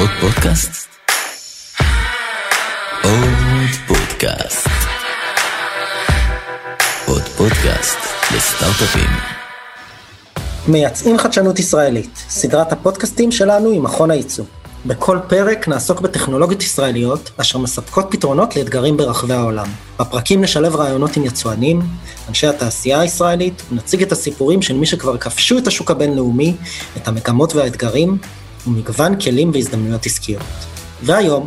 עוד 0.00 0.10
פודקאסט? 0.20 0.88
עוד 3.02 3.68
פודקאסט. 3.86 4.68
עוד 7.06 7.22
פודקאסט 7.22 7.98
לסטארט-אפים. 8.36 9.10
מייצאים 10.68 11.18
חדשנות 11.18 11.58
ישראלית, 11.58 12.24
סדרת 12.28 12.72
הפודקאסטים 12.72 13.32
שלנו 13.32 13.70
עם 13.70 13.82
מכון 13.82 14.10
הייצוא. 14.10 14.44
בכל 14.86 15.18
פרק 15.28 15.68
נעסוק 15.68 16.00
בטכנולוגיות 16.00 16.62
ישראליות 16.62 17.30
אשר 17.36 17.58
מספקות 17.58 18.06
פתרונות 18.10 18.56
לאתגרים 18.56 18.96
ברחבי 18.96 19.34
העולם. 19.34 19.66
בפרקים 19.98 20.42
נשלב 20.42 20.76
רעיונות 20.76 21.16
עם 21.16 21.24
יצואנים, 21.24 21.82
אנשי 22.28 22.46
התעשייה 22.46 23.00
הישראלית, 23.00 23.62
ונציג 23.72 24.02
את 24.02 24.12
הסיפורים 24.12 24.62
של 24.62 24.74
מי 24.74 24.86
שכבר 24.86 25.18
כבשו 25.18 25.58
את 25.58 25.66
השוק 25.66 25.90
הבינלאומי, 25.90 26.56
את 26.96 27.08
המגמות 27.08 27.54
והאתגרים, 27.54 28.18
ומגוון 28.66 29.20
כלים 29.20 29.50
והזדמנויות 29.54 30.06
עסקיות. 30.06 30.42
והיום, 31.02 31.46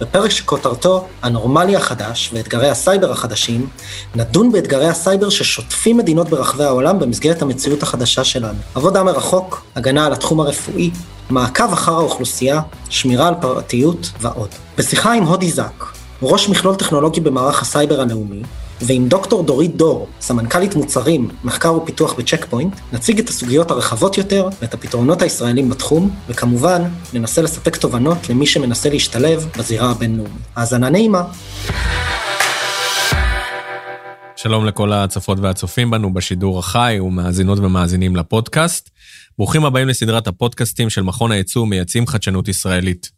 בפרק 0.00 0.30
שכותרתו 0.30 1.06
"הנורמלי 1.22 1.76
החדש 1.76 2.30
ואתגרי 2.32 2.68
הסייבר 2.70 3.12
החדשים", 3.12 3.66
נדון 4.14 4.52
באתגרי 4.52 4.88
הסייבר 4.88 5.28
ששוטפים 5.28 5.96
מדינות 5.96 6.28
ברחבי 6.28 6.64
העולם 6.64 6.98
במסגרת 6.98 7.42
המציאות 7.42 7.82
החדשה 7.82 8.24
שלנו. 8.24 8.58
עבודה 8.74 9.02
מרחוק, 9.02 9.64
הגנה 9.76 10.06
על 10.06 10.12
התחום 10.12 10.40
הרפואי, 10.40 10.90
מעקב 11.30 11.72
אחר 11.72 11.92
האוכלוסייה, 11.92 12.60
שמירה 12.90 13.28
על 13.28 13.34
פרטיות 13.40 14.10
ועוד. 14.20 14.48
בשיחה 14.78 15.12
עם 15.12 15.24
אודי 15.24 15.50
זק, 15.50 15.84
ראש 16.22 16.48
מכלול 16.48 16.74
טכנולוגי 16.74 17.20
במערך 17.20 17.62
הסייבר 17.62 18.00
הלאומי, 18.00 18.42
ועם 18.86 19.08
דוקטור 19.08 19.42
דורית 19.42 19.76
דור, 19.76 20.08
סמנכ"לית 20.20 20.74
מוצרים, 20.74 21.28
מחקר 21.44 21.74
ופיתוח 21.74 22.14
בצ'ק 22.14 22.44
פוינט, 22.44 22.80
נציג 22.92 23.18
את 23.18 23.28
הסוגיות 23.28 23.70
הרחבות 23.70 24.18
יותר 24.18 24.48
ואת 24.62 24.74
הפתרונות 24.74 25.22
הישראלים 25.22 25.68
בתחום, 25.68 26.10
וכמובן, 26.28 26.82
ננסה 27.12 27.42
לספק 27.42 27.76
תובנות 27.76 28.30
למי 28.30 28.46
שמנסה 28.46 28.90
להשתלב 28.90 29.46
בזירה 29.58 29.90
הבינלאומית. 29.90 30.32
האזנה 30.56 30.90
נעימה. 30.90 31.22
שלום 34.36 34.66
לכל 34.66 34.92
הצופות 34.92 35.38
והצופים 35.38 35.90
בנו 35.90 36.14
בשידור 36.14 36.58
החי 36.58 36.98
ומאזינות 37.00 37.58
ומאזינים 37.58 38.16
לפודקאסט. 38.16 38.90
ברוכים 39.38 39.64
הבאים 39.64 39.88
לסדרת 39.88 40.26
הפודקאסטים 40.26 40.90
של 40.90 41.02
מכון 41.02 41.32
הייצוא 41.32 41.66
מייצאים 41.66 42.06
חדשנות 42.06 42.48
ישראלית. 42.48 43.10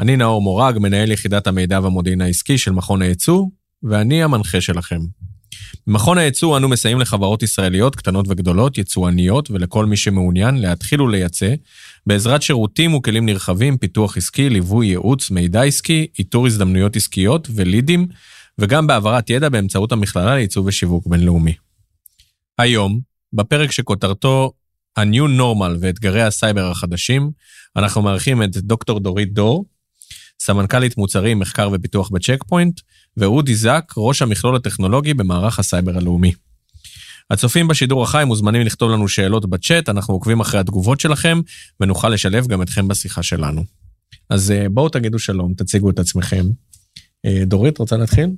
אני 0.00 0.16
נאור 0.16 0.42
מורג, 0.42 0.78
מנהל 0.78 1.12
יחידת 1.12 1.46
המידע 1.46 1.80
והמודיעין 1.82 2.20
העסקי 2.20 2.58
של 2.58 2.72
מכון 2.72 3.02
הייצוא, 3.02 3.44
ואני 3.84 4.22
המנחה 4.22 4.60
שלכם. 4.60 5.00
במכון 5.86 6.18
הייצוא 6.18 6.56
אנו 6.56 6.68
מסייעים 6.68 7.00
לחברות 7.00 7.42
ישראליות 7.42 7.96
קטנות 7.96 8.26
וגדולות, 8.28 8.78
יצואניות 8.78 9.50
ולכל 9.50 9.86
מי 9.86 9.96
שמעוניין 9.96 10.56
להתחיל 10.56 11.02
ולייצא, 11.02 11.54
בעזרת 12.06 12.42
שירותים 12.42 12.94
וכלים 12.94 13.26
נרחבים, 13.26 13.78
פיתוח 13.78 14.16
עסקי, 14.16 14.48
ליווי 14.50 14.86
ייעוץ, 14.86 15.30
מידע 15.30 15.62
עסקי, 15.62 16.06
איתור 16.18 16.46
הזדמנויות 16.46 16.96
עסקיות 16.96 17.48
ולידים, 17.54 18.06
וגם 18.58 18.86
בהעברת 18.86 19.30
ידע 19.30 19.48
באמצעות 19.48 19.92
המכללה 19.92 20.34
לייצוא 20.34 20.62
ושיווק 20.66 21.06
בינלאומי. 21.06 21.54
היום, 22.58 23.00
בפרק 23.32 23.72
שכותרתו 23.72 24.52
ה-New 24.96 25.40
Normal 25.40 25.78
ואתגרי 25.80 26.22
הסייבר 26.22 26.70
החדשים, 26.70 27.30
אנחנו 27.76 28.02
מארחים 28.02 28.42
את 28.42 28.56
דוקטור 28.56 29.00
דורית 29.00 29.32
דור, 29.32 29.64
סמנכ"לית 30.40 30.96
מוצרים, 30.96 31.38
מחקר 31.38 31.68
ופיתוח 31.72 32.10
בצ'ק 32.10 32.44
ואודי 33.16 33.54
זק, 33.54 33.92
ראש 33.96 34.22
המכלול 34.22 34.56
הטכנולוגי 34.56 35.14
במערך 35.14 35.58
הסייבר 35.58 35.96
הלאומי. 35.96 36.32
הצופים 37.30 37.68
בשידור 37.68 38.02
החי 38.02 38.22
מוזמנים 38.26 38.62
לכתוב 38.62 38.90
לנו 38.90 39.08
שאלות 39.08 39.50
בצ'אט, 39.50 39.88
אנחנו 39.88 40.14
עוקבים 40.14 40.40
אחרי 40.40 40.60
התגובות 40.60 41.00
שלכם, 41.00 41.40
ונוכל 41.80 42.08
לשלב 42.08 42.46
גם 42.46 42.62
אתכם 42.62 42.88
בשיחה 42.88 43.22
שלנו. 43.22 43.64
אז 44.30 44.50
אה, 44.50 44.68
בואו 44.68 44.88
תגידו 44.88 45.18
שלום, 45.18 45.54
תציגו 45.54 45.90
את 45.90 45.98
עצמכם. 45.98 46.44
אה, 47.26 47.42
דורית, 47.44 47.78
רוצה 47.78 47.96
להתחיל? 47.96 48.30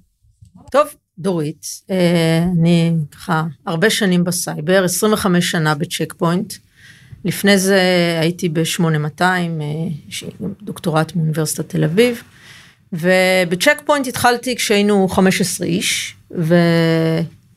טוב, 0.70 0.86
דורית, 1.18 1.66
אה, 1.90 2.44
אני 2.58 2.92
ככה 3.10 3.44
הרבה 3.66 3.90
שנים 3.90 4.24
בסייבר, 4.24 4.84
25 4.84 5.50
שנה 5.50 5.74
בצ'ק 5.74 6.14
פוינט. 6.18 6.54
לפני 7.24 7.58
זה 7.58 7.80
הייתי 8.20 8.48
ב-8200, 8.48 9.22
יש 10.08 10.22
לי 10.22 10.30
גם 10.42 10.52
דוקטורט 10.62 11.16
מאוניברסיטת 11.16 11.68
תל 11.68 11.84
אביב. 11.84 12.22
ובצ'ק 13.00 13.82
פוינט 13.84 14.06
התחלתי 14.06 14.56
כשהיינו 14.56 15.08
15 15.08 15.66
איש, 15.66 16.14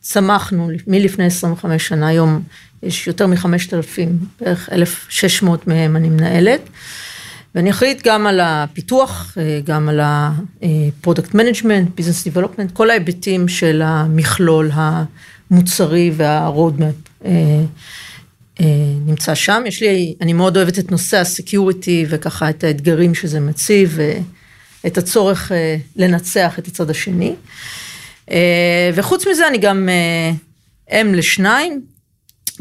וצמחנו 0.02 0.70
מלפני 0.88 1.26
25 1.26 1.88
שנה, 1.88 2.08
היום 2.08 2.42
יש 2.84 3.08
יותר 3.08 3.28
מ-5,000, 3.28 4.00
בערך 4.42 4.70
1,600 4.72 5.68
מהם 5.68 5.96
אני 5.96 6.10
מנהלת. 6.10 6.62
ואני 7.56 7.70
אחראית 7.70 8.02
גם 8.06 8.28
על 8.28 8.40
הפיתוח, 8.44 9.38
גם 9.64 9.90
על 9.90 10.00
ה-product 10.00 11.34
management, 11.34 12.00
business 12.00 12.34
development, 12.34 12.74
כל 12.74 12.90
ההיבטים 12.90 13.48
של 13.48 13.82
המכלול 13.86 14.72
המוצרי 14.74 16.12
וה-roadmap 16.16 17.28
נמצא 19.06 19.36
שם. 19.36 19.64
יש 19.66 19.82
לי, 19.82 20.16
אני 20.22 20.34
מאוד 20.34 20.58
אוהבת 20.58 20.80
את 20.80 20.92
נושא 20.92 21.18
הסקיוריטי 21.18 22.06
וככה 22.10 22.50
את 22.50 22.64
האתגרים 22.64 23.16
שזה 23.16 23.40
מציב. 23.40 23.98
את 24.88 24.98
הצורך 24.98 25.52
אה, 25.52 25.78
לנצח 25.96 26.60
את 26.60 26.68
הצד 26.68 26.90
השני. 26.90 27.36
אה, 28.32 28.92
וחוץ 28.96 29.28
מזה 29.28 29.48
אני 29.48 29.58
גם 29.58 29.90
אה, 29.90 31.02
אימא 31.02 31.14
לשניים. 31.14 31.82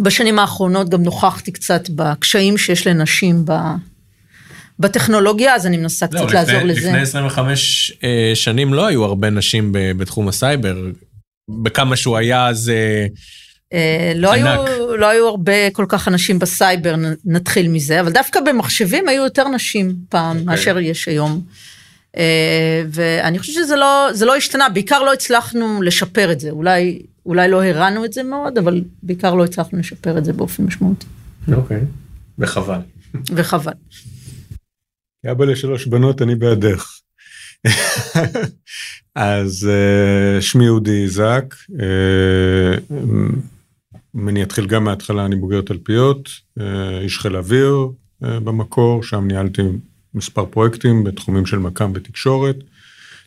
בשנים 0.00 0.38
האחרונות 0.38 0.88
גם 0.88 1.02
נוכחתי 1.02 1.52
קצת 1.52 1.90
בקשיים 1.90 2.58
שיש 2.58 2.86
לנשים 2.86 3.44
ב... 3.44 3.52
בטכנולוגיה, 4.78 5.54
אז 5.54 5.66
אני 5.66 5.76
מנסה 5.76 6.06
קצת 6.06 6.14
לא, 6.20 6.26
לעזור 6.32 6.54
לפני, 6.54 6.72
לזה. 6.72 6.88
לפני 6.88 7.00
25 7.00 7.92
שנים 8.34 8.74
לא 8.74 8.86
היו 8.86 9.04
הרבה 9.04 9.30
נשים 9.30 9.72
בתחום 9.72 10.28
הסייבר. 10.28 10.76
בכמה 11.62 11.96
שהוא 11.96 12.16
היה 12.16 12.48
אז 12.48 12.72
לא 14.14 14.32
היו, 14.32 14.46
לא 14.96 15.06
היו 15.06 15.28
הרבה 15.28 15.70
כל 15.70 15.84
כך 15.88 16.08
אנשים 16.08 16.38
בסייבר, 16.38 16.94
נתחיל 17.24 17.68
מזה, 17.68 18.00
אבל 18.00 18.12
דווקא 18.12 18.40
במחשבים 18.40 19.08
היו 19.08 19.24
יותר 19.24 19.48
נשים 19.48 19.94
פעם 20.08 20.36
okay. 20.36 20.40
אוקיי. 20.40 20.56
מאשר 20.56 20.78
יש 20.78 21.08
היום. 21.08 21.42
אה, 22.18 22.82
ואני 22.92 23.38
חושבת 23.38 23.54
שזה 23.54 23.76
לא, 23.76 24.08
לא 24.26 24.36
השתנה, 24.36 24.68
בעיקר 24.68 25.02
לא 25.02 25.12
הצלחנו 25.12 25.82
לשפר 25.82 26.32
את 26.32 26.40
זה, 26.40 26.50
אולי, 26.50 27.02
אולי 27.26 27.50
לא 27.50 27.64
הרענו 27.64 28.04
את 28.04 28.12
זה 28.12 28.22
מאוד, 28.22 28.58
אבל 28.58 28.82
בעיקר 29.02 29.34
לא 29.34 29.44
הצלחנו 29.44 29.78
לשפר 29.78 30.18
את 30.18 30.24
זה 30.24 30.32
באופן 30.32 30.64
משמעותי. 30.64 31.06
אוקיי, 31.52 31.76
okay. 31.76 31.84
וחבל. 32.38 32.80
וחבל. 33.30 33.72
כאבא 35.22 35.44
לשלוש 35.44 35.86
בנות, 35.86 36.22
אני 36.22 36.34
בעדך. 36.34 36.98
אז 39.14 39.68
אה, 39.70 40.40
שמי 40.40 40.68
אודי 40.68 41.08
זק, 41.08 41.54
אה, 41.80 42.96
אם 44.16 44.28
אני 44.28 44.42
אתחיל 44.42 44.66
גם 44.66 44.84
מההתחלה, 44.84 45.26
אני 45.26 45.36
בוגר 45.36 45.60
תלפיות, 45.60 46.28
איש 47.02 47.18
חיל 47.18 47.36
אוויר 47.36 47.88
במקור, 48.20 49.02
שם 49.02 49.26
ניהלתי 49.26 49.62
מספר 50.18 50.46
פרויקטים 50.46 51.04
בתחומים 51.04 51.46
של 51.46 51.58
מכ"ם 51.58 51.92
ותקשורת. 51.94 52.56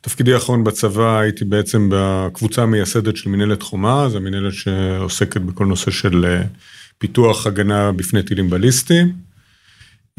תפקידי 0.02 0.34
האחרון 0.34 0.63
בצבא 0.63 1.19
הייתי 1.19 1.46
בעצם 1.46 1.90
בקבוצה 1.91 2.63
המייסדת 2.63 3.18
של 3.18 3.29
מנהלת 3.29 3.63
חומה, 3.63 4.09
זו 4.09 4.22
מנהלת 4.22 4.53
שעוסקת 4.53 5.41
בכל 5.41 5.66
נושא 5.66 5.91
של 5.91 6.25
אה, 6.25 6.44
פיתוח 6.97 7.47
הגנה 7.47 7.91
בפני 7.91 8.24
טילים 8.24 8.50
בליסטיים. 8.50 9.13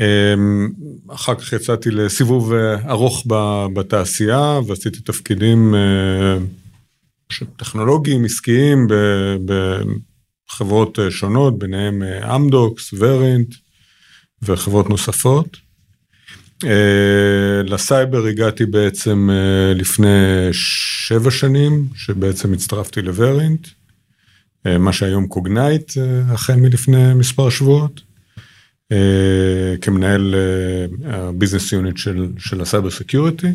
אמ, 0.00 0.72
אחר 1.08 1.34
כך 1.34 1.52
יצאתי 1.52 1.90
לסיבוב 1.90 2.52
אה, 2.52 2.90
ארוך 2.90 3.26
בתעשייה 3.74 4.60
ועשיתי 4.66 5.00
תפקידים 5.00 5.74
אה, 5.74 6.38
טכנולוגיים, 7.56 8.24
עסקיים, 8.24 8.86
בחברות 10.48 10.98
שונות, 11.10 11.58
ביניהם 11.58 12.02
אמדוקס, 12.02 12.94
ורינט 12.98 13.54
וחברות 14.42 14.90
נוספות. 14.90 15.61
אה, 16.64 17.62
לסייבר 17.64 18.26
הגעתי 18.26 18.66
בעצם 18.66 19.30
אה, 19.32 19.74
לפני 19.74 20.48
שבע 20.52 21.30
שנים, 21.30 21.86
שבעצם 21.94 22.52
הצטרפתי 22.52 23.02
לוורינט, 23.02 23.68
אה, 24.66 24.78
מה 24.78 24.92
שהיום 24.92 25.26
קוגנייט, 25.26 25.92
החל 26.28 26.56
מלפני 26.56 27.14
מספר 27.14 27.50
שבועות, 27.50 28.00
כמנהל 29.80 30.34
ה 31.04 31.12
business 31.12 31.72
unit 31.72 31.96
של, 31.96 32.26
של 32.38 32.60
ה 32.60 32.65
cyber 32.65 32.90
security. 32.90 33.46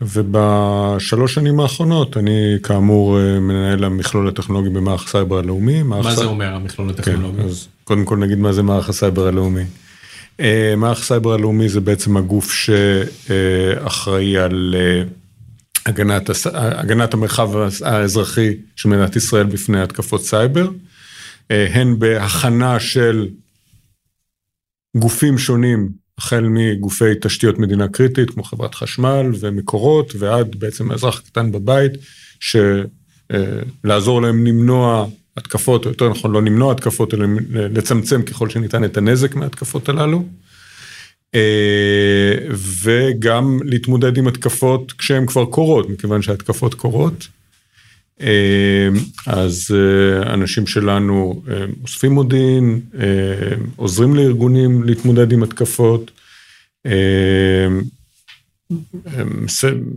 ובשלוש 0.00 1.34
שנים 1.34 1.60
האחרונות 1.60 2.16
אני 2.16 2.56
כאמור 2.62 3.18
מנהל 3.40 3.84
המכלול 3.84 4.28
הטכנולוגי 4.28 4.68
במערך 4.68 5.04
הסייבר 5.08 5.38
הלאומי. 5.38 5.82
מה 5.82 6.14
זה 6.14 6.24
אומר 6.24 6.54
המכלול 6.54 6.90
הטכנולוגי? 6.90 7.36
כן, 7.36 7.48
אז 7.48 7.68
קודם 7.84 8.04
כל 8.04 8.16
נגיד 8.16 8.38
מה 8.38 8.52
זה 8.52 8.62
מערך 8.62 8.88
הסייבר 8.88 9.26
הלאומי. 9.26 9.64
אה, 10.40 10.74
מערך 10.76 11.04
סייבר 11.04 11.32
הלאומי 11.32 11.68
זה 11.68 11.80
בעצם 11.80 12.16
הגוף 12.16 12.52
שאחראי 12.52 14.38
על 14.38 14.74
אה, 14.78 15.02
הגנת, 15.86 16.30
הגנת 16.54 17.14
המרחב 17.14 17.50
האזרחי 17.84 18.54
של 18.76 18.88
מדינת 18.88 19.16
ישראל 19.16 19.46
בפני 19.46 19.82
התקפות 19.82 20.24
סייבר, 20.24 20.70
אה, 21.50 21.66
הן 21.72 21.98
בהכנה 21.98 22.80
של 22.80 23.28
גופים 24.96 25.38
שונים, 25.38 25.88
החל 26.18 26.44
מגופי 26.48 27.14
תשתיות 27.20 27.58
מדינה 27.58 27.88
קריטית, 27.88 28.30
כמו 28.30 28.42
חברת 28.42 28.74
חשמל 28.74 29.26
ומקורות, 29.40 30.12
ועד 30.18 30.56
בעצם 30.56 30.90
האזרח 30.90 31.18
הקטן 31.18 31.52
בבית, 31.52 31.92
שלעזור 32.40 34.22
להם 34.22 34.46
למנוע 34.46 35.06
התקפות, 35.36 35.84
או 35.84 35.90
יותר 35.90 36.08
נכון 36.08 36.32
לא 36.32 36.42
למנוע 36.42 36.72
התקפות, 36.72 37.14
אלא 37.14 37.26
לצמצם 37.50 38.22
ככל 38.22 38.50
שניתן 38.50 38.84
את 38.84 38.96
הנזק 38.96 39.34
מההתקפות 39.34 39.88
הללו. 39.88 40.24
וגם 42.82 43.58
להתמודד 43.64 44.16
עם 44.16 44.28
התקפות 44.28 44.92
כשהן 44.92 45.26
כבר 45.26 45.44
קורות, 45.44 45.90
מכיוון 45.90 46.22
שהתקפות 46.22 46.74
קורות. 46.74 47.28
אז 49.26 49.76
אנשים 50.26 50.66
שלנו 50.66 51.42
אוספים 51.82 52.12
מודיעין, 52.12 52.80
עוזרים 53.76 54.14
לארגונים 54.14 54.82
להתמודד 54.82 55.32
עם 55.32 55.42
התקפות, 55.42 56.10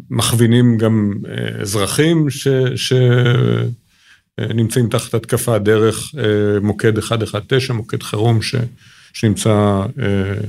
מכווינים 0.09 0.77
גם 0.77 1.13
אזרחים 1.61 2.27
שנמצאים 4.41 4.89
תחת 4.89 5.13
התקפה 5.13 5.57
דרך 5.57 6.11
מוקד 6.61 6.93
119, 6.99 7.75
מוקד 7.75 8.03
חירום 8.03 8.41
ש... 8.41 8.55
שנמצא 9.13 9.81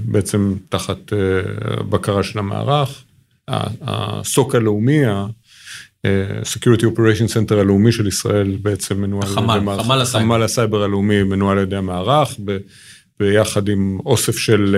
בעצם 0.05 0.55
תחת 0.69 1.13
בקרה 1.91 2.23
של 2.23 2.39
המערך. 2.39 3.03
ה 3.49 3.75
SOC 3.75 4.55
הלאומי, 4.55 5.05
ה-Security 5.05 6.83
Operation 6.83 7.33
Center 7.33 7.55
הלאומי 7.55 7.93
של 7.93 8.07
ישראל 8.07 8.57
בעצם 8.63 9.01
מנוהל... 9.01 9.29
החמ"ל, 9.29 9.61
חמ"ל 9.83 10.01
הסייבר. 10.01 10.27
חמ"ל 10.27 10.43
הסייבר 10.43 10.83
הלאומי 10.83 11.23
מנוהל 11.23 11.59
על 11.59 11.65
ידי 11.65 11.77
המערך, 11.77 12.37
ביחד 13.21 13.69
עם 13.69 13.99
אוסף 14.07 14.39
של 14.39 14.77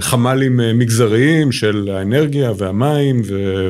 חמ"לים 0.00 0.60
מגזריים 0.78 1.52
של 1.52 1.90
האנרגיה 1.92 2.52
והמים 2.58 3.22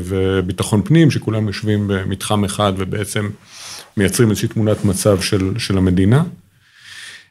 וביטחון 0.02 0.82
פנים, 0.82 1.10
שכולם 1.10 1.46
יושבים 1.46 1.88
במתחם 1.88 2.44
אחד 2.44 2.72
ובעצם 2.76 3.30
מייצרים 3.96 4.30
איזושהי 4.30 4.48
תמונת 4.48 4.84
מצב 4.84 5.20
של, 5.20 5.58
של 5.58 5.78
המדינה. 5.78 6.22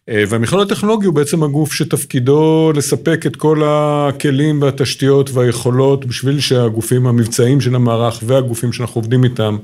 והמכלול 0.08 0.62
הטכנולוגי 0.62 1.06
הוא 1.06 1.16
בעצם 1.16 1.44
הגוף 1.44 1.74
שתפקידו 1.74 2.72
לספק 2.76 3.26
את 3.26 3.36
כל 3.36 3.64
הכלים 3.66 4.62
והתשתיות 4.62 5.30
והיכולות 5.30 6.06
בשביל 6.06 6.40
שהגופים 6.40 7.08
המבצעיים 7.08 7.62
של 7.62 7.76
המערך 7.76 8.24
והגופים 8.26 8.74
שאנחנו 8.74 9.02
עובדים 9.02 9.24
איתם, 9.24 9.58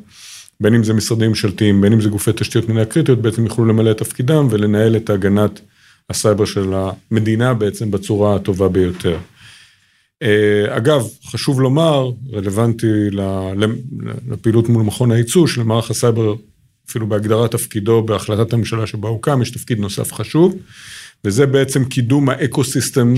בין 0.61 0.75
אם 0.75 0.83
זה 0.83 0.93
משרדים 0.93 1.29
ממשלתיים, 1.29 1.81
בין 1.81 1.93
אם 1.93 2.01
זה 2.01 2.09
גופי 2.09 2.31
תשתיות 2.35 2.69
מדינה 2.69 2.85
קריטיות, 2.85 3.21
בעצם 3.21 3.45
יוכלו 3.45 3.65
למלא 3.65 3.91
את 3.91 3.97
תפקידם 3.97 4.47
ולנהל 4.49 4.95
את 4.95 5.09
הגנת 5.09 5.61
הסייבר 6.09 6.45
של 6.45 6.73
המדינה 7.11 7.53
בעצם 7.53 7.91
בצורה 7.91 8.35
הטובה 8.35 8.69
ביותר. 8.69 9.17
אגב, 10.69 11.07
חשוב 11.25 11.61
לומר, 11.61 12.09
רלוונטי 12.33 12.87
לפעילות 14.29 14.69
מול 14.69 14.83
מכון 14.83 15.11
הייצוא 15.11 15.47
של 15.47 15.63
מערך 15.63 15.91
הסייבר 15.91 16.33
אפילו 16.89 17.07
בהגדרת 17.07 17.51
תפקידו 17.51 18.01
בהחלטת 18.01 18.53
הממשלה 18.53 18.87
שבה 18.87 19.09
הוקם, 19.09 19.41
יש 19.41 19.51
תפקיד 19.51 19.79
נוסף 19.79 20.13
חשוב, 20.13 20.55
וזה 21.25 21.45
בעצם 21.45 21.85
קידום 21.85 22.29
האקו-סיסטם 22.29 23.13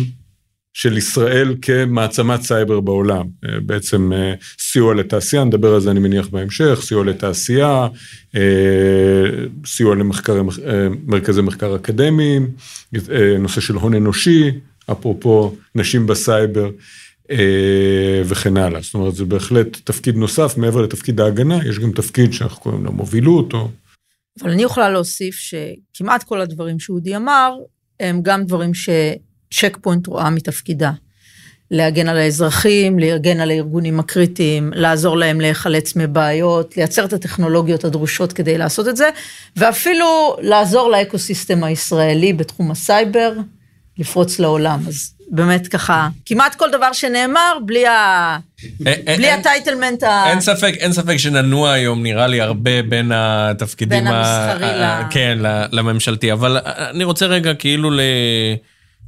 של 0.73 0.97
ישראל 0.97 1.55
כמעצמת 1.61 2.41
סייבר 2.41 2.79
בעולם. 2.79 3.25
בעצם 3.65 4.11
סיוע 4.59 4.95
לתעשייה, 4.95 5.43
נדבר 5.43 5.73
על 5.73 5.81
זה 5.81 5.91
אני 5.91 5.99
מניח 5.99 6.27
בהמשך, 6.27 6.79
סיוע 6.81 7.05
לתעשייה, 7.05 7.87
סיוע 9.65 9.95
למרכזי 9.95 11.41
מחקר 11.41 11.75
אקדמיים, 11.75 12.47
נושא 13.39 13.61
של 13.61 13.75
הון 13.75 13.93
אנושי, 13.93 14.51
אפרופו 14.91 15.55
נשים 15.75 16.07
בסייבר. 16.07 16.69
וכן 18.25 18.57
הלאה. 18.57 18.81
זאת 18.81 18.93
אומרת, 18.93 19.15
זה 19.15 19.25
בהחלט 19.25 19.77
תפקיד 19.83 20.15
נוסף, 20.15 20.57
מעבר 20.57 20.81
לתפקיד 20.81 21.19
ההגנה, 21.19 21.59
יש 21.69 21.79
גם 21.79 21.91
תפקיד 21.91 22.33
שאנחנו 22.33 22.61
קוראים 22.61 22.85
לו 22.85 22.91
מובילות, 22.91 23.53
או... 23.53 23.67
אבל 24.41 24.51
אני 24.51 24.63
יכולה 24.63 24.89
להוסיף 24.89 25.35
שכמעט 25.35 26.23
כל 26.23 26.41
הדברים 26.41 26.79
שאודי 26.79 27.15
אמר, 27.15 27.53
הם 27.99 28.21
גם 28.21 28.43
דברים 28.43 28.71
שצ'ק 28.73 29.77
פוינט 29.81 30.07
רואה 30.07 30.29
מתפקידה. 30.29 30.91
להגן 31.71 32.07
על 32.07 32.17
האזרחים, 32.17 32.99
להגן 32.99 33.39
על 33.39 33.51
הארגונים 33.51 33.99
הקריטיים, 33.99 34.71
לעזור 34.75 35.17
להם 35.17 35.41
להיחלץ 35.41 35.95
מבעיות, 35.95 36.77
לייצר 36.77 37.05
את 37.05 37.13
הטכנולוגיות 37.13 37.83
הדרושות 37.83 38.33
כדי 38.33 38.57
לעשות 38.57 38.87
את 38.87 38.97
זה, 38.97 39.09
ואפילו 39.55 40.35
לעזור 40.41 40.89
לאקוסיסטם 40.89 41.63
הישראלי 41.63 42.33
בתחום 42.33 42.71
הסייבר, 42.71 43.33
לפרוץ 43.97 44.39
לעולם. 44.39 44.79
אז 44.87 45.13
באמת 45.31 45.67
ככה, 45.67 46.09
כמעט 46.25 46.55
כל 46.55 46.71
דבר 46.71 46.93
שנאמר, 46.93 47.57
בלי, 47.65 47.87
ה... 47.87 48.37
בלי 49.17 49.31
ה 49.31 49.37
entitlement 49.37 50.03
ה... 50.03 50.29
אין 50.29 50.41
ספק, 50.41 50.73
אין 50.77 50.93
ספק 50.93 51.17
שננוע 51.17 51.71
היום, 51.71 52.03
נראה 52.03 52.27
לי, 52.27 52.41
הרבה 52.41 52.81
בין 52.81 53.11
התפקידים... 53.11 54.03
בין 54.03 54.07
המסחרי 54.07 54.79
ל... 54.79 55.11
כן, 55.11 55.37
לממשלתי. 55.71 56.33
אבל 56.33 56.57
אני 56.65 57.03
רוצה 57.03 57.25
רגע 57.25 57.53
כאילו 57.53 57.91
ל... 57.91 57.99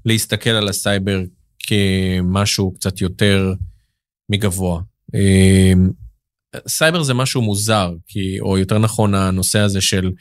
להסתכל 0.06 0.50
על 0.50 0.68
הסייבר 0.68 1.21
כמשהו 1.59 2.73
קצת 2.73 3.01
יותר 3.01 3.53
מגבוה. 4.29 4.81
סייבר 6.68 7.03
זה 7.03 7.13
משהו 7.13 7.41
מוזר, 7.41 7.94
כי, 8.07 8.39
או 8.39 8.57
יותר 8.57 8.77
נכון, 8.77 9.15
הנושא 9.15 9.59
הזה 9.59 9.81
של 9.81 10.12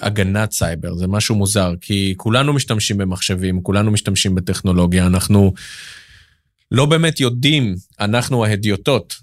הגנת 0.00 0.52
סייבר, 0.52 0.94
זה 0.94 1.06
משהו 1.06 1.34
מוזר, 1.34 1.74
כי 1.80 2.14
כולנו 2.16 2.52
משתמשים 2.52 2.98
במחשבים, 2.98 3.62
כולנו 3.62 3.90
משתמשים 3.90 4.34
בטכנולוגיה, 4.34 5.06
אנחנו 5.06 5.52
לא 6.70 6.86
באמת 6.86 7.20
יודעים, 7.20 7.74
אנחנו 8.00 8.44
ההדיוטות, 8.44 9.14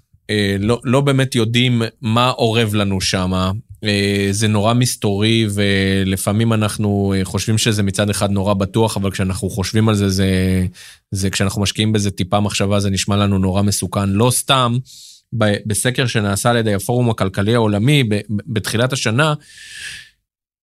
לא, 0.58 0.80
לא 0.84 1.00
באמת 1.00 1.34
יודעים 1.34 1.82
מה 2.00 2.30
אורב 2.30 2.74
לנו 2.74 3.00
שם. 3.00 3.32
זה 4.30 4.48
נורא 4.48 4.74
מסתורי, 4.74 5.46
ולפעמים 5.54 6.52
אנחנו 6.52 7.14
חושבים 7.24 7.58
שזה 7.58 7.82
מצד 7.82 8.10
אחד 8.10 8.30
נורא 8.30 8.54
בטוח, 8.54 8.96
אבל 8.96 9.10
כשאנחנו 9.10 9.50
חושבים 9.50 9.88
על 9.88 9.94
זה, 9.94 10.08
זה, 10.08 10.66
זה 11.10 11.30
כשאנחנו 11.30 11.62
משקיעים 11.62 11.92
בזה 11.92 12.10
טיפה 12.10 12.40
מחשבה, 12.40 12.80
זה 12.80 12.90
נשמע 12.90 13.16
לנו 13.16 13.38
נורא 13.38 13.62
מסוכן. 13.62 14.08
לא 14.08 14.30
סתם, 14.30 14.76
בסקר 15.66 16.06
שנעשה 16.06 16.50
על 16.50 16.56
ידי 16.56 16.74
הפורום 16.74 17.10
הכלכלי 17.10 17.54
העולמי 17.54 18.04
בתחילת 18.28 18.92
השנה, 18.92 19.34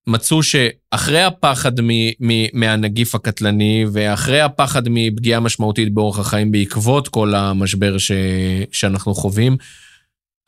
מצאו 0.07 0.43
שאחרי 0.43 1.23
הפחד 1.23 1.81
מ- 1.81 2.09
מ- 2.19 2.59
מהנגיף 2.59 3.15
הקטלני 3.15 3.85
ואחרי 3.93 4.41
הפחד 4.41 4.81
מפגיעה 4.89 5.39
משמעותית 5.39 5.93
באורח 5.93 6.19
החיים 6.19 6.51
בעקבות 6.51 7.07
כל 7.07 7.35
המשבר 7.35 7.97
ש- 7.97 8.11
שאנחנו 8.71 9.13
חווים, 9.15 9.57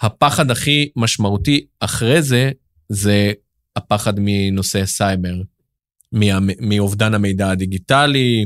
הפחד 0.02 0.52
הכי 0.52 0.90
משמעותי 0.96 1.66
אחרי 1.80 2.22
זה, 2.22 2.52
זה 2.90 3.32
הפחד 3.76 4.14
מנושא 4.18 4.86
סייבר, 4.86 5.36
מאובדן 6.60 7.14
המידע 7.14 7.50
הדיגיטלי, 7.50 8.46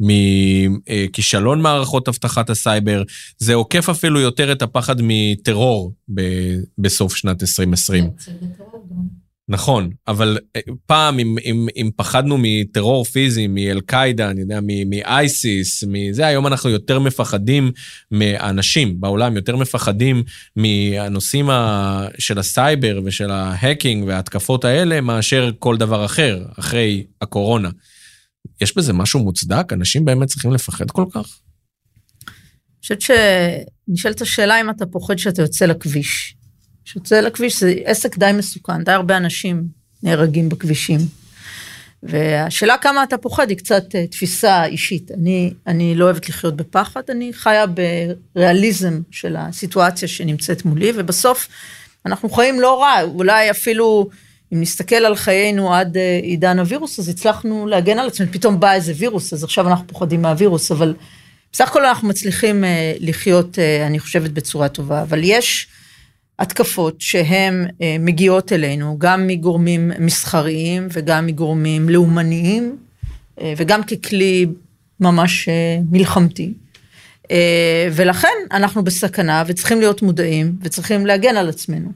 מכישלון 0.00 1.60
מערכות 1.62 2.08
אבטחת 2.08 2.50
הסייבר. 2.50 3.02
זה 3.38 3.54
עוקף 3.54 3.88
אפילו 3.88 4.20
יותר 4.20 4.52
את 4.52 4.62
הפחד 4.62 4.96
מטרור 5.02 5.92
ב- 6.14 6.58
בסוף 6.78 7.16
שנת 7.16 7.42
2020. 7.42 8.10
נכון, 9.50 9.90
אבל 10.08 10.38
פעם, 10.86 11.18
אם, 11.18 11.36
אם, 11.44 11.66
אם 11.76 11.90
פחדנו 11.96 12.36
מטרור 12.38 13.04
פיזי, 13.04 13.46
מאל-קאעידה, 13.46 14.30
אני 14.30 14.40
יודע, 14.40 14.60
מ 14.86 15.02
ISIS, 15.02 15.84
מזה, 15.88 16.26
היום 16.26 16.46
אנחנו 16.46 16.70
יותר 16.70 16.98
מפחדים 16.98 17.72
מהאנשים 18.10 19.00
בעולם, 19.00 19.36
יותר 19.36 19.56
מפחדים 19.56 20.22
מהנושאים 20.56 21.50
של 22.18 22.38
הסייבר 22.38 23.00
ושל 23.04 23.30
ה 23.30 23.39
hacking 23.39 24.04
וההתקפות 24.06 24.64
האלה, 24.64 25.00
מאשר 25.00 25.50
כל 25.58 25.76
דבר 25.76 26.04
אחר, 26.04 26.44
אחרי 26.58 27.06
הקורונה. 27.22 27.70
יש 28.60 28.76
בזה 28.76 28.92
משהו 28.92 29.20
מוצדק? 29.20 29.72
אנשים 29.72 30.04
באמת 30.04 30.28
צריכים 30.28 30.52
לפחד 30.52 30.90
כל 30.90 31.04
כך? 31.10 31.40
אני 32.28 32.80
חושבת 32.80 33.00
שנשאלת 33.00 34.20
השאלה 34.20 34.60
אם 34.60 34.70
אתה 34.70 34.86
פוחד 34.86 35.18
שאתה 35.18 35.42
יוצא 35.42 35.66
לכביש. 35.66 36.37
שיוצא 36.92 37.20
לכביש 37.20 37.60
זה 37.60 37.74
עסק 37.84 38.18
די 38.18 38.30
מסוכן, 38.34 38.84
די 38.84 38.92
הרבה 38.92 39.16
אנשים 39.16 39.64
נהרגים 40.02 40.48
בכבישים. 40.48 41.00
והשאלה 42.02 42.76
כמה 42.78 43.02
אתה 43.02 43.18
פוחד 43.18 43.50
היא 43.50 43.58
קצת 43.58 43.84
תפיסה 44.10 44.64
אישית. 44.64 45.10
אני, 45.10 45.52
אני 45.66 45.94
לא 45.94 46.04
אוהבת 46.04 46.28
לחיות 46.28 46.56
בפחד, 46.56 47.00
אני 47.08 47.32
חיה 47.32 47.64
בריאליזם 48.34 49.00
של 49.10 49.36
הסיטואציה 49.38 50.08
שנמצאת 50.08 50.64
מולי, 50.64 50.92
ובסוף 50.94 51.48
אנחנו 52.06 52.30
חיים 52.30 52.60
לא 52.60 52.80
רע, 52.82 53.02
אולי 53.02 53.50
אפילו 53.50 54.08
אם 54.52 54.60
נסתכל 54.60 54.96
על 54.96 55.16
חיינו 55.16 55.74
עד 55.74 55.96
עידן 56.22 56.58
הווירוס, 56.58 56.98
אז 56.98 57.08
הצלחנו 57.08 57.66
להגן 57.66 57.98
על 57.98 58.06
עצמנו, 58.06 58.32
פתאום 58.32 58.60
בא 58.60 58.72
איזה 58.72 58.92
וירוס, 58.96 59.32
אז 59.32 59.44
עכשיו 59.44 59.68
אנחנו 59.68 59.86
פוחדים 59.86 60.22
מהווירוס, 60.22 60.72
אבל 60.72 60.94
בסך 61.52 61.68
הכל 61.68 61.84
אנחנו 61.84 62.08
מצליחים 62.08 62.64
לחיות, 63.00 63.58
אני 63.86 63.98
חושבת, 63.98 64.30
בצורה 64.30 64.68
טובה, 64.68 65.02
אבל 65.02 65.20
יש... 65.22 65.68
התקפות 66.38 67.00
שהן 67.00 67.66
מגיעות 68.00 68.52
אלינו, 68.52 68.98
גם 68.98 69.26
מגורמים 69.26 69.90
מסחריים 69.98 70.88
וגם 70.92 71.26
מגורמים 71.26 71.88
לאומניים, 71.88 72.76
וגם 73.56 73.82
ככלי 73.82 74.46
ממש 75.00 75.48
מלחמתי. 75.90 76.52
ולכן 77.92 78.34
אנחנו 78.52 78.84
בסכנה 78.84 79.42
וצריכים 79.46 79.80
להיות 79.80 80.02
מודעים 80.02 80.56
וצריכים 80.62 81.06
להגן 81.06 81.36
על 81.36 81.48
עצמנו. 81.48 81.92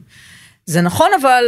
זה 0.65 0.81
נכון 0.81 1.09
אבל 1.21 1.43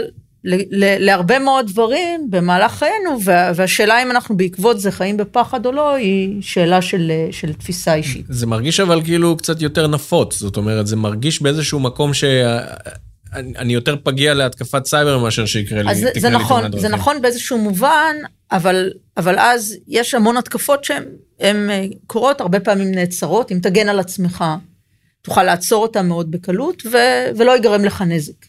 להרבה 0.99 1.39
מאוד 1.39 1.67
דברים 1.67 2.27
במהלך 2.29 2.71
חיינו, 2.71 3.19
והשאלה 3.55 4.03
אם 4.03 4.11
אנחנו 4.11 4.37
בעקבות 4.37 4.79
זה 4.79 4.91
חיים 4.91 5.17
בפחד 5.17 5.65
או 5.65 5.71
לא, 5.71 5.93
היא 5.93 6.41
שאלה 6.41 6.81
של, 6.81 7.11
של 7.31 7.53
תפיסה 7.53 7.93
אישית. 7.93 8.25
זה 8.29 8.45
מרגיש 8.45 8.79
אבל 8.79 9.01
כאילו 9.03 9.37
קצת 9.37 9.61
יותר 9.61 9.87
נפוץ, 9.87 10.37
זאת 10.37 10.57
אומרת, 10.57 10.87
זה 10.87 10.95
מרגיש 10.95 11.41
באיזשהו 11.41 11.79
מקום 11.79 12.13
ש... 12.13 12.23
אני 13.35 13.73
יותר 13.73 13.95
פגיע 14.03 14.33
להתקפת 14.33 14.85
סייבר 14.85 15.17
מאשר 15.17 15.45
שיקרה 15.45 15.83
לי, 15.83 15.95
זה, 15.95 16.09
זה 16.17 16.29
נכון, 16.29 16.79
זה 16.79 16.89
נכון 16.89 17.21
באיזשהו 17.21 17.57
מובן, 17.57 18.15
אבל, 18.51 18.91
אבל 19.17 19.39
אז 19.39 19.75
יש 19.87 20.13
המון 20.13 20.37
התקפות 20.37 20.83
שהן 20.83 21.69
אה, 21.69 21.85
קורות, 22.07 22.41
הרבה 22.41 22.59
פעמים 22.59 22.91
נעצרות, 22.91 23.51
אם 23.51 23.59
תגן 23.61 23.89
על 23.89 23.99
עצמך, 23.99 24.43
תוכל 25.21 25.43
לעצור 25.43 25.83
אותן 25.83 26.07
מאוד 26.07 26.31
בקלות, 26.31 26.83
ו, 26.85 26.97
ולא 27.37 27.51
ייגרם 27.51 27.85
לך 27.85 28.01
נזק. 28.01 28.45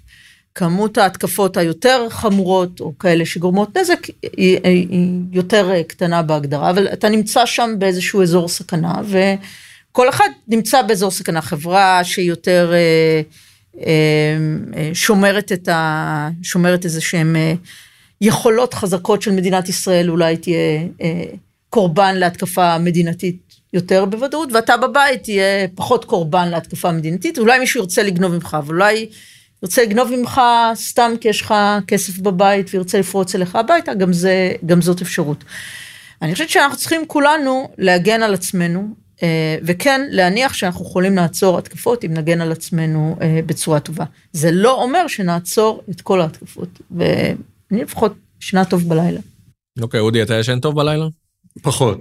כמות 0.56 0.98
ההתקפות 0.98 1.56
היותר 1.56 2.06
חמורות, 2.10 2.80
או 2.80 2.98
כאלה 2.98 3.26
שגורמות 3.26 3.76
נזק, 3.76 4.06
היא, 4.22 4.58
היא 4.64 5.18
יותר 5.32 5.82
קטנה 5.86 6.22
בהגדרה, 6.22 6.70
אבל 6.70 6.88
אתה 6.92 7.08
נמצא 7.08 7.46
שם 7.46 7.70
באיזשהו 7.78 8.22
אזור 8.22 8.48
סכנה, 8.48 8.94
וכל 9.04 10.08
אחד 10.08 10.28
נמצא 10.48 10.82
באזור 10.82 11.10
סכנה. 11.10 11.40
חברה 11.40 12.04
שהיא 12.04 12.28
יותר 12.28 12.72
אה, 12.72 13.22
אה, 13.86 14.90
שומרת 14.92 15.52
את 15.52 15.68
ה... 15.68 16.28
שומרת 16.42 16.84
איזה 16.84 17.00
שהם 17.00 17.36
אה, 17.36 17.54
יכולות 18.20 18.74
חזקות 18.74 19.22
של 19.22 19.32
מדינת 19.32 19.68
ישראל, 19.68 20.10
אולי 20.10 20.36
תהיה 20.36 20.80
קורבן 21.70 22.16
להתקפה 22.16 22.78
מדינתית 22.78 23.36
יותר 23.72 24.04
בוודאות, 24.04 24.52
ואתה 24.52 24.76
בבית 24.76 25.22
תהיה 25.22 25.68
פחות 25.74 26.04
קורבן 26.04 26.48
להתקפה 26.48 26.92
מדינתית, 26.92 27.38
אולי 27.38 27.58
מישהו 27.58 27.80
ירצה 27.80 28.02
לגנוב 28.02 28.32
ממך, 28.32 28.56
אבל 28.60 28.74
אולי... 28.74 29.06
ירצה 29.62 29.82
לגנוב 29.82 30.12
ממך 30.16 30.40
סתם 30.74 31.12
כי 31.20 31.28
יש 31.28 31.40
לך 31.40 31.54
כסף 31.86 32.18
בבית 32.18 32.70
וירצה 32.74 32.98
לפרוץ 32.98 33.34
אליך 33.34 33.56
הביתה, 33.56 33.94
גם, 33.94 34.12
זה, 34.12 34.52
גם 34.66 34.82
זאת 34.82 35.02
אפשרות. 35.02 35.44
אני 36.22 36.32
חושבת 36.32 36.48
שאנחנו 36.48 36.76
צריכים 36.76 37.06
כולנו 37.06 37.68
להגן 37.78 38.22
על 38.22 38.34
עצמנו, 38.34 38.88
אה, 39.22 39.56
וכן 39.62 40.00
להניח 40.10 40.54
שאנחנו 40.54 40.84
יכולים 40.84 41.16
לעצור 41.16 41.58
התקפות 41.58 42.04
אם 42.04 42.14
נגן 42.14 42.40
על 42.40 42.52
עצמנו 42.52 43.16
אה, 43.20 43.40
בצורה 43.46 43.80
טובה. 43.80 44.04
זה 44.32 44.50
לא 44.52 44.82
אומר 44.82 45.06
שנעצור 45.06 45.82
את 45.90 46.00
כל 46.00 46.20
ההתקפות, 46.20 46.68
ואני 46.90 47.82
לפחות 47.82 48.14
ישנה 48.42 48.64
טוב 48.64 48.88
בלילה. 48.88 49.20
אוקיי, 49.80 50.00
אודי, 50.00 50.22
אתה 50.22 50.34
ישן 50.34 50.60
טוב 50.60 50.74
בלילה? 50.74 51.06
פחות. 51.62 51.98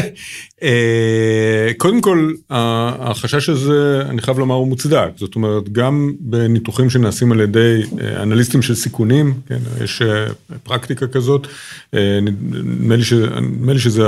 אה, 0.62 1.70
קודם 1.76 2.00
כל, 2.00 2.32
החשש 2.50 3.48
הזה, 3.48 4.02
אני 4.08 4.22
חייב 4.22 4.38
לומר, 4.38 4.54
הוא 4.54 4.68
מוצדק. 4.68 5.08
זאת 5.16 5.34
אומרת, 5.34 5.72
גם 5.72 6.12
בניתוחים 6.20 6.90
שנעשים 6.90 7.32
על 7.32 7.40
ידי 7.40 7.82
אה, 8.00 8.22
אנליסטים 8.22 8.62
של 8.62 8.74
סיכונים, 8.74 9.34
כן, 9.46 9.58
יש 9.84 10.02
אה, 10.02 10.26
פרקטיקה 10.62 11.06
כזאת, 11.06 11.46
נדמה 12.22 13.72
לי, 13.72 13.78
שזה 13.78 14.02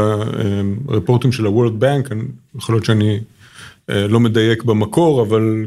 הרפורטים 0.88 1.32
של 1.32 1.46
ה-World 1.46 1.82
Bank, 1.82 2.14
יכול 2.58 2.74
להיות 2.74 2.84
שאני 2.84 3.20
לא 3.88 4.20
מדייק 4.20 4.62
במקור, 4.62 5.22
אבל 5.22 5.64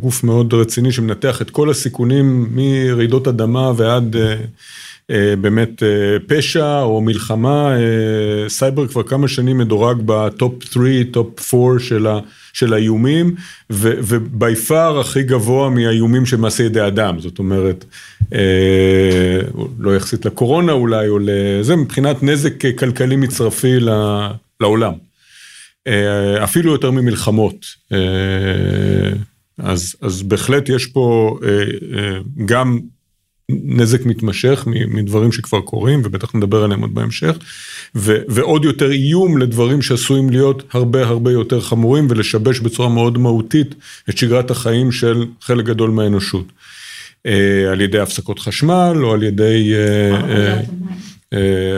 גוף 0.00 0.24
מאוד 0.24 0.54
רציני 0.54 0.92
שמנתח 0.92 1.42
את 1.42 1.50
כל 1.50 1.70
הסיכונים 1.70 2.48
מרעידות 2.54 3.28
אדמה 3.28 3.72
ועד... 3.76 4.16
אה, 5.10 5.36
באמת 5.40 5.82
אה, 5.82 5.88
פשע 6.26 6.82
או 6.82 7.00
מלחמה, 7.00 7.76
אה, 7.76 8.48
סייבר 8.48 8.86
כבר 8.86 9.02
כמה 9.02 9.28
שנים 9.28 9.58
מדורג 9.58 9.96
ב 10.04 10.19
top 10.19 10.64
3, 10.64 10.90
top 11.10 11.54
4 11.54 11.78
של, 11.78 12.06
ה, 12.06 12.18
של 12.52 12.74
האיומים, 12.74 13.34
ו 13.70 14.56
by 14.56 14.74
far 14.74 15.00
הכי 15.00 15.22
גבוה 15.22 15.70
מהאיומים 15.70 16.26
של 16.26 16.36
מעשה 16.36 16.62
ידי 16.62 16.86
אדם, 16.86 17.20
זאת 17.20 17.38
אומרת, 17.38 17.84
לא 19.78 19.96
יחסית 19.96 20.26
לקורונה 20.26 20.72
אולי, 20.72 21.08
או 21.08 21.18
לזה, 21.22 21.76
מבחינת 21.76 22.22
נזק 22.22 22.76
כלכלי 22.78 23.16
מצרפי 23.16 23.78
לעולם. 24.60 24.92
אפילו 26.44 26.72
יותר 26.72 26.90
ממלחמות. 26.90 27.66
אז, 29.58 29.96
אז 30.02 30.22
בהחלט 30.22 30.68
יש 30.68 30.86
פה 30.86 31.38
גם 32.44 32.78
נזק 33.50 34.06
מתמשך 34.06 34.64
מדברים 34.66 35.32
שכבר 35.32 35.60
קורים, 35.60 36.02
ובטח 36.04 36.34
נדבר 36.34 36.64
עליהם 36.64 36.80
עוד 36.80 36.94
בהמשך, 36.94 37.38
ו, 37.94 38.16
ועוד 38.28 38.64
יותר 38.64 38.90
איום 38.90 39.38
לדברים 39.38 39.82
שעשויים 39.82 40.30
להיות 40.30 40.62
הרבה 40.72 41.06
הרבה 41.06 41.32
יותר 41.32 41.60
חמורים 41.60 42.06
ולשבש 42.10 42.60
בצורה 42.60 42.88
מאוד 42.88 43.18
מהותית 43.18 43.74
את 44.10 44.18
שגרת 44.18 44.50
החיים 44.50 44.92
של 44.92 45.26
חלק 45.40 45.64
גדול 45.64 45.90
מהאנושות. 45.90 46.44
אה, 47.26 47.72
על 47.72 47.80
ידי 47.80 47.98
הפסקות 47.98 48.38
חשמל, 48.38 48.96
או 49.02 49.12
על 49.12 49.22
ידי 49.22 49.74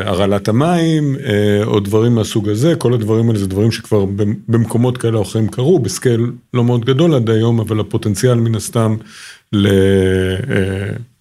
הרעלת 0.04 0.48
המים, 0.48 1.16
או 1.64 1.80
דברים 1.80 2.14
מהסוג 2.14 2.48
הזה, 2.48 2.74
כל 2.76 2.94
הדברים 2.94 3.28
האלה 3.28 3.38
זה 3.38 3.46
דברים 3.46 3.72
שכבר 3.72 4.04
במקומות 4.48 4.98
כאלה 4.98 5.16
או 5.16 5.22
אחרים 5.22 5.48
קרו, 5.48 5.78
בסקייל 5.78 6.26
לא 6.54 6.64
מאוד 6.64 6.84
גדול 6.84 7.14
עד 7.14 7.30
היום, 7.30 7.60
אבל 7.60 7.80
הפוטנציאל 7.80 8.34
מן 8.34 8.54
הסתם 8.54 8.96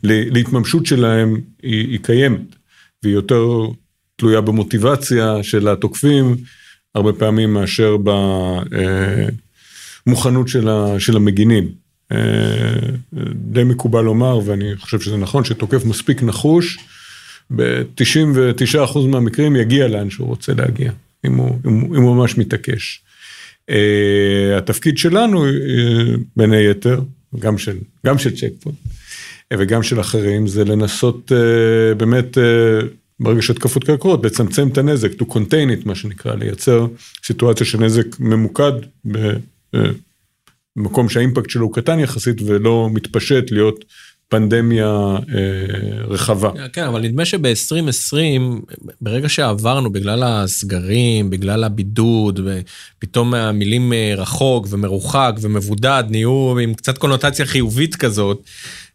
להתממשות 0.04 0.86
שלהם 0.86 1.42
היא, 1.64 1.88
היא 1.88 2.00
קיימת, 2.00 2.56
והיא 3.04 3.16
יותר 3.16 3.48
תלויה 4.16 4.42
במוטיבציה 4.42 5.44
של 5.44 5.68
התוקפים, 5.68 6.36
הרבה 6.96 7.14
פעמים 7.14 7.54
מאשר 7.54 7.98
במוכנות 10.08 10.48
של, 10.48 10.70
של 11.00 11.16
המגינים. 11.16 11.72
אה, 12.12 12.18
די 13.34 13.64
מקובל 13.64 14.02
לומר, 14.02 14.40
ואני 14.46 14.78
חושב 14.78 15.00
שזה 15.00 15.18
נכון, 15.18 15.44
שתוקף 15.44 15.86
מספיק 15.86 16.24
נחוש, 16.24 16.78
ב-99% 17.56 19.00
מהמקרים 19.08 19.56
יגיע 19.56 19.88
לאן 19.88 20.10
שהוא 20.10 20.28
רוצה 20.28 20.54
להגיע, 20.54 20.92
אם 21.26 21.36
הוא, 21.36 21.60
אם, 21.68 21.96
אם 21.96 22.02
הוא 22.02 22.16
ממש 22.16 22.38
מתעקש. 22.38 23.02
Uh, 23.72 24.58
התפקיד 24.58 24.98
שלנו, 24.98 25.46
uh, 25.46 25.52
בין 26.36 26.54
היתר, 26.54 27.02
גם 27.40 27.58
של, 27.58 27.78
של 28.18 28.36
צ'ק 28.36 28.52
פוינט, 28.60 28.78
וגם 29.54 29.84
של 29.84 30.00
אחרים, 30.00 30.48
זה 30.48 30.66
לנסות 30.66 31.32
uh, 31.32 31.96
באמת, 31.96 32.38
uh, 32.38 32.42
ברגע 33.20 33.42
שהתקפות 33.42 33.84
כאלה 33.84 33.98
קורות, 33.98 34.26
לצמצם 34.26 34.68
את 34.68 34.78
הנזק, 34.78 35.12
to 35.12 35.26
contain 35.26 35.82
it, 35.82 35.86
מה 35.86 35.96
שנקרא, 35.96 36.36
לייצר 36.36 36.88
סיטואציה 37.24 37.66
של 37.66 37.80
נזק 37.80 38.20
ממוקד 38.20 38.72
במקום 40.76 41.06
uh, 41.06 41.10
שהאימפקט 41.10 41.50
שלו 41.50 41.66
הוא 41.66 41.74
קטן 41.74 42.00
יחסית 42.00 42.42
ולא 42.46 42.90
מתפשט 42.94 43.52
להיות 43.52 43.86
פנדמיה 44.30 44.86
אה, 44.86 46.04
רחבה. 46.08 46.52
כן, 46.74 46.84
אבל 46.84 47.02
נדמה 47.02 47.26
שב-2020, 47.26 48.18
ברגע 49.02 49.30
שעברנו, 49.30 49.90
בגלל 49.92 50.24
הסגרים, 50.24 51.30
בגלל 51.30 51.64
הבידוד, 51.64 52.40
ופתאום 53.00 53.34
המילים 53.34 53.94
רחוק 54.18 54.68
ומרוחק 54.70 55.36
ומבודד 55.42 56.04
נהיו 56.10 56.60
עם 56.60 56.74
קצת 56.74 56.98
קונוטציה 56.98 57.46
חיובית 57.46 57.96
כזאת, 57.96 58.38
אה, 58.38 58.44
אה, 58.44 58.87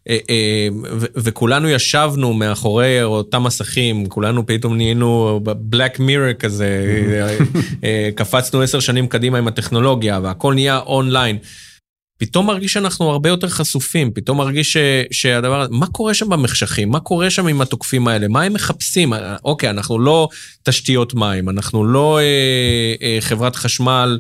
וכולנו 1.16 1.68
ישבנו 1.68 2.32
מאחורי 2.32 3.02
אותם 3.02 3.42
מסכים, 3.42 4.06
כולנו 4.06 4.47
פתאום 4.47 4.76
נהיינו 4.76 5.40
בלק 5.44 5.99
מירר 5.99 6.32
כזה, 6.32 6.68
אה, 7.85 8.09
קפצנו 8.14 8.62
עשר 8.62 8.80
שנים 8.80 9.06
קדימה 9.06 9.38
עם 9.38 9.49
הטכנולוגיה, 9.49 10.21
והכל 10.23 10.54
נהיה 10.54 10.78
אונליין. 10.78 11.38
פתאום 12.18 12.47
מרגיש 12.47 12.73
שאנחנו 12.73 13.11
הרבה 13.11 13.28
יותר 13.28 13.49
חשופים, 13.49 14.11
פתאום 14.11 14.38
מרגיש 14.38 14.73
ש, 14.73 14.76
שהדבר, 15.11 15.66
מה 15.71 15.87
קורה 15.87 16.14
שם 16.14 16.28
במחשכים? 16.28 16.90
מה 16.90 17.00
קורה 17.00 17.30
שם 17.30 17.47
עם 17.47 17.61
התוקפים 17.61 18.09
האלה? 18.09 18.28
מה 18.28 18.42
הם 18.42 18.52
מחפשים? 18.52 19.12
אוקיי, 19.44 19.71
אנחנו 19.71 19.99
לא 19.99 20.28
תשתיות 20.62 21.14
מים, 21.14 21.49
אנחנו 21.49 21.85
לא 21.85 22.18
אה, 22.18 22.94
אה, 23.02 23.16
חברת 23.21 23.56
חשמל 23.56 24.18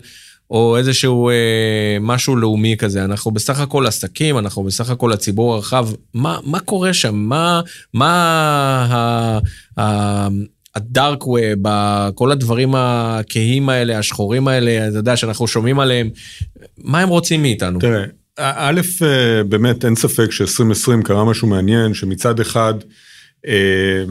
או 0.52 0.76
איזשהו 0.76 1.28
אה, 1.28 1.96
משהו 2.00 2.36
לאומי 2.36 2.76
כזה, 2.78 3.04
אנחנו 3.04 3.30
בסך 3.30 3.60
הכל 3.60 3.86
עסקים, 3.86 4.38
אנחנו 4.38 4.62
בסך 4.62 4.90
הכל 4.90 5.12
הציבור 5.12 5.54
הרחב. 5.54 5.88
מה, 6.14 6.38
מה 6.44 6.60
קורה 6.60 6.94
שם? 6.94 7.14
מה, 7.14 7.60
מה 7.94 8.12
ה... 8.90 9.38
ה 9.80 10.28
הדארק 10.74 11.26
ווב, 11.26 11.68
כל 12.14 12.32
הדברים 12.32 12.74
הכהים 12.74 13.68
האלה, 13.68 13.98
השחורים 13.98 14.48
האלה, 14.48 14.88
אתה 14.88 14.98
יודע, 14.98 15.16
שאנחנו 15.16 15.46
שומעים 15.46 15.80
עליהם, 15.80 16.10
מה 16.78 17.00
הם 17.00 17.08
רוצים 17.08 17.42
מאיתנו? 17.42 17.78
תראה, 17.78 18.04
א', 18.36 18.80
אה, 19.02 19.44
באמת 19.44 19.84
אין 19.84 19.94
ספק 19.94 20.32
ש-2020 20.32 21.02
קרה 21.04 21.24
משהו 21.24 21.48
מעניין, 21.48 21.94
שמצד 21.94 22.40
אחד 22.40 22.74
אה, 23.46 24.04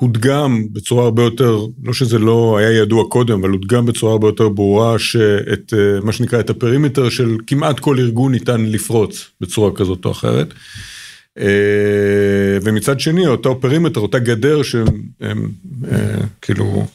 הודגם 0.00 0.64
בצורה 0.72 1.04
הרבה 1.04 1.22
יותר, 1.22 1.66
לא 1.84 1.92
שזה 1.92 2.18
לא 2.18 2.56
היה 2.58 2.82
ידוע 2.82 3.04
קודם, 3.08 3.40
אבל 3.40 3.50
הודגם 3.50 3.86
בצורה 3.86 4.12
הרבה 4.12 4.28
יותר 4.28 4.48
ברורה 4.48 4.98
שאת 4.98 5.74
אה, 5.76 6.00
מה 6.02 6.12
שנקרא 6.12 6.40
את 6.40 6.50
ה 6.50 6.56
perimeter 6.56 7.08
של 7.08 7.36
כמעט 7.46 7.80
כל 7.80 7.98
ארגון 7.98 8.32
ניתן 8.32 8.64
לפרוץ 8.66 9.30
בצורה 9.40 9.72
כזאת 9.74 10.04
או 10.04 10.10
אחרת. 10.10 10.54
אה, 11.38 12.58
ומצד 12.62 13.00
שני 13.00 13.26
אותו 13.26 13.60
perimeter, 13.60 14.00
אותה 14.00 14.18
גדר 14.18 14.62
שהם 14.62 15.48
אה, 15.92 16.16
כאילו 16.42 16.86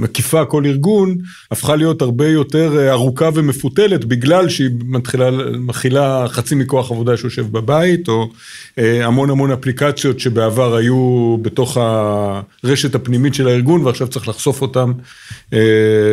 מקיפה 0.00 0.44
כל 0.44 0.66
ארגון, 0.66 1.16
הפכה 1.50 1.76
להיות 1.76 2.02
הרבה 2.02 2.28
יותר 2.28 2.78
אה, 2.78 2.90
ארוכה 2.90 3.28
ומפותלת, 3.34 4.04
בגלל 4.04 4.48
שהיא 4.48 4.70
מתחילה, 4.84 5.30
מכילה 5.58 6.26
חצי 6.28 6.54
מכוח 6.54 6.90
עבודה 6.90 7.16
שיושב 7.16 7.46
בבית, 7.52 8.08
או 8.08 8.30
אה, 8.78 9.06
המון 9.06 9.30
המון 9.30 9.52
אפליקציות 9.52 10.20
שבעבר 10.20 10.76
היו 10.76 11.36
בתוך 11.42 11.76
הרשת 11.76 12.94
הפנימית 12.94 13.34
של 13.34 13.48
הארגון, 13.48 13.86
ועכשיו 13.86 14.08
צריך 14.08 14.28
לחשוף 14.28 14.62
אותם 14.62 14.92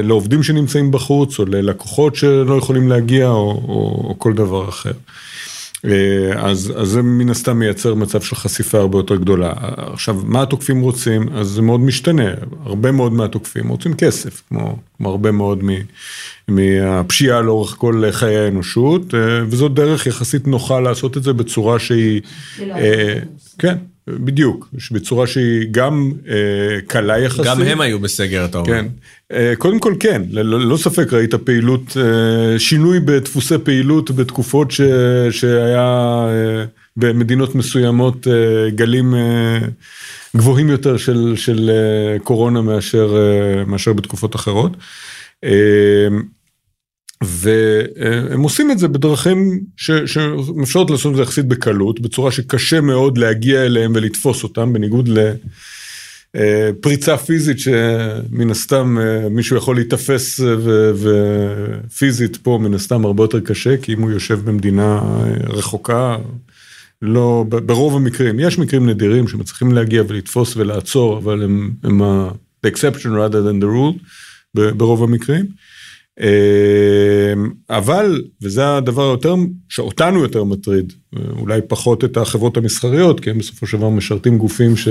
לעובדים 0.03 0.43
שנמצאים 0.43 0.91
בחוץ, 0.91 1.39
או 1.39 1.45
ללקוחות 1.45 2.15
שלא 2.15 2.55
יכולים 2.55 2.89
להגיע, 2.89 3.27
או, 3.27 3.61
או, 3.67 4.07
או 4.09 4.15
כל 4.17 4.33
דבר 4.33 4.69
אחר. 4.69 4.91
אה, 5.85 6.49
אז, 6.49 6.73
אז 6.75 6.87
זה 6.87 7.01
מן 7.01 7.29
הסתם 7.29 7.59
מייצר 7.59 7.93
מצב 7.93 8.21
של 8.21 8.35
חשיפה 8.35 8.77
הרבה 8.77 8.97
יותר 8.97 9.15
גדולה. 9.15 9.53
עכשיו, 9.93 10.15
מה 10.23 10.41
התוקפים 10.41 10.81
רוצים? 10.81 11.29
אז 11.35 11.47
זה 11.47 11.61
מאוד 11.61 11.79
משתנה. 11.79 12.31
הרבה 12.65 12.91
מאוד 12.91 13.13
מהתוקפים 13.13 13.67
רוצים 13.67 13.93
כסף, 13.93 14.41
כמו, 14.49 14.77
כמו 14.97 15.09
הרבה 15.09 15.31
מאוד 15.31 15.63
מ, 15.63 15.69
מהפשיעה 16.47 17.41
לאורך 17.41 17.75
כל 17.77 18.03
חיי 18.11 18.37
האנושות, 18.37 19.13
אה, 19.13 19.19
וזאת 19.47 19.73
דרך 19.73 20.07
יחסית 20.07 20.47
נוחה 20.47 20.79
לעשות 20.79 21.17
את 21.17 21.23
זה 21.23 21.33
בצורה 21.33 21.79
שהיא... 21.79 22.21
אה, 22.61 23.19
כן. 23.59 23.77
בדיוק, 24.07 24.69
בצורה 24.91 25.27
שהיא 25.27 25.67
גם 25.71 26.11
אה, 26.29 26.35
קלה 26.87 27.19
יחסית. 27.19 27.45
גם 27.45 27.61
הם 27.61 27.81
היו 27.81 27.99
בסגר, 27.99 28.45
אתה 28.45 28.57
אומר. 28.57 28.67
כן. 28.67 28.85
אה, 29.31 29.53
קודם 29.57 29.79
כל 29.79 29.93
כן, 29.99 30.21
ללא 30.29 30.59
לא 30.59 30.77
ספק 30.77 31.13
ראית 31.13 31.35
פעילות, 31.35 31.97
אה, 31.97 32.59
שינוי 32.59 32.99
בדפוסי 32.99 33.57
פעילות 33.63 34.11
בתקופות 34.11 34.71
ש, 34.71 34.81
שהיה 35.31 36.25
אה, 36.29 36.65
במדינות 36.97 37.55
מסוימות 37.55 38.27
אה, 38.27 38.69
גלים 38.69 39.15
אה, 39.15 39.59
גבוהים 40.35 40.69
יותר 40.69 40.97
של, 40.97 41.33
של 41.35 41.69
אה, 41.69 42.19
קורונה 42.19 42.61
מאשר, 42.61 43.15
אה, 43.17 43.65
מאשר 43.65 43.93
בתקופות 43.93 44.35
אחרות. 44.35 44.71
אה, 45.43 46.07
והם 47.23 48.41
עושים 48.41 48.71
את 48.71 48.79
זה 48.79 48.87
בדרכים 48.87 49.59
שאפשרות 49.77 50.89
לעשות 50.89 51.11
את 51.11 51.15
זה 51.15 51.21
יחסית 51.21 51.45
בקלות, 51.45 51.99
בצורה 51.99 52.31
שקשה 52.31 52.81
מאוד 52.81 53.17
להגיע 53.17 53.65
אליהם 53.65 53.91
ולתפוס 53.95 54.43
אותם, 54.43 54.73
בניגוד 54.73 55.09
לפריצה 56.35 57.17
פיזית 57.17 57.59
שמן 57.59 58.49
הסתם 58.49 58.97
אה, 58.99 59.29
מישהו 59.29 59.57
יכול 59.57 59.75
להיתפס 59.75 60.39
ופיזית 60.95 62.37
פה 62.37 62.59
מן 62.61 62.73
הסתם 62.73 63.05
הרבה 63.05 63.23
יותר 63.23 63.39
קשה, 63.39 63.77
כי 63.77 63.93
אם 63.93 64.01
הוא 64.01 64.11
יושב 64.11 64.39
במדינה 64.45 64.99
אה, 65.03 65.33
רחוקה, 65.49 66.17
לא, 67.01 67.45
ברוב 67.49 67.95
המקרים, 67.95 68.39
יש 68.39 68.59
מקרים 68.59 68.89
נדירים 68.89 69.27
שמצליחים 69.27 69.71
להגיע 69.71 70.03
ולתפוס 70.07 70.57
ולעצור, 70.57 71.17
אבל 71.17 71.43
הם, 71.43 71.71
הם 71.83 72.01
ה-the 72.01 72.69
exception 72.69 73.07
rather 73.07 73.41
than 73.47 73.63
the 73.63 73.65
rule 73.65 74.03
ברוב 74.53 75.03
המקרים. 75.03 75.45
אמ, 76.19 77.51
אבל, 77.69 78.21
וזה 78.41 78.75
הדבר 78.75 79.03
היותר, 79.03 79.35
שאותנו 79.69 80.19
יותר 80.19 80.43
מטריד, 80.43 80.93
אולי 81.29 81.61
פחות 81.67 82.03
את 82.03 82.17
החברות 82.17 82.57
המסחריות, 82.57 83.19
כי 83.19 83.29
הם 83.29 83.37
בסופו 83.37 83.67
של 83.67 83.77
דבר 83.77 83.89
משרתים 83.89 84.37
גופים 84.37 84.77
ש, 84.77 84.87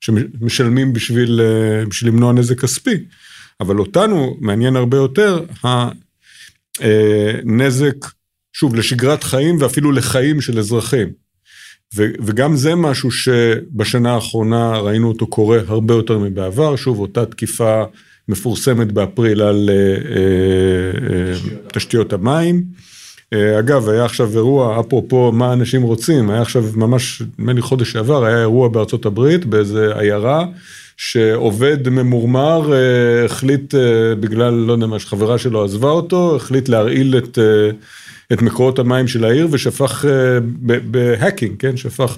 שמשלמים 0.00 0.92
בשביל, 0.92 1.40
אה, 1.40 1.86
בשביל 1.86 2.12
למנוע 2.12 2.32
נזק 2.32 2.60
כספי, 2.60 2.96
אבל 3.60 3.78
אותנו 3.78 4.36
מעניין 4.40 4.76
הרבה 4.76 4.96
יותר 4.96 5.44
הנזק, 6.82 8.04
אה, 8.04 8.10
שוב, 8.52 8.74
לשגרת 8.74 9.24
חיים 9.24 9.56
ואפילו 9.60 9.92
לחיים 9.92 10.40
של 10.40 10.58
אזרחים. 10.58 11.08
ו, 11.96 12.06
וגם 12.24 12.56
זה 12.56 12.74
משהו 12.74 13.10
שבשנה 13.10 14.14
האחרונה 14.14 14.78
ראינו 14.78 15.08
אותו 15.08 15.26
קורה 15.26 15.58
הרבה 15.66 15.94
יותר 15.94 16.18
מבעבר, 16.18 16.76
שוב, 16.76 16.98
אותה 16.98 17.26
תקיפה 17.26 17.84
מפורסמת 18.28 18.92
באפריל 18.92 19.42
על 19.42 19.70
אה, 19.72 19.74
אה, 19.74 20.20
אה, 21.10 21.34
תשתיות 21.72 22.12
המים. 22.12 22.62
אגב, 23.58 23.88
היה 23.88 24.04
עכשיו 24.04 24.30
אירוע, 24.34 24.80
אפרופו 24.80 25.32
מה 25.32 25.52
אנשים 25.52 25.82
רוצים, 25.82 26.30
היה 26.30 26.42
עכשיו 26.42 26.64
ממש, 26.76 27.22
נדמה 27.38 27.52
לי 27.52 27.62
חודש 27.62 27.92
שעבר, 27.92 28.24
היה 28.24 28.40
אירוע 28.40 28.68
בארצות 28.68 29.06
הברית, 29.06 29.46
באיזה 29.46 29.92
עיירה, 29.94 30.46
שעובד 30.96 31.88
ממורמר 31.88 32.72
החליט, 33.24 33.74
בגלל, 34.20 34.54
לא 34.54 34.72
יודע 34.72 34.86
מה, 34.86 34.98
שחברה 34.98 35.38
שלו 35.38 35.64
עזבה 35.64 35.90
אותו, 35.90 36.36
החליט 36.36 36.68
להרעיל 36.68 37.18
את, 37.18 37.38
את 38.32 38.42
מקורות 38.42 38.78
המים 38.78 39.08
של 39.08 39.24
העיר 39.24 39.48
ושפך 39.50 40.04
ב 40.62 40.72
hacking, 40.72 41.52
כן, 41.58 41.76
שפך 41.76 42.16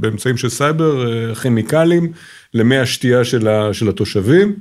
באמצעים 0.00 0.36
של 0.36 0.48
סייבר, 0.48 1.34
כימיקלים, 1.34 2.12
למי 2.54 2.78
השתייה 2.78 3.24
של 3.72 3.88
התושבים. 3.88 4.54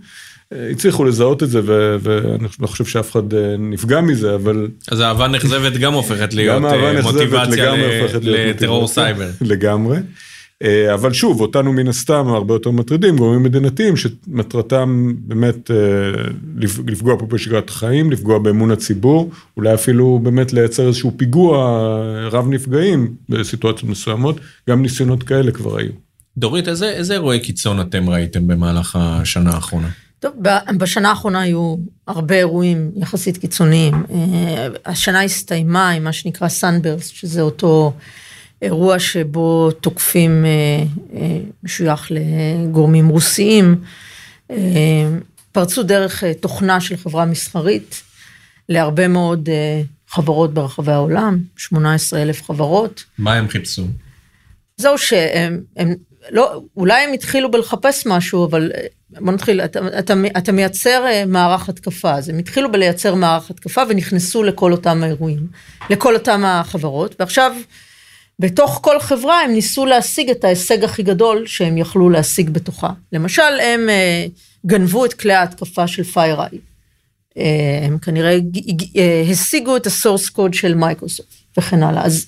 הצליחו 0.51 1.03
לזהות 1.05 1.43
את 1.43 1.49
זה, 1.49 1.61
ואני 2.01 2.47
לא 2.59 2.67
חושב 2.67 2.85
שאף 2.85 3.11
אחד 3.11 3.33
אה, 3.33 3.55
נפגע 3.59 4.01
מזה, 4.01 4.35
אבל... 4.35 4.67
אז 4.91 5.01
אהבה 5.01 5.27
נכזבת 5.27 5.73
גם 5.73 5.93
הופכת 5.93 6.33
להיות 6.33 6.63
אה, 6.63 7.01
מוטיבציה 7.01 7.73
לטרור 8.21 8.87
סייבר. 8.87 9.29
לגמרי. 9.41 9.97
אה, 10.63 10.93
אבל 10.93 11.13
שוב, 11.13 11.41
אותנו 11.41 11.73
מן 11.73 11.87
הסתם 11.87 12.27
הרבה 12.27 12.53
יותר 12.53 12.71
מטרידים, 12.71 13.17
גורמים 13.17 13.43
מדינתיים 13.43 13.93
שמטרתם 13.97 15.13
באמת 15.17 15.71
לפגוע 16.87 17.19
פה 17.19 17.25
בשגרת 17.25 17.69
החיים, 17.69 18.11
לפגוע 18.11 18.39
באמון 18.39 18.71
הציבור, 18.71 19.31
אולי 19.57 19.73
אפילו 19.73 20.19
באמת 20.23 20.53
לייצר 20.53 20.87
איזשהו 20.87 21.13
פיגוע 21.17 21.57
רב 22.31 22.47
נפגעים 22.49 23.13
בסיטואציות 23.29 23.91
מסוימות, 23.91 24.39
גם 24.69 24.81
ניסיונות 24.81 25.23
כאלה 25.23 25.51
כבר 25.51 25.77
היו. 25.77 25.91
דורית, 26.37 26.67
איזה, 26.67 26.89
איזה 26.89 27.13
אירועי 27.13 27.39
קיצון 27.39 27.81
אתם 27.81 28.09
ראיתם 28.09 28.47
במהלך 28.47 28.97
השנה 28.99 29.51
האחרונה? 29.51 29.89
טוב, 30.21 30.35
בשנה 30.77 31.09
האחרונה 31.09 31.41
היו 31.41 31.75
הרבה 32.07 32.35
אירועים 32.35 32.91
יחסית 32.95 33.37
קיצוניים. 33.37 33.93
אה, 33.93 34.67
השנה 34.85 35.23
הסתיימה 35.23 35.89
עם 35.89 36.03
מה 36.03 36.13
שנקרא 36.13 36.47
סנברסט, 36.47 37.15
שזה 37.15 37.41
אותו 37.41 37.93
אירוע 38.61 38.99
שבו 38.99 39.71
תוקפים 39.71 40.45
אה, 40.45 40.83
אה, 41.13 41.39
משוייך 41.63 42.07
לגורמים 42.09 43.09
רוסיים, 43.09 43.81
פרצו 45.51 45.83
דרך 45.83 46.23
תוכנה 46.39 46.81
של 46.81 46.97
חברה 46.97 47.25
מסחרית 47.25 48.01
להרבה 48.69 49.07
מאוד 49.07 49.49
חברות 50.07 50.53
ברחבי 50.53 50.91
העולם, 50.91 51.39
18 51.57 52.21
אלף 52.21 52.43
חברות. 52.43 53.03
מה 53.17 53.33
הם 53.33 53.47
חיפשו? 53.47 53.87
זהו 54.77 54.97
שהם, 54.97 55.61
הם, 55.77 55.93
לא, 56.29 56.61
אולי 56.77 57.03
הם 57.03 57.13
התחילו 57.13 57.51
בלחפש 57.51 58.07
משהו, 58.07 58.45
אבל 58.45 58.71
בוא 59.09 59.33
נתחיל, 59.33 59.61
אתה, 59.61 59.79
אתה, 59.99 60.13
אתה 60.37 60.51
מייצר 60.51 61.05
אה, 61.05 61.25
מערך 61.25 61.69
התקפה, 61.69 62.13
אז 62.13 62.29
הם 62.29 62.37
התחילו 62.37 62.71
בלייצר 62.71 63.15
מערך 63.15 63.49
התקפה 63.49 63.81
ונכנסו 63.89 64.43
לכל 64.43 64.71
אותם 64.71 65.03
האירועים, 65.03 65.47
לכל 65.89 66.15
אותם 66.15 66.45
החברות, 66.45 67.15
ועכשיו 67.19 67.55
בתוך 68.39 68.79
כל 68.83 68.99
חברה 68.99 69.41
הם 69.41 69.51
ניסו 69.51 69.85
להשיג 69.85 70.29
את 70.29 70.43
ההישג 70.43 70.83
הכי 70.83 71.03
גדול 71.03 71.47
שהם 71.47 71.77
יכלו 71.77 72.09
להשיג 72.09 72.49
בתוכה. 72.49 72.89
למשל, 73.11 73.59
הם 73.63 73.89
אה, 73.89 74.25
גנבו 74.65 75.05
את 75.05 75.13
כלי 75.13 75.33
ההתקפה 75.33 75.87
של 75.87 76.03
FireEye. 76.13 76.57
אה, 77.37 77.79
הם 77.83 77.97
כנראה 77.97 78.37
השיגו 79.31 79.77
את 79.77 79.87
ה 79.87 79.93
source 79.93 80.29
code 80.29 80.53
של 80.53 80.75
מייקרוסופט 80.75 81.33
וכן 81.57 81.83
הלאה. 81.83 82.05
אז 82.05 82.25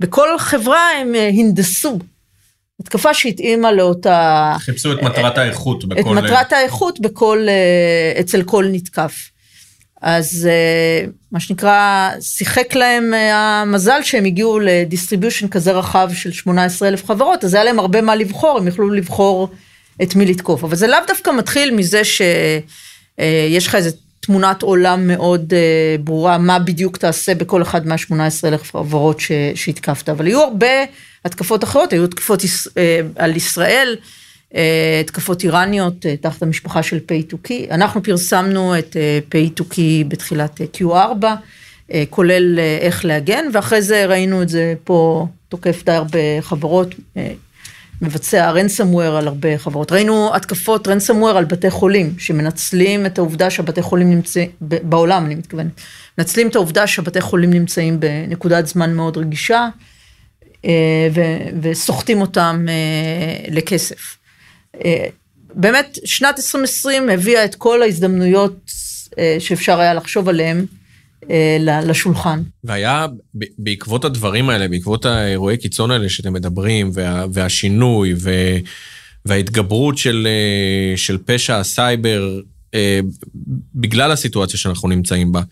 בכל 0.00 0.38
חברה 0.38 0.90
הם 1.00 1.12
הנדסו 1.38 1.98
התקפה 2.80 3.14
שהתאימה 3.14 3.72
לאותה... 3.72 4.56
חיפשו 4.58 4.92
את 4.92 5.02
מטרת 5.02 5.38
האיכות 5.38 5.84
בכל... 5.84 6.18
את 6.18 6.24
מטרת 6.24 6.52
האיכות 6.52 7.00
בכל, 7.00 7.46
אה, 7.48 8.20
אצל 8.20 8.42
כל 8.42 8.66
נתקף. 8.72 9.30
אז 10.02 10.48
אה, 10.50 11.06
מה 11.32 11.40
שנקרא, 11.40 12.10
שיחק 12.20 12.74
להם 12.74 13.14
אה, 13.14 13.60
המזל 13.62 14.00
שהם 14.02 14.24
הגיעו 14.24 14.58
לדיסטריביושן 14.60 15.48
כזה 15.48 15.72
רחב 15.72 16.10
של 16.14 16.32
18 16.32 16.88
אלף 16.88 17.06
חברות, 17.06 17.44
אז 17.44 17.54
היה 17.54 17.64
להם 17.64 17.78
הרבה 17.78 18.00
מה 18.00 18.16
לבחור, 18.16 18.58
הם 18.58 18.68
יכלו 18.68 18.90
לבחור 18.90 19.48
את 20.02 20.14
מי 20.14 20.26
לתקוף. 20.26 20.64
אבל 20.64 20.76
זה 20.76 20.86
לאו 20.86 20.98
דווקא 21.06 21.30
מתחיל 21.30 21.74
מזה 21.74 22.02
שיש 22.04 23.66
לך 23.66 23.74
איזה 23.74 23.90
תמונת 24.26 24.62
עולם 24.62 25.06
מאוד 25.06 25.52
ברורה, 26.04 26.38
מה 26.38 26.58
בדיוק 26.58 26.96
תעשה 26.96 27.34
בכל 27.34 27.62
אחד 27.62 27.86
מה-18 27.86 28.14
אלף 28.44 28.76
חברות 28.76 29.20
שהתקפת, 29.54 30.08
אבל 30.08 30.26
היו 30.26 30.40
הרבה... 30.40 30.66
התקפות 31.26 31.64
אחרות, 31.64 31.92
היו 31.92 32.06
תקפות 32.06 32.42
אה, 32.76 33.00
על 33.16 33.36
ישראל, 33.36 33.96
אה, 34.54 35.00
התקפות 35.00 35.44
איראניות 35.44 36.06
אה, 36.06 36.16
תחת 36.16 36.42
המשפחה 36.42 36.82
של 36.82 36.98
Pay2Key. 37.08 37.70
אנחנו 37.70 38.02
פרסמנו 38.02 38.78
את 38.78 38.96
Pay2Key 39.30 40.04
בתחילת 40.08 40.60
Q4, 40.76 41.24
כולל 42.10 42.58
איך 42.80 43.04
להגן, 43.04 43.44
ואחרי 43.52 43.82
זה 43.82 44.06
ראינו 44.06 44.42
את 44.42 44.48
זה 44.48 44.74
פה 44.84 45.26
תוקף 45.48 45.82
די 45.84 45.92
הרבה 45.92 46.18
חברות, 46.40 46.94
מבצע 48.02 48.50
רנסמוור 48.50 49.16
על 49.16 49.28
הרבה 49.28 49.58
חברות. 49.58 49.92
ראינו 49.92 50.36
התקפות 50.36 50.88
רנסמוור 50.88 51.38
על 51.38 51.44
בתי 51.44 51.70
חולים, 51.70 52.14
שמנצלים 52.18 53.06
את 53.06 53.18
העובדה 53.18 53.50
שהבתי 53.50 53.82
חולים 53.82 54.10
נמצאים, 54.10 54.50
בעולם 54.60 55.26
אני 55.26 55.34
מתכוונת, 55.34 55.80
מנצלים 56.18 56.48
את 56.48 56.54
העובדה 56.54 56.86
שהבתי 56.86 57.20
חולים 57.20 57.50
נמצאים 57.50 58.00
בנקודת 58.00 58.66
זמן 58.66 58.94
מאוד 58.94 59.16
רגישה. 59.16 59.68
אה, 60.66 61.08
וסוחטים 61.62 62.20
אותם 62.20 62.66
אה, 62.68 63.54
לכסף. 63.54 64.16
אה, 64.84 65.06
באמת, 65.54 65.98
שנת 66.04 66.38
2020 66.38 67.08
הביאה 67.08 67.44
את 67.44 67.54
כל 67.54 67.82
ההזדמנויות 67.82 68.70
שאפשר 69.38 69.80
היה 69.80 69.94
לחשוב 69.94 70.28
עליהן 70.28 70.66
לשולחן. 71.82 72.42
והיה, 72.64 73.06
בעקבות 73.58 74.04
הדברים 74.04 74.50
האלה, 74.50 74.68
בעקבות 74.68 75.04
האירועי 75.04 75.56
קיצון 75.56 75.90
האלה 75.90 76.08
שאתם 76.08 76.32
מדברים, 76.32 76.90
וה, 76.94 77.24
והשינוי, 77.32 78.14
ו, 78.18 78.30
וההתגברות 79.24 79.98
של, 79.98 80.26
אה, 80.30 80.96
של 80.96 81.18
פשע 81.24 81.58
הסייבר, 81.58 82.40
אה, 82.74 83.00
בגלל 83.74 84.10
הסיטואציה 84.10 84.58
שאנחנו 84.58 84.88
נמצאים 84.88 85.32
בה, 85.32 85.42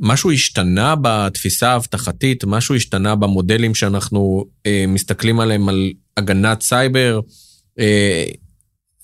משהו 0.00 0.30
השתנה 0.30 0.94
בתפיסה 1.02 1.72
האבטחתית, 1.72 2.44
משהו 2.44 2.74
השתנה 2.74 3.14
במודלים 3.14 3.74
שאנחנו 3.74 4.44
אה, 4.66 4.84
מסתכלים 4.88 5.40
עליהם 5.40 5.68
על 5.68 5.92
הגנת 6.16 6.60
סייבר. 6.60 7.20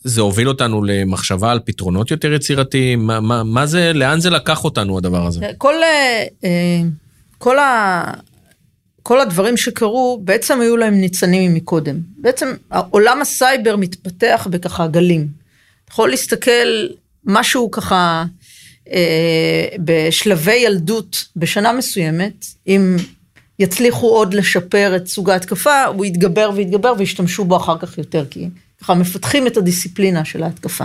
זה 0.05 0.21
הוביל 0.21 0.49
אותנו 0.49 0.85
למחשבה 0.85 1.53
על 1.53 1.61
פתרונות 1.65 2.11
יותר 2.11 2.33
יצירתיים? 2.33 3.07
מה, 3.07 3.21
מה, 3.21 3.43
מה 3.43 3.67
זה, 3.67 3.93
לאן 3.93 4.21
זה 4.21 4.31
לקח 4.31 4.65
אותנו 4.65 4.99
הדבר 4.99 5.27
הזה? 5.27 5.51
כל, 5.59 5.75
אה, 6.45 6.83
כל, 7.39 7.59
ה, 7.59 8.05
כל 9.03 9.21
הדברים 9.21 9.57
שקרו 9.57 10.21
בעצם 10.25 10.61
היו 10.61 10.77
להם 10.77 10.95
ניצנים 10.95 11.55
מקודם. 11.55 12.01
בעצם 12.19 12.53
עולם 12.91 13.21
הסייבר 13.21 13.77
מתפתח 13.77 14.49
בככה 14.51 14.87
גלים. 14.87 15.27
יכול 15.91 16.11
להסתכל 16.11 16.87
משהו 17.25 17.71
ככה 17.71 18.25
אה, 18.93 19.67
בשלבי 19.79 20.55
ילדות 20.55 21.25
בשנה 21.37 21.73
מסוימת, 21.73 22.47
אם 22.67 22.97
יצליחו 23.59 24.07
עוד 24.07 24.35
לשפר 24.35 24.97
את 24.97 25.07
סוג 25.07 25.31
ההתקפה, 25.31 25.85
הוא 25.85 26.05
יתגבר 26.05 26.51
ויתגבר 26.55 26.93
וישתמשו 26.99 27.45
בו 27.45 27.57
אחר 27.57 27.79
כך 27.79 27.99
יותר, 27.99 28.25
כי 28.31 28.49
ככה 28.83 28.95
מפתחים 28.95 29.47
את 29.47 29.57
הדיסציפלינה 29.57 30.25
של 30.25 30.43
ההתקפה. 30.43 30.85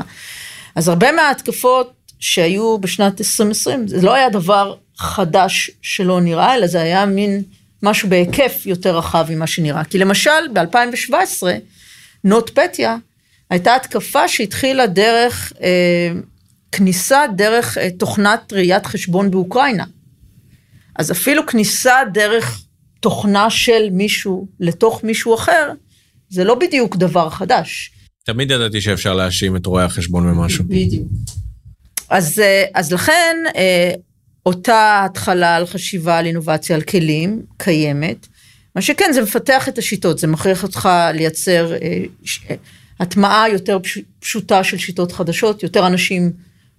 אז 0.76 0.88
הרבה 0.88 1.12
מההתקפות 1.12 1.94
שהיו 2.20 2.78
בשנת 2.78 3.22
2020, 3.22 3.88
זה 3.88 4.02
לא 4.02 4.14
היה 4.14 4.30
דבר 4.30 4.76
חדש 4.98 5.72
שלא 5.82 6.22
נראה, 6.22 6.56
אלא 6.56 6.68
זה 6.68 6.82
היה 6.82 7.06
מין 7.06 7.44
משהו 7.84 8.10
בהיקף 8.10 8.62
יותר 8.66 8.98
רחב 8.98 9.26
ממה 9.30 9.48
שנראה. 9.48 9.84
כי 9.84 9.98
למשל, 9.98 10.48
ב-2017, 10.54 11.44
נוטפטיה 12.24 12.98
הייתה 13.50 13.76
התקפה 13.76 14.28
שהתחילה 14.28 14.88
דרך, 14.88 15.54
אה, 15.62 16.12
כניסה 16.72 17.24
דרך 17.36 17.78
אה, 17.78 17.90
תוכנת 17.98 18.54
ראיית 18.54 18.86
חשבון 18.86 19.32
באוקראינה. 19.32 19.86
אז 20.96 21.12
אפילו 21.12 21.46
כניסה 21.46 21.96
דרך 22.14 22.62
תוכנה 23.00 23.50
של 23.50 23.90
מישהו 23.92 24.48
לתוך 24.60 25.04
מישהו 25.04 25.36
אחר, 25.36 25.72
זה 26.30 26.44
לא 26.44 26.56
בדיוק 26.56 26.96
דבר 26.96 27.30
חדש. 27.30 27.92
תמיד 28.26 28.52
ידעתי 28.52 28.82
שאפשר 28.82 29.14
להאשים 29.14 29.56
את 29.56 29.66
רואי 29.66 29.84
החשבון 29.84 30.24
במשהו. 30.28 30.64
בדיוק. 30.68 31.08
אז, 32.10 32.40
אה, 32.40 32.64
אז 32.74 32.94
לכן, 32.94 33.36
אה, 33.56 33.92
אותה 34.46 35.02
התחלה 35.06 35.56
על 35.56 35.66
חשיבה 35.68 36.18
על 36.18 36.26
אינובציה 36.26 36.76
על 36.76 36.82
כלים 36.82 37.42
קיימת. 37.58 38.28
מה 38.76 38.82
שכן, 38.82 39.12
זה 39.14 39.22
מפתח 39.22 39.70
את 39.70 39.78
השיטות, 39.78 40.20
זה 40.20 40.28
מכריח 40.28 40.64
אותך 40.64 40.90
לייצר 41.14 41.74
אה, 41.74 42.04
הטמעה 43.00 43.50
יותר 43.50 43.80
פש- 43.84 44.00
פשוטה 44.20 44.64
של 44.64 44.78
שיטות 44.78 45.12
חדשות, 45.12 45.64
יותר 45.64 45.88
אנשים 45.88 46.32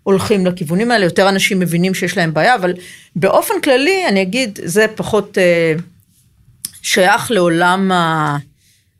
הולכים 0.02 0.46
לכיוונים 0.46 0.90
האלה, 0.90 1.04
יותר 1.04 1.28
אנשים 1.28 1.58
מבינים 1.58 1.94
שיש 1.94 2.16
להם 2.16 2.34
בעיה, 2.34 2.54
אבל 2.54 2.72
באופן 3.16 3.54
כללי, 3.64 4.08
אני 4.08 4.22
אגיד, 4.22 4.58
זה 4.64 4.86
פחות 4.96 5.38
אה, 5.38 5.72
שייך 6.82 7.30
לעולם 7.30 7.92
ה- 7.92 8.36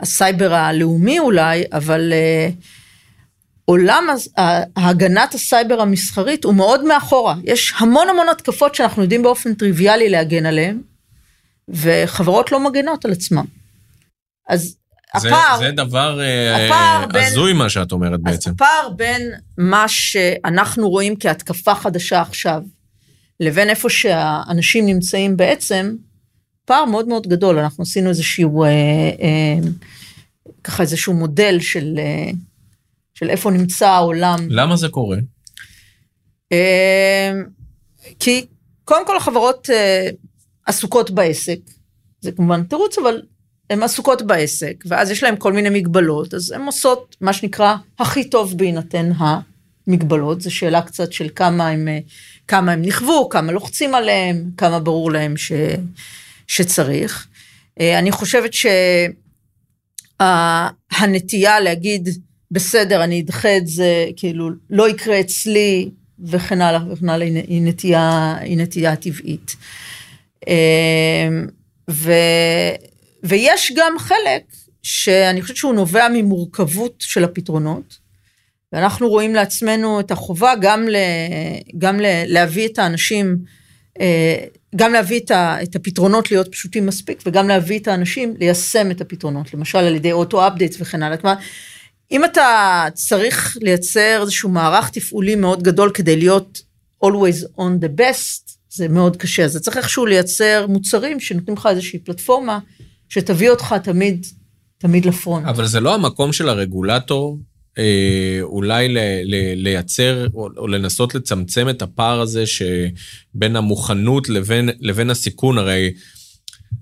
הסייבר 0.01 0.55
הלאומי 0.55 1.19
אולי, 1.19 1.65
אבל 1.73 2.13
אה, 2.13 2.49
עולם 3.65 4.07
הגנת 4.77 5.35
הסייבר 5.35 5.81
המסחרית 5.81 6.45
הוא 6.45 6.55
מאוד 6.55 6.85
מאחורה. 6.85 7.35
יש 7.45 7.73
המון 7.79 8.09
המון 8.09 8.29
התקפות 8.29 8.75
שאנחנו 8.75 9.03
יודעים 9.03 9.23
באופן 9.23 9.55
טריוויאלי 9.55 10.09
להגן 10.09 10.47
עליהן, 10.47 10.81
וחברות 11.69 12.53
לא 12.53 12.61
מגנות 12.71 13.05
על 13.05 13.13
עצמן. 13.13 13.45
אז 14.49 14.77
זה, 15.17 15.29
הפער, 15.29 15.59
זה 15.59 15.71
דבר 15.71 16.21
אה, 16.21 17.07
בין- 17.13 17.25
הזוי 17.25 17.53
מה 17.53 17.69
שאת 17.71 17.93
אומרת 17.93 18.21
אז 18.27 18.33
בעצם. 18.33 18.51
הפער 18.51 18.89
בין 18.97 19.23
מה 19.59 19.85
שאנחנו 19.89 20.89
רואים 20.91 21.15
כהתקפה 21.21 21.75
חדשה 21.75 22.21
עכשיו, 22.21 22.63
לבין 23.41 23.71
איפה 23.71 23.91
שהאנשים 23.91 24.87
נמצאים 24.87 25.37
בעצם, 25.37 25.95
פער 26.69 26.85
מאוד 26.85 27.09
מאוד 27.09 27.27
גדול. 27.27 27.59
אנחנו 27.59 27.83
עשינו 27.83 28.09
איזשהו, 28.09 28.65
אה, 28.65 28.69
אה, 28.69 29.59
ככה 30.65 30.83
איזשהו 30.83 31.15
מודל 31.15 31.61
של, 31.61 31.95
אה, 31.99 32.31
של 33.15 33.31
איפה 33.31 33.51
נמצא 33.51 33.89
העולם. 33.89 34.39
למה 34.51 34.77
זה 34.77 34.89
קורה? 34.89 35.17
אה, 36.53 37.33
כי 38.19 38.47
קודם 38.85 39.07
כל 39.07 39.17
החברות 39.17 39.71
אה, 39.71 40.09
עסוקות 40.67 41.11
בעסק, 41.11 41.59
זה 42.21 42.33
כמובן 42.33 42.63
תירוץ, 42.63 42.99
אבל 42.99 43.23
הן 43.71 43.83
עסוקות 43.83 44.23
בעסק, 44.23 44.85
ואז 44.87 45.11
יש 45.11 45.23
להן 45.23 45.35
כל 45.39 45.53
מיני 45.53 45.71
מגבלות, 45.71 46.35
אז 46.35 46.51
הן 46.51 46.63
עושות 46.63 47.17
מה 47.21 47.33
שנקרא 47.33 47.77
הכי 47.99 48.31
טוב 48.31 48.59
בהינתן 48.59 49.11
המגבלות, 49.19 50.41
זו 50.41 50.55
שאלה 50.55 50.83
קצת 50.83 51.13
של 51.13 51.29
כמה 51.35 51.69
הם, 51.69 51.89
אה, 51.89 51.99
כמה 52.49 52.73
הם 52.73 52.83
נכוו, 52.83 53.29
כמה 53.29 53.53
לוחצים 53.53 53.95
עליהם, 53.95 54.51
כמה 54.57 54.81
ברור 54.81 55.13
להם 55.13 55.37
ש, 55.37 55.53
שצריך. 56.49 57.27
אה, 57.81 57.99
אני 57.99 58.13
חושבת 58.13 58.51
שהנטייה 60.21 61.61
להגיד, 61.61 62.09
בסדר, 62.51 63.05
אני 63.05 63.21
אדחה 63.21 63.57
את 63.57 63.67
זה, 63.67 64.07
כאילו, 64.17 64.51
לא 64.71 64.89
יקרה 64.89 65.21
אצלי, 65.21 65.91
וכן 66.27 66.61
הלאה 66.61 66.81
וכן 66.93 67.09
הלאה, 67.09 67.27
היא- 67.27 67.63
נטייה, 67.63 68.37
היא 68.41 68.57
נטייה 68.59 68.97
טבעית. 68.97 69.57
אה, 70.49 71.29
ו, 71.91 72.13
ויש 73.23 73.73
גם 73.77 73.93
חלק 73.99 74.43
שאני 74.83 75.43
חושבת 75.43 75.57
שהוא 75.57 75.75
נובע 75.75 76.09
ממורכבות 76.15 76.95
של 76.99 77.25
הפתרונות, 77.25 77.99
ואנחנו 78.73 79.09
רואים 79.09 79.35
לעצמנו 79.35 80.01
את 80.01 80.11
החובה 80.11 80.53
גם, 80.61 80.89
ל, 80.89 80.97
גם 81.79 82.01
ל, 82.01 82.07
להביא 82.27 82.69
את 82.69 82.79
האנשים, 82.79 83.27
אה, 83.27 83.53
גם 84.77 84.93
להביא 84.93 85.21
את, 85.21 85.31
ה, 85.31 85.63
את 85.63 85.77
הפתרונות 85.77 86.31
להיות 86.31 86.53
פשוטים 86.53 86.87
מספיק, 86.87 87.23
וגם 87.27 87.49
להביא 87.49 87.79
את 87.79 87.89
האנשים 87.89 88.35
ליישם 88.39 88.91
את 88.91 89.01
הפתרונות, 89.01 89.55
למשל 89.55 89.79
על 89.79 89.95
ידי 89.95 90.13
אוטו-אפדייטס 90.13 90.77
וכן 90.81 91.03
הלאה. 91.03 91.17
כלומר, 91.17 91.37
אם 92.11 92.25
אתה 92.25 92.85
צריך 92.95 93.57
לייצר 93.61 94.19
איזשהו 94.23 94.49
מערך 94.49 94.91
תפעולי 94.91 95.35
מאוד 95.35 95.63
גדול 95.63 95.91
כדי 95.95 96.17
להיות 96.17 96.63
always 97.05 97.61
on 97.61 97.85
the 97.85 98.01
best, 98.01 98.59
זה 98.71 98.89
מאוד 98.89 99.17
קשה. 99.17 99.45
אז 99.45 99.57
אתה 99.57 99.65
צריך 99.65 99.77
איכשהו 99.77 100.07
לייצר 100.07 100.67
מוצרים 100.69 101.21
שנותנים 101.21 101.57
לך 101.57 101.67
איזושהי 101.71 101.99
פלטפורמה 101.99 102.59
שתביא 103.09 103.51
אותך 103.51 103.75
תמיד, 103.83 104.27
תמיד 104.79 105.05
ל 105.05 105.11
front. 105.11 105.47
אבל 105.47 105.67
זה 105.67 105.81
לא 105.81 105.95
המקום 105.95 106.33
של 106.33 106.49
הרגולטור 106.49 107.39
אה, 107.39 107.48
אולי 108.43 108.89
ל, 108.89 108.99
ל, 109.25 109.55
לייצר 109.55 110.27
או, 110.35 110.49
או 110.57 110.67
לנסות 110.67 111.15
לצמצם 111.15 111.69
את 111.69 111.83
הפער 111.83 112.21
הזה 112.21 112.45
שבין 112.47 113.57
המוכנות 113.57 114.29
לבין, 114.29 114.71
לבין 114.81 115.11
הסיכון. 115.11 115.59
הרי 115.59 115.93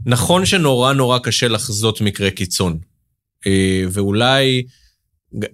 נכון 0.06 0.46
שנורא 0.46 0.92
נורא 0.92 1.18
קשה 1.18 1.48
לחזות 1.48 2.00
מקרה 2.00 2.30
קיצון, 2.30 2.78
אה, 3.46 3.84
ואולי 3.90 4.62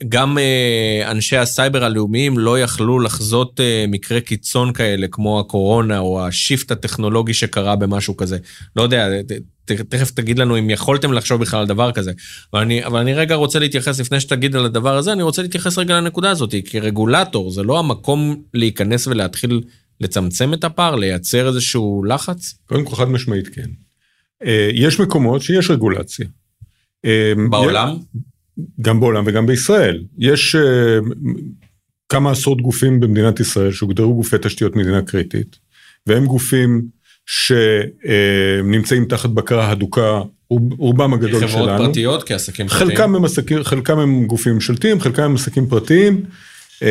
גם 0.09 0.39
אה, 0.39 1.11
אנשי 1.11 1.37
הסייבר 1.37 1.85
הלאומיים 1.85 2.39
לא 2.39 2.61
יכלו 2.61 3.01
לחזות 3.01 3.61
אה, 3.61 3.85
מקרה 3.89 4.21
קיצון 4.21 4.73
כאלה 4.73 5.07
כמו 5.11 5.41
הקורונה 5.41 5.99
או 5.99 6.27
ה 6.27 6.34
shift 6.34 6.71
הטכנולוגי 6.71 7.35
שקרה 7.35 7.77
במשהו 7.77 8.17
כזה. 8.17 8.39
לא 8.77 8.83
יודע, 8.83 9.09
ת, 9.65 9.73
תכף 9.73 10.11
תגיד 10.11 10.39
לנו 10.39 10.59
אם 10.59 10.71
יכולתם 10.71 11.13
לחשוב 11.13 11.41
בכלל 11.41 11.61
על 11.61 11.67
דבר 11.67 11.93
כזה. 11.93 12.13
אבל 12.53 12.61
אני, 12.61 12.85
אבל 12.85 13.01
אני 13.01 13.15
רגע 13.15 13.35
רוצה 13.35 13.59
להתייחס, 13.59 14.01
לפני 14.01 14.21
שתגיד 14.21 14.57
על 14.57 14.65
הדבר 14.65 14.97
הזה, 14.97 15.13
אני 15.13 15.23
רוצה 15.23 15.43
להתייחס 15.43 15.79
רגע 15.79 15.97
לנקודה 15.97 16.31
הזאת. 16.31 16.55
כרגולטור, 16.65 17.51
זה 17.51 17.63
לא 17.63 17.79
המקום 17.79 18.43
להיכנס 18.55 19.07
ולהתחיל 19.07 19.63
לצמצם 20.01 20.55
את 20.55 20.65
הפער, 20.65 20.95
לייצר 20.95 21.49
איזשהו 21.49 22.05
לחץ? 22.05 22.55
קודם 22.67 22.85
כל 22.85 22.97
חד 22.97 23.09
משמעית 23.09 23.49
כן. 23.49 23.71
אה, 24.45 24.69
יש 24.73 25.01
מקומות 25.01 25.43
שיש 25.43 25.71
רגולציה. 25.71 26.27
בעולם? 27.51 27.97
גם 28.81 29.01
בעולם 29.01 29.25
וגם 29.27 29.47
בישראל. 29.47 30.03
יש 30.19 30.55
אה, 30.55 30.99
כמה 32.09 32.31
עשרות 32.31 32.61
גופים 32.63 33.01
במדינת 33.01 33.41
ישראל 33.41 33.73
שהוגדרו 33.73 34.15
גופי 34.15 34.37
תשתיות 34.43 34.77
מדינה 34.77 35.03
קריטית, 35.03 35.57
והם 36.07 36.27
גופים 36.27 36.83
שנמצאים 37.27 39.05
תחת 39.05 39.31
בקרה 39.31 39.71
הדוקה, 39.71 40.21
רוב- 40.51 40.73
רובם 40.79 41.15
הגדול 41.15 41.41
שלנו. 41.41 41.49
חברות 41.49 41.71
פרטיות 41.79 42.23
כעסקים 42.25 42.69
פרטיים? 42.69 42.91
חלקם 42.91 43.15
הם, 43.15 43.25
עסקים, 43.25 43.63
חלקם 43.65 43.99
הם 43.99 44.27
גופים 44.27 44.55
ממשלתיים, 44.55 45.01
חלקם 45.01 45.23
הם 45.23 45.35
עסקים 45.35 45.67
פרטיים, 45.67 46.23
אה, 46.83 46.89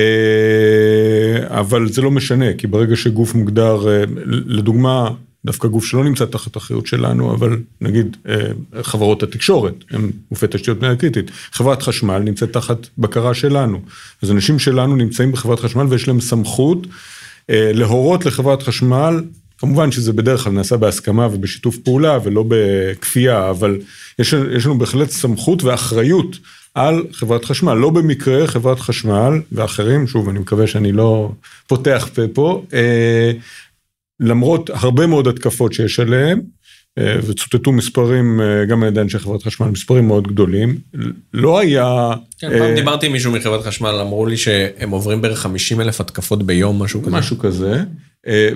אבל 1.59 1.89
זה 1.89 2.01
לא 2.01 2.11
משנה, 2.11 2.53
כי 2.53 2.67
ברגע 2.67 2.95
שגוף 2.95 3.35
מוגדר, 3.35 3.89
אה, 3.89 4.03
לדוגמה, 4.45 5.09
דווקא 5.45 5.67
גוף 5.67 5.85
שלא 5.85 6.03
נמצא 6.03 6.25
תחת 6.25 6.57
אחריות 6.57 6.87
שלנו, 6.87 7.33
אבל 7.33 7.57
נגיד 7.81 8.17
אה, 8.29 8.35
חברות 8.81 9.23
התקשורת, 9.23 9.73
הם 9.91 10.11
גופי 10.29 10.45
תשתיות 10.49 10.77
מדינה 10.77 10.95
קריטית. 10.95 11.31
חברת 11.51 11.83
חשמל 11.83 12.19
נמצאת 12.19 12.53
תחת 12.53 12.77
בקרה 12.97 13.33
שלנו. 13.33 13.81
אז 14.21 14.31
אנשים 14.31 14.59
שלנו 14.59 14.95
נמצאים 14.95 15.31
בחברת 15.31 15.59
חשמל 15.59 15.85
ויש 15.89 16.07
להם 16.07 16.21
סמכות 16.21 16.87
אה, 17.49 17.71
להורות 17.73 18.25
לחברת 18.25 18.63
חשמל, 18.63 19.23
כמובן 19.57 19.91
שזה 19.91 20.13
בדרך 20.13 20.43
כלל 20.43 20.53
נעשה 20.53 20.77
בהסכמה 20.77 21.27
ובשיתוף 21.31 21.77
פעולה 21.77 22.19
ולא 22.23 22.43
בכפייה, 22.47 23.49
אבל 23.49 23.79
יש, 24.19 24.33
יש 24.33 24.65
לנו 24.65 24.77
בהחלט 24.77 25.09
סמכות 25.09 25.63
ואחריות 25.63 26.37
על 26.75 27.03
חברת 27.11 27.45
חשמל. 27.45 27.73
לא 27.73 27.89
במקרה 27.89 28.47
חברת 28.47 28.79
חשמל 28.79 29.41
ואחרים, 29.51 30.07
שוב, 30.07 30.29
אני 30.29 30.39
מקווה 30.39 30.67
שאני 30.67 30.91
לא 30.91 31.31
פותח 31.67 32.09
פה 32.13 32.21
פה, 32.33 32.63
אה, 32.73 33.31
למרות 34.21 34.69
הרבה 34.73 35.07
מאוד 35.07 35.27
התקפות 35.27 35.73
שיש 35.73 35.99
עליהם, 35.99 36.41
אה, 36.97 37.15
וצוטטו 37.27 37.71
מספרים 37.71 38.41
אה, 38.41 38.65
גם 38.65 38.83
על 38.83 38.89
ידי 38.89 39.01
אנשי 39.01 39.19
חברת 39.19 39.43
חשמל, 39.43 39.67
מספרים 39.67 40.07
מאוד 40.07 40.27
גדולים, 40.27 40.77
לא 41.33 41.59
היה... 41.59 42.13
כן, 42.39 42.59
פעם 42.59 42.75
דיברתי 42.75 43.05
עם 43.05 43.11
מישהו 43.11 43.31
מחברת 43.31 43.65
חשמל, 43.65 43.89
אמרו 44.01 44.25
לי 44.25 44.37
שהם 44.37 44.89
עוברים 44.89 45.21
בערך 45.21 45.39
50 45.39 45.81
אלף 45.81 46.01
התקפות 46.01 46.43
ביום, 46.43 46.83
משהו 46.83 47.01
כזה. 47.01 47.11
משהו 47.11 47.39
כזה. 47.39 47.83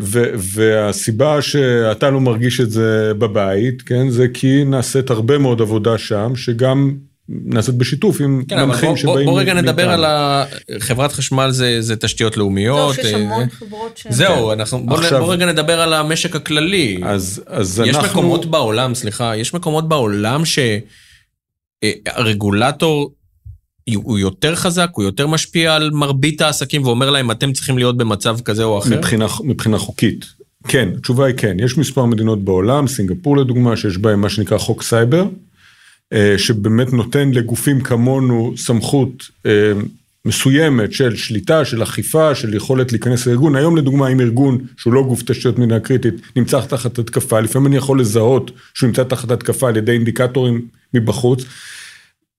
ו- 0.01 0.33
והסיבה 0.37 1.41
שאתה 1.41 2.09
לא 2.09 2.21
מרגיש 2.21 2.59
את 2.59 2.71
זה 2.71 3.11
בבית, 3.17 3.81
כן, 3.81 4.09
זה 4.09 4.27
כי 4.33 4.63
נעשית 4.63 5.09
הרבה 5.09 5.37
מאוד 5.37 5.61
עבודה 5.61 5.97
שם, 5.97 6.31
שגם 6.35 6.91
נעשית 7.29 7.75
בשיתוף 7.75 8.21
עם 8.21 8.43
כן, 8.47 8.63
מנחים 8.63 8.89
בוא, 8.89 8.97
שבאים... 8.97 9.25
בוא 9.25 9.39
רגע 9.39 9.53
נדבר 9.53 9.89
על 9.89 10.05
ה... 10.05 10.45
חברת 10.79 11.11
חשמל 11.11 11.51
זה, 11.51 11.81
זה 11.81 11.95
תשתיות 11.95 12.37
לאומיות. 12.37 12.95
טוב, 12.95 13.05
שיש 13.05 13.13
המון 13.13 13.49
חברות 13.49 13.97
ש... 13.97 14.07
זהו, 14.09 14.51
אנחנו, 14.51 14.85
בוא, 14.85 14.97
עכשיו, 14.97 15.21
בוא 15.21 15.33
רגע 15.33 15.45
נדבר 15.45 15.81
על 15.81 15.93
המשק 15.93 16.35
הכללי. 16.35 16.99
אז, 17.03 17.43
אז 17.47 17.81
יש 17.85 17.95
אנחנו... 17.95 18.07
יש 18.07 18.11
מקומות 18.11 18.45
בעולם, 18.45 18.95
סליחה, 18.95 19.37
יש 19.37 19.53
מקומות 19.53 19.89
בעולם 19.89 20.43
שהרגולטור 22.15 23.11
הוא 23.93 24.19
יותר 24.19 24.55
חזק, 24.55 24.89
הוא 24.91 25.03
יותר 25.03 25.27
משפיע 25.27 25.75
על 25.75 25.91
מרבית 25.91 26.41
העסקים 26.41 26.85
ואומר 26.85 27.09
להם, 27.09 27.31
אתם 27.31 27.53
צריכים 27.53 27.77
להיות 27.77 27.97
במצב 27.97 28.37
כזה 28.41 28.63
או 28.63 28.79
אחר? 28.79 28.97
מבחינה, 28.97 29.25
מבחינה 29.43 29.77
חוקית. 29.77 30.25
כן, 30.67 30.89
התשובה 30.97 31.25
היא 31.25 31.35
כן. 31.37 31.57
יש 31.59 31.77
מספר 31.77 32.05
מדינות 32.05 32.43
בעולם, 32.43 32.87
סינגפור 32.87 33.37
לדוגמה, 33.37 33.77
שיש 33.77 33.97
בהן 33.97 34.19
מה 34.19 34.29
שנקרא 34.29 34.57
חוק 34.57 34.83
סייבר. 34.83 35.25
אה, 36.13 36.37
שבאמת 36.37 36.93
נותן 36.93 37.31
לגופים 37.31 37.81
כמונו 37.81 38.53
סמכות 38.57 39.29
אה, 39.45 39.71
מסוימת 40.25 40.93
של 40.93 41.15
שליטה, 41.15 41.65
של 41.65 41.83
אכיפה, 41.83 42.35
של 42.35 42.53
יכולת 42.53 42.91
להיכנס 42.91 43.27
לארגון. 43.27 43.55
היום 43.55 43.77
לדוגמה, 43.77 44.07
אם 44.07 44.19
ארגון 44.19 44.57
שהוא 44.77 44.93
לא 44.93 45.03
גוף 45.03 45.23
תשתיות 45.23 45.57
מדינה 45.57 45.79
קריטית 45.79 46.13
נמצא 46.35 46.61
תחת 46.61 46.99
התקפה, 46.99 47.39
לפעמים 47.39 47.67
אני 47.67 47.77
יכול 47.77 47.99
לזהות 47.99 48.51
שהוא 48.73 48.87
נמצא 48.87 49.03
תחת 49.03 49.31
התקפה 49.31 49.67
על 49.69 49.77
ידי 49.77 49.91
אינדיקטורים 49.91 50.67
מבחוץ. 50.93 51.45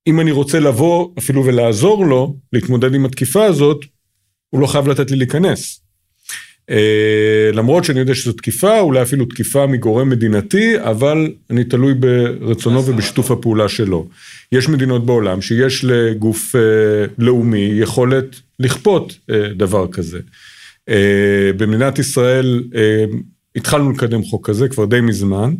אם 0.06 0.20
אני 0.20 0.30
רוצה 0.30 0.60
לבוא 0.60 1.08
אפילו 1.18 1.44
ולעזור 1.44 2.06
לו 2.06 2.36
להתמודד 2.52 2.94
עם 2.94 3.04
התקיפה 3.04 3.44
הזאת, 3.44 3.84
הוא 4.50 4.60
לא 4.60 4.66
חייב 4.66 4.88
לתת 4.88 5.10
לי 5.10 5.16
להיכנס. 5.16 5.85
אה, 6.70 7.50
למרות 7.52 7.84
שאני 7.84 8.00
יודע 8.00 8.14
שזו 8.14 8.32
תקיפה, 8.32 8.80
אולי 8.80 9.02
אפילו 9.02 9.24
תקיפה 9.24 9.66
מגורם 9.66 10.08
מדינתי, 10.08 10.80
אבל 10.80 11.30
אני 11.50 11.64
תלוי 11.64 11.94
ברצונו 11.94 12.86
ובשיתוף 12.86 13.30
הפעולה 13.30 13.68
שלו. 13.68 14.08
יש 14.52 14.68
מדינות 14.68 15.06
בעולם 15.06 15.42
שיש 15.42 15.84
לגוף 15.84 16.56
אה, 16.56 16.60
לאומי 17.18 17.70
יכולת 17.72 18.40
לכפות 18.58 19.18
אה, 19.30 19.48
דבר 19.56 19.86
כזה. 19.92 20.18
במדינת 21.56 21.98
ישראל 21.98 22.62
התחלנו 23.56 23.92
לקדם 23.92 24.22
חוק 24.22 24.46
כזה 24.46 24.68
כבר 24.68 24.84
די 24.84 25.00
מזמן. 25.00 25.54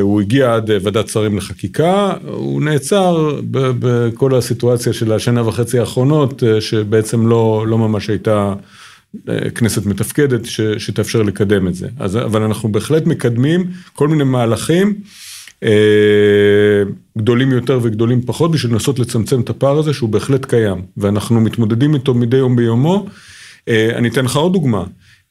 הוא 0.00 0.20
הגיע 0.20 0.54
עד 0.54 0.70
ועדת 0.82 1.08
שרים 1.08 1.36
לחקיקה, 1.36 2.12
הוא 2.26 2.62
נעצר 2.62 3.40
בכל 3.50 4.34
הסיטואציה 4.34 4.92
של 4.92 5.12
השנה 5.12 5.48
וחצי 5.48 5.78
האחרונות, 5.78 6.42
שבעצם 6.60 7.26
לא, 7.26 7.64
לא 7.68 7.78
ממש 7.78 8.10
הייתה 8.10 8.54
כנסת 9.54 9.86
מתפקדת 9.86 10.46
ש, 10.46 10.60
שתאפשר 10.60 11.22
לקדם 11.22 11.68
את 11.68 11.74
זה. 11.74 11.88
אז, 11.98 12.16
אבל 12.16 12.42
אנחנו 12.42 12.68
בהחלט 12.72 13.06
מקדמים 13.06 13.66
כל 13.92 14.08
מיני 14.08 14.24
מהלכים 14.24 14.94
אה, 15.64 16.82
גדולים 17.18 17.52
יותר 17.52 17.78
וגדולים 17.82 18.22
פחות 18.22 18.50
בשביל 18.50 18.72
לנסות 18.72 18.98
לצמצם 18.98 19.40
את 19.40 19.50
הפער 19.50 19.78
הזה 19.78 19.92
שהוא 19.92 20.08
בהחלט 20.08 20.44
קיים, 20.44 20.82
ואנחנו 20.96 21.40
מתמודדים 21.40 21.94
איתו 21.94 22.14
מדי 22.14 22.36
יום 22.36 22.56
ביומו. 22.56 23.06
אה, 23.68 23.90
אני 23.94 24.08
אתן 24.08 24.24
לך 24.24 24.36
עוד 24.36 24.52
דוגמה. 24.52 24.84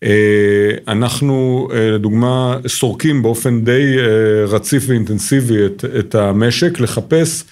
אה, 0.03 0.71
אנחנו 0.87 1.67
אה, 1.73 1.91
לדוגמה 1.91 2.57
סורקים 2.67 3.21
באופן 3.21 3.63
די 3.63 3.95
אה, 3.99 4.45
רציף 4.45 4.83
ואינטנסיבי 4.87 5.65
את, 5.65 5.85
את 5.99 6.15
המשק 6.15 6.79
לחפש 6.79 7.43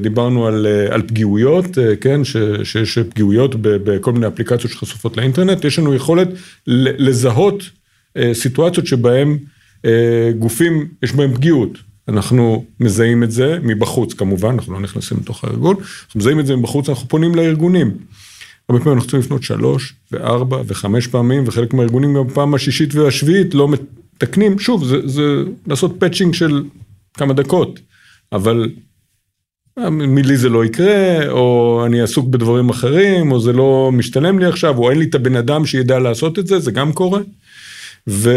דיברנו 0.00 0.46
על, 0.46 0.66
אה, 0.66 0.94
על 0.94 1.02
פגיעויות, 1.02 1.78
אה, 1.78 1.96
כן, 1.96 2.24
ש, 2.24 2.36
שיש 2.64 2.98
פגיעויות 2.98 3.54
בכל 3.62 4.12
מיני 4.12 4.26
אפליקציות 4.26 4.72
שחשופות 4.72 5.16
לאינטרנט, 5.16 5.64
יש 5.64 5.78
לנו 5.78 5.94
יכולת 5.94 6.28
לזהות 6.66 7.62
סיטואציות 8.32 8.86
שבהן 8.86 9.38
גופים, 10.38 10.88
יש 11.02 11.12
בהם 11.12 11.34
פגיעות. 11.34 11.78
אנחנו 12.08 12.64
מזהים 12.80 13.22
את 13.22 13.30
זה 13.30 13.58
מבחוץ 13.62 14.14
כמובן, 14.14 14.50
אנחנו 14.50 14.72
לא 14.72 14.80
נכנסים 14.80 15.18
לתוך 15.20 15.44
הארגון, 15.44 15.76
אנחנו 15.76 16.20
מזהים 16.20 16.40
את 16.40 16.46
זה 16.46 16.56
מבחוץ, 16.56 16.88
אנחנו 16.88 17.08
פונים 17.08 17.34
לארגונים. 17.34 17.90
הרבה 18.68 18.84
פעמים 18.84 18.98
אנחנו 18.98 19.10
צריכים 19.10 19.20
לפנות 19.20 19.42
שלוש 19.42 19.94
וארבע 20.12 20.62
וחמש 20.66 21.06
פעמים, 21.06 21.44
וחלק 21.46 21.74
מהארגונים 21.74 22.14
גם 22.14 22.26
בפעם 22.26 22.54
השישית 22.54 22.94
והשביעית 22.94 23.54
לא 23.54 23.68
מתקנים, 23.68 24.58
שוב, 24.58 24.84
זה, 24.84 25.08
זה 25.08 25.42
לעשות 25.66 25.94
patching 25.98 26.34
של 26.34 26.64
כמה 27.14 27.34
דקות, 27.34 27.80
אבל 28.32 28.70
לי 29.76 30.36
זה 30.36 30.48
לא 30.48 30.64
יקרה, 30.64 31.28
או 31.28 31.82
אני 31.86 32.00
עסוק 32.00 32.28
בדברים 32.28 32.68
אחרים, 32.68 33.32
או 33.32 33.40
זה 33.40 33.52
לא 33.52 33.90
משתלם 33.92 34.38
לי 34.38 34.46
עכשיו, 34.46 34.78
או 34.78 34.90
אין 34.90 34.98
לי 34.98 35.04
את 35.04 35.14
הבן 35.14 35.36
אדם 35.36 35.66
שידע 35.66 35.98
לעשות 35.98 36.38
את 36.38 36.46
זה, 36.46 36.58
זה 36.58 36.70
גם 36.70 36.92
קורה. 36.92 37.20
ו, 38.08 38.30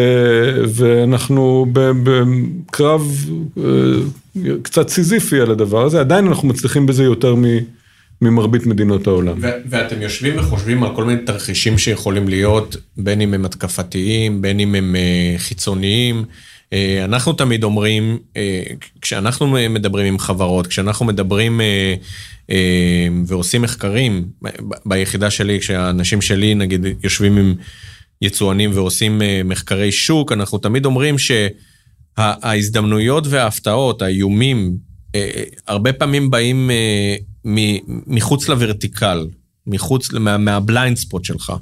ואנחנו 0.68 1.66
בקרב 1.74 3.30
אה, 3.58 3.64
קצת 4.62 4.90
סיזיפי 4.90 5.40
על 5.40 5.52
הדבר 5.52 5.86
הזה, 5.86 6.00
עדיין 6.00 6.28
אנחנו 6.28 6.48
מצליחים 6.48 6.86
בזה 6.86 7.04
יותר 7.04 7.36
ממרבית 8.22 8.66
מדינות 8.66 9.08
העולם. 9.08 9.38
ו- 9.42 9.50
ואתם 9.70 10.02
יושבים 10.02 10.38
וחושבים 10.38 10.84
על 10.84 10.96
כל 10.96 11.04
מיני 11.04 11.22
תרחישים 11.26 11.78
שיכולים 11.78 12.28
להיות, 12.28 12.78
בין 12.98 13.22
אם 13.22 13.34
הם 13.34 13.46
התקפתיים, 13.46 14.42
בין 14.42 14.60
אם 14.60 14.76
הם 14.76 14.96
אה, 14.96 15.36
חיצוניים. 15.38 16.26
אה, 16.76 17.06
אנחנו 17.06 17.34
תמיד 17.34 17.64
אומרים, 17.64 18.18
אה, 18.38 18.64
כשאנחנו 19.02 19.48
מדברים 19.70 20.06
עם 20.06 20.20
חברות, 20.20 20.68
כשאנחנו 20.68 21.06
מדברים 21.06 21.62
אה, 21.62 21.96
ועושים 23.28 23.62
מחקרים 23.62 24.28
ביחידה 24.86 25.30
שלי, 25.30 25.60
כשהאנשים 25.60 26.22
שלי 26.22 26.56
נגיד 26.56 26.86
יושבים 27.04 27.38
עם 27.38 27.56
יצואנים 28.22 28.72
ועושים 28.74 29.22
מחקרי 29.46 29.92
שוק, 29.92 30.32
אנחנו 30.32 30.58
תמיד 30.58 30.86
אומרים 30.86 31.16
שההזדמנויות 32.18 33.28
וההפתעות, 33.28 34.02
האיומים, 34.02 34.78
הרבה 35.68 35.94
פעמים 35.94 36.30
באים 36.30 36.72
מחוץ 38.08 38.50
ל 38.50 38.57
vertical, 38.57 39.28
מחוץ, 39.68 40.12
מה 40.40 40.56
blind 40.56 40.98
spot 40.98 41.26
שלך. 41.26 41.54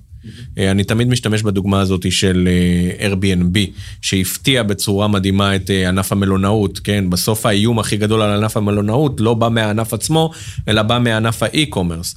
אה, 0.58 0.72
אני 0.72 0.84
תמיד 0.84 1.08
משתמש 1.08 1.42
בדוגמה 1.42 1.82
הזאת 1.82 2.12
של 2.12 2.48
אה, 2.52 3.12
Airbnb, 3.12 3.58
שהפתיע 4.02 4.64
בצורה 4.64 5.08
מדהימה 5.08 5.56
את 5.56 5.70
אה, 5.70 5.90
ענף 5.90 6.12
המלונאות, 6.12 6.80
כן? 6.80 7.10
בסוף 7.10 7.46
האיום 7.46 7.80
הכי 7.80 7.98
גדול 7.98 8.22
על 8.22 8.38
ענף 8.44 8.58
המלונאות 8.58 9.22
לא 9.22 9.34
בא 9.34 9.50
מהענף 9.50 9.94
עצמו, 9.94 10.32
אלא 10.68 10.82
בא 10.82 11.00
מענף 11.00 11.44
ה 11.44 11.50
e-commerce. 11.50 12.16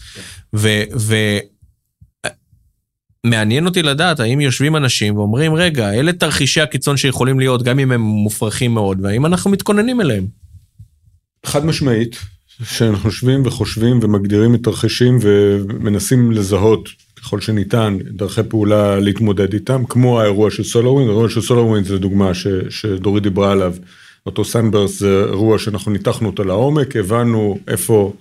מעניין 3.26 3.66
אותי 3.66 3.82
לדעת 3.82 4.20
האם 4.20 4.40
יושבים 4.40 4.76
אנשים 4.76 5.16
ואומרים, 5.16 5.54
רגע, 5.54 5.92
אלה 5.92 6.12
תרחישי 6.12 6.60
הקיצון 6.60 6.96
שיכולים 6.96 7.38
להיות, 7.38 7.62
גם 7.62 7.78
אם 7.78 7.92
הם 7.92 8.00
מופרכים 8.00 8.74
מאוד, 8.74 8.98
והאם 9.02 9.26
אנחנו 9.26 9.50
מתכוננים 9.50 10.00
אליהם. 10.00 10.26
חד 11.46 11.64
משמעית, 11.64 12.16
שאנחנו 12.64 13.08
יושבים 13.08 13.46
וחושבים 13.46 13.98
ומגדירים 14.02 14.54
את 14.54 14.62
תרחישים 14.62 15.18
ומנסים 15.22 16.32
לזהות 16.32 16.88
ככל 17.26 17.40
שניתן 17.40 17.98
דרכי 18.00 18.42
פעולה 18.48 19.00
להתמודד 19.00 19.52
איתם, 19.52 19.82
כמו 19.88 20.20
האירוע 20.20 20.50
של 20.50 20.64
SolarWind, 20.64 21.08
האירוע 21.08 21.28
של 21.28 21.40
SolarWind 21.40 21.86
זה 21.86 21.98
דוגמה 21.98 22.34
ש, 22.34 22.46
שדורית 22.70 23.22
דיברה 23.22 23.52
עליו, 23.52 23.74
אותו 24.26 24.44
Sunburst 24.44 24.98
זה 25.00 25.24
אירוע 25.24 25.58
שאנחנו 25.58 25.92
ניתחנו 25.92 26.28
אותו 26.28 26.44
לעומק, 26.44 26.96
הבנו 26.96 27.58
איפה, 27.68 28.12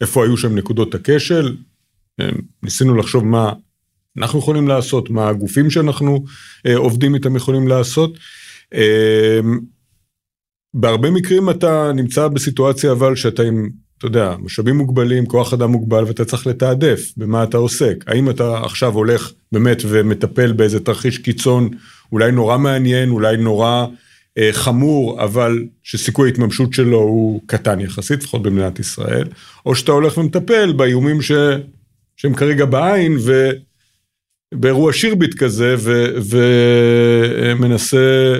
איפה 0.00 0.24
היו 0.24 0.36
שם 0.36 0.54
נקודות 0.54 0.94
הכשל, 0.94 1.56
ניסינו 2.62 2.96
לחשוב 2.96 3.24
מה 3.24 3.52
אנחנו 4.18 4.38
יכולים 4.38 4.68
לעשות, 4.68 5.10
מה 5.10 5.28
הגופים 5.28 5.70
שאנחנו 5.70 6.24
אה, 6.66 6.76
עובדים 6.76 7.14
איתם 7.14 7.36
יכולים 7.36 7.68
לעשות. 7.68 8.18
אה, 8.74 9.40
בהרבה 10.74 11.10
מקרים 11.10 11.50
אתה 11.50 11.92
נמצא 11.94 12.28
בסיטואציה 12.28 12.92
אבל 12.92 13.16
שאתה 13.16 13.42
עם 13.42 13.68
אתה 13.98 14.06
יודע, 14.06 14.34
משאבים 14.38 14.76
מוגבלים, 14.76 15.26
כוח 15.26 15.52
אדם 15.52 15.70
מוגבל, 15.70 16.04
ואתה 16.04 16.24
צריך 16.24 16.46
לתעדף 16.46 17.12
במה 17.16 17.42
אתה 17.42 17.56
עוסק. 17.56 18.04
האם 18.06 18.30
אתה 18.30 18.58
עכשיו 18.64 18.94
הולך 18.94 19.32
באמת 19.52 19.82
ומטפל 19.88 20.52
באיזה 20.52 20.80
תרחיש 20.80 21.18
קיצון, 21.18 21.68
אולי 22.12 22.32
נורא 22.32 22.58
מעניין, 22.58 23.10
אולי 23.10 23.36
נורא 23.36 23.86
אה, 24.38 24.48
חמור, 24.52 25.24
אבל 25.24 25.64
שסיכוי 25.82 26.28
ההתממשות 26.28 26.72
שלו 26.72 26.98
הוא 26.98 27.40
קטן 27.46 27.80
יחסית, 27.80 28.22
לפחות 28.22 28.42
במדינת 28.42 28.78
ישראל, 28.78 29.28
או 29.66 29.74
שאתה 29.74 29.92
הולך 29.92 30.18
ומטפל 30.18 30.72
באיומים 30.72 31.22
ש... 31.22 31.32
שהם 32.16 32.34
כרגע 32.34 32.64
בעין, 32.64 33.16
ו... 33.20 33.50
באירוע 34.54 34.92
שירביט 34.92 35.34
כזה, 35.34 35.76
ומנסה, 37.50 38.34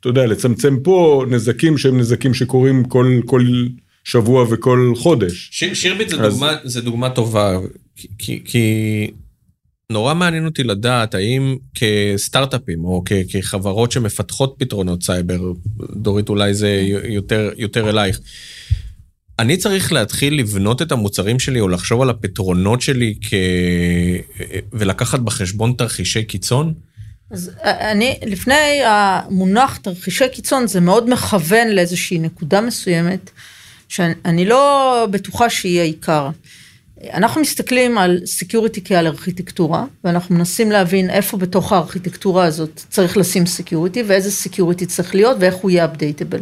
אתה 0.00 0.08
יודע, 0.08 0.26
לצמצם 0.26 0.76
פה 0.82 1.24
נזקים 1.28 1.78
שהם 1.78 1.98
נזקים 1.98 2.34
שקורים 2.34 2.84
כל, 2.84 3.20
כל 3.26 3.42
שבוע 4.06 4.46
וכל 4.50 4.92
חודש. 4.96 5.48
ש, 5.52 5.64
שירביט 5.64 6.08
זה, 6.08 6.16
אז... 6.16 6.32
דוגמה, 6.32 6.52
זה 6.64 6.80
דוגמה 6.80 7.10
טובה, 7.10 7.58
כי, 8.18 8.42
כי 8.44 9.10
נורא 9.90 10.14
מעניין 10.14 10.46
אותי 10.46 10.62
לדעת 10.62 11.14
האם 11.14 11.56
כסטארט-אפים 11.74 12.84
או 12.84 13.02
כ, 13.04 13.12
כחברות 13.28 13.92
שמפתחות 13.92 14.54
פתרונות 14.58 15.02
סייבר, 15.02 15.52
דורית 15.96 16.28
אולי 16.28 16.54
זה 16.54 16.82
יותר, 17.04 17.50
יותר 17.56 17.90
אלייך, 17.90 18.20
אני 19.38 19.56
צריך 19.56 19.92
להתחיל 19.92 20.38
לבנות 20.38 20.82
את 20.82 20.92
המוצרים 20.92 21.38
שלי 21.38 21.60
או 21.60 21.68
לחשוב 21.68 22.02
על 22.02 22.10
הפתרונות 22.10 22.82
שלי 22.82 23.14
כ... 23.22 23.34
ולקחת 24.72 25.20
בחשבון 25.20 25.72
תרחישי 25.78 26.24
קיצון? 26.24 26.74
אז 27.30 27.50
אני, 27.64 28.18
לגבי 28.26 28.82
המונח 28.84 29.76
תרחישי 29.76 30.28
קיצון, 30.32 30.66
זה 30.66 30.80
מאוד 30.80 31.10
מכוון 31.10 31.68
לאיזושהי 31.68 32.18
נקודה 32.18 32.60
מסוימת, 32.60 33.30
שאני 33.88 34.44
לא 34.44 35.06
בטוחה 35.10 35.50
שהיא 35.50 35.80
העיקר. 35.80 36.30
אנחנו 37.12 37.40
מסתכלים 37.40 37.98
על 37.98 38.20
security 38.24 38.80
כעל 38.84 39.06
ארכיטקטורה, 39.06 39.84
ואנחנו 40.04 40.34
מנסים 40.34 40.70
להבין 40.70 41.10
איפה 41.10 41.36
בתוך 41.36 41.72
הארכיטקטורה 41.72 42.44
הזאת 42.44 42.80
צריך 42.88 43.16
לשים 43.16 43.46
security, 43.46 44.02
ואיזה 44.06 44.30
security 44.30 44.86
צריך 44.86 45.14
להיות, 45.14 45.36
ואיך 45.40 45.54
הוא 45.54 45.70
יהיה 45.70 45.84
updatable. 45.84 46.40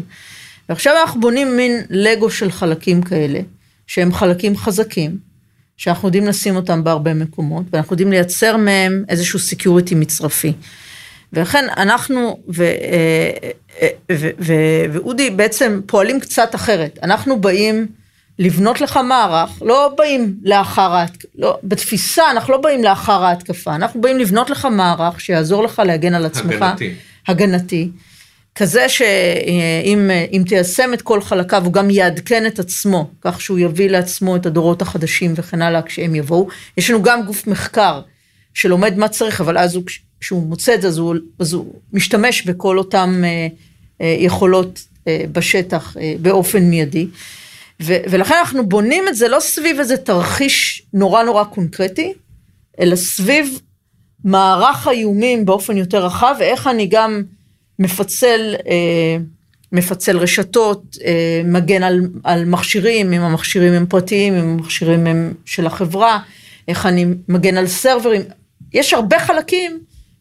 ועכשיו 0.68 0.94
אנחנו 1.00 1.20
בונים 1.20 1.56
מין 1.56 1.80
לגו 1.90 2.30
של 2.30 2.50
חלקים 2.50 3.02
כאלה, 3.02 3.40
שהם 3.86 4.12
חלקים 4.12 4.56
חזקים, 4.56 5.18
שאנחנו 5.76 6.08
יודעים 6.08 6.26
לשים 6.26 6.56
אותם 6.56 6.84
בהרבה 6.84 7.14
מקומות, 7.14 7.64
ואנחנו 7.72 7.94
יודעים 7.94 8.10
לייצר 8.10 8.56
מהם 8.56 9.04
איזשהו 9.08 9.38
security 9.38 9.94
מצרפי. 9.94 10.52
ולכן 11.34 11.64
אנחנו 11.76 12.38
אה, 12.60 13.30
אה, 13.82 13.88
ואודי 14.88 15.30
בעצם 15.30 15.80
פועלים 15.86 16.20
קצת 16.20 16.54
אחרת. 16.54 16.98
אנחנו 17.02 17.40
באים 17.40 17.86
לבנות 18.38 18.80
לך 18.80 18.96
מערך, 18.96 19.50
לא 19.62 19.94
באים 19.98 20.34
לאחר 20.42 20.92
ההתקפה, 20.92 21.28
לא, 21.34 21.58
בתפיסה 21.62 22.30
אנחנו 22.30 22.52
לא 22.52 22.58
באים 22.60 22.84
לאחר 22.84 23.24
ההתקפה, 23.24 23.74
אנחנו 23.74 24.00
באים 24.00 24.18
לבנות 24.18 24.50
לך 24.50 24.68
מערך 24.70 25.20
שיעזור 25.20 25.62
לך 25.62 25.82
להגן 25.86 26.14
על 26.14 26.26
עצמך. 26.26 26.54
הגנתי. 26.54 26.94
הגנתי. 27.28 27.90
כזה 28.54 28.88
שאם 28.88 30.42
תיישם 30.46 30.94
את 30.94 31.02
כל 31.02 31.20
חלקיו 31.20 31.64
הוא 31.64 31.72
גם 31.72 31.90
יעדכן 31.90 32.46
את 32.46 32.58
עצמו, 32.58 33.10
כך 33.20 33.40
שהוא 33.40 33.58
יביא 33.58 33.90
לעצמו 33.90 34.36
את 34.36 34.46
הדורות 34.46 34.82
החדשים 34.82 35.34
וכן 35.36 35.62
הלאה 35.62 35.82
כשהם 35.82 36.14
יבואו. 36.14 36.48
יש 36.76 36.90
לנו 36.90 37.02
גם 37.02 37.22
גוף 37.22 37.46
מחקר 37.46 38.00
שלומד 38.54 38.96
מה 38.96 39.08
צריך, 39.08 39.40
אבל 39.40 39.58
אז 39.58 39.74
הוא, 39.74 39.84
כשהוא 40.20 40.46
מוצא 40.46 40.74
את 40.74 40.82
זה, 40.82 40.88
אז 40.88 40.98
הוא, 40.98 41.14
אז 41.38 41.52
הוא 41.52 41.74
משתמש 41.92 42.42
בכל 42.42 42.78
אותם 42.78 43.22
אה, 43.24 43.48
אה, 44.00 44.16
יכולות 44.18 44.80
אה, 45.08 45.24
בשטח 45.32 45.96
באופן 46.20 46.62
מיידי. 46.62 47.06
ו, 47.82 47.96
ולכן 48.10 48.34
אנחנו 48.40 48.68
בונים 48.68 49.08
את 49.08 49.16
זה 49.16 49.28
לא 49.28 49.40
סביב 49.40 49.78
איזה 49.78 49.96
תרחיש 49.96 50.82
נורא 50.92 51.22
נורא 51.22 51.44
קונקרטי, 51.44 52.12
אלא 52.80 52.96
סביב 52.96 53.60
מערך 54.24 54.86
האיומים 54.86 55.44
באופן 55.44 55.76
יותר 55.76 56.06
רחב, 56.06 56.34
ואיך 56.38 56.66
אני 56.66 56.86
גם 56.86 57.22
מפצל, 57.78 58.54
מפצל 59.72 60.18
רשתות, 60.18 60.96
מגן 61.44 61.82
על, 61.82 62.00
על 62.24 62.44
מכשירים, 62.44 63.12
אם 63.12 63.20
המכשירים 63.20 63.72
הם 63.72 63.86
פרטיים, 63.86 64.34
אם 64.34 64.48
המכשירים 64.48 65.06
הם 65.06 65.34
של 65.44 65.66
החברה, 65.66 66.18
איך 66.68 66.86
אני 66.86 67.06
מגן 67.28 67.56
על 67.56 67.66
סרברים, 67.66 68.22
יש 68.74 68.92
הרבה 68.92 69.18
חלקים, 69.18 69.78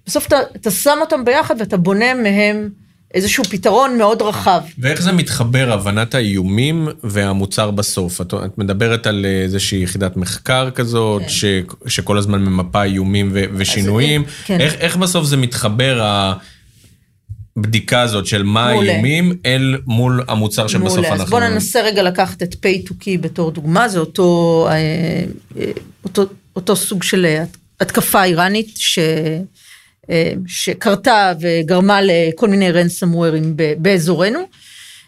בסוף 0.08 0.28
אתה, 0.28 0.38
אתה 0.56 0.72
שם 0.72 0.98
אותם 1.02 1.26
ביחד 1.26 1.56
ואתה 1.60 1.78
בונה 1.78 2.14
מהם 2.14 2.70
איזשהו 3.14 3.44
פתרון 3.44 3.98
מאוד 3.98 4.22
רחב. 4.22 4.62
ואיך 4.80 5.02
זה 5.02 5.12
מתחבר, 5.12 5.74
הבנת 5.74 6.16
האיומים 6.16 6.88
והמוצר 7.04 7.72
בסוף? 7.72 8.22
את, 8.22 8.34
את 8.34 8.58
מדברת 8.58 9.08
על 9.08 9.26
איזושהי 9.44 9.84
יחידת 9.84 10.18
מחקר 10.18 10.70
כזאת, 10.76 11.22
כן. 11.22 11.30
ש, 11.30 11.46
שכל 11.88 12.18
הזמן 12.18 12.42
ממפה 12.42 12.84
איומים 12.84 13.30
ו, 13.34 13.44
ושינויים. 13.56 14.24
כן. 14.46 14.62
איך, 14.62 14.74
איך 14.74 14.98
בסוף 14.98 15.26
זה 15.26 15.38
מתחבר, 15.38 16.02
הבדיקה 17.58 18.02
הזאת 18.02 18.26
של 18.26 18.44
מה 18.44 18.70
האיומים, 18.70 19.38
אל 19.46 19.78
מול 19.86 20.24
המוצר 20.28 20.68
שבסוף 20.68 20.88
מעולה. 20.88 21.08
אנחנו... 21.10 21.24
אז 21.24 21.30
בואו 21.30 21.42
ננסה 21.42 21.82
רגע 21.82 22.04
לקחת 22.04 22.44
את 22.44 22.54
pay 22.54 22.90
to 22.90 22.92
key 22.92 23.22
בתור 23.22 23.52
דוגמה, 23.52 23.90
זה 23.90 24.00
אותו, 24.00 24.68
אה, 24.70 24.74
אה, 25.60 25.72
אותו, 26.04 26.26
אותו 26.56 26.76
סוג 26.76 27.04
של 27.04 27.26
התקפה 27.84 28.24
איראנית, 28.24 28.74
ש... 28.78 29.00
אה, 30.10 30.34
שקרתה 30.48 31.34
וגרמה 31.40 32.00
לכל 32.02 32.48
מיני 32.48 32.72
רנסמוורים 32.72 33.58
באזורנו. 33.78 34.40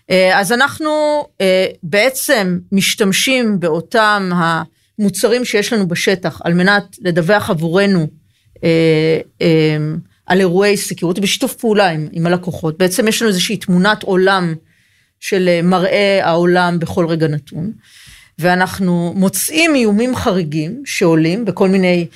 אה, 0.09 0.39
אז 0.39 0.51
אנחנו 0.51 0.89
אה, 1.41 1.65
בעצם 1.83 2.59
משתמשים 2.71 3.59
באותם 3.59 4.31
המוצרים 4.99 5.45
שיש 5.45 5.73
לנו 5.73 5.87
בשטח 5.87 6.41
על 6.43 6.53
מנת 6.53 6.83
לדווח 7.01 7.49
עבורנו 7.49 8.07
על 10.25 10.39
אירועי 10.39 10.77
סקיורטי 10.77 11.21
בשיתוף 11.21 11.53
פעולה 11.53 11.89
עם, 11.89 12.07
עם 12.11 12.27
הלקוחות. 12.27 12.77
בעצם 12.77 13.07
יש 13.07 13.21
לנו 13.21 13.29
איזושהי 13.29 13.57
תמונת 13.57 14.03
עולם 14.03 14.55
של 15.19 15.61
מראה 15.63 16.19
העולם 16.23 16.79
בכל 16.79 17.07
רגע 17.07 17.27
נתון, 17.27 17.71
ואנחנו 18.39 19.13
מוצאים 19.15 19.75
איומים 19.75 20.15
חריגים 20.15 20.81
שעולים 20.85 21.45
בכל 21.45 21.69
מיני 21.69 22.07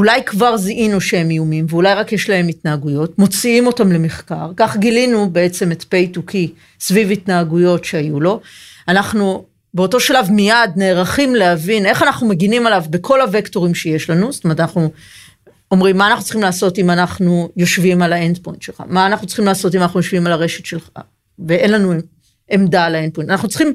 אולי 0.00 0.24
כבר 0.24 0.56
זיהינו 0.56 1.00
שהם 1.00 1.30
איומים, 1.30 1.66
ואולי 1.68 1.94
רק 1.94 2.12
יש 2.12 2.30
להם 2.30 2.48
התנהגויות, 2.48 3.18
מוציאים 3.18 3.66
אותם 3.66 3.92
למחקר, 3.92 4.50
כך 4.56 4.76
גילינו 4.76 5.30
בעצם 5.30 5.72
את 5.72 5.82
pay 5.82 6.16
to 6.16 6.20
key 6.30 6.48
סביב 6.80 7.10
התנהגויות 7.10 7.84
שהיו 7.84 8.20
לו. 8.20 8.40
אנחנו 8.88 9.44
באותו 9.74 10.00
שלב 10.00 10.30
מיד 10.30 10.70
נערכים 10.76 11.34
להבין 11.34 11.86
איך 11.86 12.02
אנחנו 12.02 12.28
מגינים 12.28 12.66
עליו 12.66 12.84
בכל 12.90 13.20
הוקטורים 13.20 13.74
שיש 13.74 14.10
לנו, 14.10 14.32
זאת 14.32 14.44
אומרת 14.44 14.60
אנחנו 14.60 14.90
אומרים 15.70 15.98
מה 15.98 16.06
אנחנו 16.06 16.24
צריכים 16.24 16.42
לעשות 16.42 16.78
אם 16.78 16.90
אנחנו 16.90 17.48
יושבים 17.56 18.02
על 18.02 18.12
האנד 18.12 18.38
פוינט 18.38 18.62
שלך, 18.62 18.82
מה 18.86 19.06
אנחנו 19.06 19.26
צריכים 19.26 19.44
לעשות 19.44 19.74
אם 19.74 19.82
אנחנו 19.82 20.00
יושבים 20.00 20.26
על 20.26 20.32
הרשת 20.32 20.66
שלך, 20.66 20.88
ואין 21.46 21.72
לנו 21.72 21.92
עמדה 22.50 22.84
על 22.84 22.94
האנד 22.94 23.14
פוינט, 23.14 23.30
אנחנו 23.30 23.48
צריכים 23.48 23.72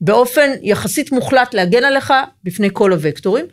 באופן 0.00 0.50
יחסית 0.62 1.12
מוחלט 1.12 1.54
להגן 1.54 1.84
עליך 1.84 2.12
בפני 2.44 2.68
כל 2.72 2.92
הוקטורים. 2.92 3.44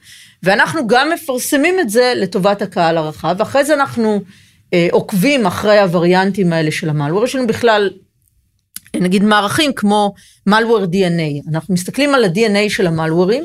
ואנחנו 0.43 0.88
גם 0.88 1.10
מפרסמים 1.10 1.80
את 1.80 1.89
זה 1.89 2.13
לטובת 2.15 2.62
הקהל 2.62 2.97
הרחב, 2.97 3.36
ואחרי 3.38 3.65
זה 3.65 3.73
אנחנו 3.73 4.21
אה, 4.73 4.88
עוקבים 4.91 5.45
אחרי 5.45 5.80
הווריאנטים 5.80 6.54
האלה 6.54 6.71
של 6.71 6.89
המלוור, 6.89 7.25
יש 7.25 7.36
לנו 7.36 7.47
בכלל, 7.47 7.89
נגיד 8.95 9.23
מערכים 9.23 9.73
כמו 9.73 10.13
מלוור 10.47 10.84
DNA, 10.84 11.49
אנחנו 11.49 11.73
מסתכלים 11.73 12.15
על 12.15 12.23
ה-DNA 12.23 12.69
של 12.69 12.88
המלוורים, 12.88 13.43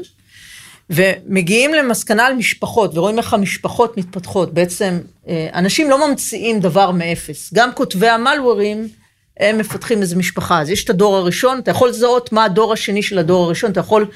ומגיעים 0.90 1.74
למסקנה 1.74 2.26
על 2.26 2.34
משפחות, 2.34 2.96
ורואים 2.96 3.18
איך 3.18 3.34
המשפחות 3.34 3.96
מתפתחות, 3.96 4.54
בעצם 4.54 4.98
אה, 5.28 5.48
אנשים 5.54 5.90
לא 5.90 6.08
ממציאים 6.08 6.60
דבר 6.60 6.90
מאפס, 6.90 7.54
גם 7.54 7.72
כותבי 7.74 8.08
המלוורים, 8.08 8.88
הם 9.40 9.58
מפתחים 9.58 10.02
איזו 10.02 10.16
משפחה, 10.16 10.60
אז 10.60 10.70
יש 10.70 10.84
את 10.84 10.90
הדור 10.90 11.16
הראשון, 11.16 11.58
אתה 11.58 11.70
יכול 11.70 11.88
לזהות 11.88 12.32
מה 12.32 12.44
הדור 12.44 12.72
השני 12.72 13.02
של 13.02 13.18
הדור 13.18 13.44
הראשון, 13.44 13.70
אתה 13.70 13.80
יכול 13.80 14.06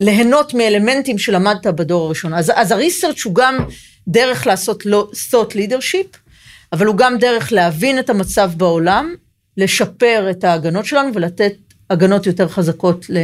ליהנות 0.00 0.54
מאלמנטים 0.54 1.18
שלמדת 1.18 1.66
בדור 1.66 2.06
הראשון. 2.06 2.34
אז, 2.34 2.52
אז 2.54 2.72
הריסרצ' 2.72 3.22
הוא 3.22 3.34
גם 3.34 3.56
דרך 4.08 4.46
לעשות 4.46 4.86
לא, 4.86 5.08
thought 5.30 5.52
leadership, 5.52 6.16
אבל 6.72 6.86
הוא 6.86 6.96
גם 6.96 7.18
דרך 7.18 7.52
להבין 7.52 7.98
את 7.98 8.10
המצב 8.10 8.50
בעולם, 8.56 9.14
לשפר 9.56 10.26
את 10.30 10.44
ההגנות 10.44 10.86
שלנו 10.86 11.14
ולתת 11.14 11.52
הגנות 11.90 12.26
יותר 12.26 12.48
חזקות 12.48 13.06
ל... 13.10 13.18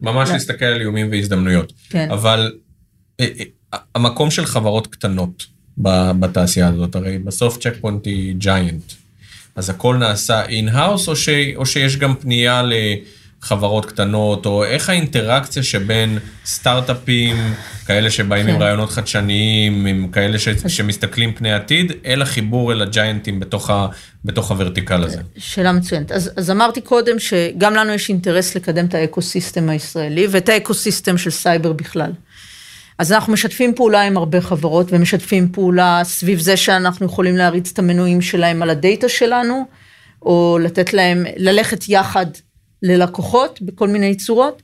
ממש 0.00 0.28
ל... 0.28 0.32
להסתכל 0.32 0.64
על 0.64 0.80
איומים 0.80 1.10
והזדמנויות. 1.10 1.72
כן. 1.90 2.10
אבל 2.10 2.52
אה, 3.20 3.26
אה, 3.74 3.78
המקום 3.94 4.30
של 4.30 4.46
חברות 4.46 4.86
קטנות 4.86 5.46
בתעשייה 6.20 6.68
הזאת, 6.68 6.94
הרי 6.94 7.18
בסוף 7.18 7.58
Check 7.58 7.74
Point 7.80 8.06
היא 8.06 8.34
giant, 8.38 8.92
אז 9.56 9.70
הכל 9.70 9.96
נעשה 9.96 10.44
in-house, 10.44 11.08
או, 11.08 11.16
ש... 11.16 11.28
או 11.56 11.66
שיש 11.66 11.96
גם 11.96 12.14
פנייה 12.14 12.62
ל... 12.62 12.72
חברות 13.44 13.86
קטנות, 13.86 14.46
או 14.46 14.64
איך 14.64 14.88
האינטראקציה 14.88 15.62
שבין 15.62 16.18
סטארט-אפים, 16.46 17.36
כאלה 17.86 18.10
שבאים 18.10 18.46
כן. 18.46 18.52
עם 18.52 18.62
רעיונות 18.62 18.90
חדשניים, 18.90 19.86
עם 19.86 20.08
כאלה 20.08 20.38
ש, 20.38 20.48
שמסתכלים 20.68 21.34
פני 21.34 21.52
עתיד, 21.52 21.92
אל 22.06 22.22
החיבור 22.22 22.72
אל 22.72 22.82
ה 22.82 22.89
giant 22.89 23.26
ים 23.26 23.40
בתוך, 23.40 23.70
ה, 23.70 23.86
בתוך 24.24 24.50
ה 24.50 24.56
vertical 24.56 25.04
הזה. 25.04 25.20
שאלה 25.36 25.72
מצוינת. 25.72 26.12
אז, 26.12 26.30
אז 26.36 26.50
אמרתי 26.50 26.80
קודם 26.80 27.18
שגם 27.18 27.74
לנו 27.74 27.92
יש 27.92 28.08
אינטרס 28.08 28.54
לקדם 28.54 28.86
את 28.86 28.94
ה 28.94 29.01
ecosystem 29.01 29.68
הישראלי 29.68 30.26
ואת 30.30 30.48
ה 30.48 30.55
ecosystem 30.55 31.18
של 31.18 31.30
סייבר 31.30 31.72
בכלל. 31.72 32.12
אז 32.98 33.12
אנחנו 33.12 33.32
משתפים 33.32 33.74
פעולה 33.74 34.02
עם 34.02 34.16
הרבה 34.16 34.40
חברות 34.40 34.86
ומשתפים 34.90 35.48
פעולה 35.52 36.00
סביב 36.04 36.38
זה 36.38 36.56
שאנחנו 36.56 37.06
יכולים 37.06 37.36
להריץ 37.36 37.70
את 37.72 37.78
המנויים 37.78 38.20
שלהם 38.20 38.62
על 38.62 38.70
הדאטה 38.70 39.08
שלנו, 39.08 39.64
או 40.22 40.58
לתת 40.62 40.92
להם, 40.94 41.24
ללכת 41.36 41.88
יחד 41.88 42.26
ללקוחות 42.84 43.62
בכל 43.62 43.88
מיני 43.88 44.16
צורות, 44.16 44.62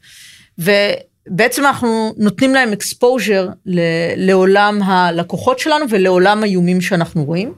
ובעצם 0.59 1.67
אנחנו 1.67 2.15
נותנים 2.17 2.55
להם 2.55 2.71
ל- 3.67 3.81
לעולם 4.17 4.83
הלקוחות 4.83 5.59
שלנו 5.59 5.85
ולעולם 5.91 6.43
האיומים 6.43 6.81
שאנחנו 6.81 7.25
רואים. 7.25 7.55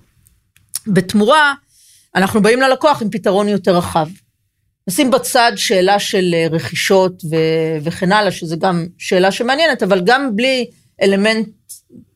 בתמורה, 0.86 1.54
אנחנו 2.14 2.42
באים 2.42 2.60
ללקוח 2.60 3.02
עם 3.02 3.10
פתרון 3.10 3.48
יותר 3.48 3.76
רחב. 3.76 4.08
נשים 4.88 5.10
בצד 5.10 5.52
שאלה 5.56 5.98
של 5.98 6.34
רכישות 6.50 7.22
ו- 7.30 7.78
וכן 7.82 8.12
הלאה, 8.12 8.30
שזה 8.32 8.56
גם 8.56 8.86
שאלה 8.98 9.32
שמעניינת, 9.32 9.82
אבל 9.82 10.00
גם 10.04 10.36
בלי 10.36 10.70
אלמנט 11.02 11.48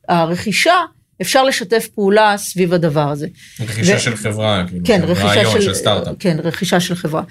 הרכישה, 0.08 0.74
אפשר 1.22 1.44
לשתף 1.44 1.88
פעולה 1.94 2.34
סביב 2.38 2.74
הדבר 2.74 3.08
הזה. 3.10 3.26
רכישה 3.60 3.96
ו- 3.96 4.00
של 4.00 4.16
חברה, 4.16 4.64
כאילו, 4.68 4.84
כן, 4.84 5.00
של 5.00 5.06
רכישה 5.06 5.26
רעיון, 5.26 5.52
של, 5.52 5.60
של 5.60 5.74
סטארט-אפ. 5.74 6.14
כן, 6.18 6.36
רכישה 6.42 6.80
של 6.80 6.94
חברה. 6.94 7.22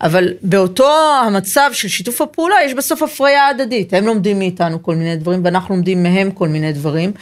אבל 0.00 0.34
באותו 0.42 0.90
המצב 1.26 1.70
של 1.72 1.88
שיתוף 1.88 2.20
הפעולה, 2.20 2.56
יש 2.66 2.74
בסוף 2.74 3.02
הפריה 3.02 3.48
הדדית. 3.48 3.92
הם 3.92 4.06
לומדים 4.06 4.38
מאיתנו 4.38 4.82
כל 4.82 4.94
מיני 4.94 5.16
דברים, 5.16 5.44
ואנחנו 5.44 5.74
לומדים 5.74 6.02
מהם 6.02 6.30
כל 6.30 6.48
מיני 6.48 6.72
דברים. 6.72 7.12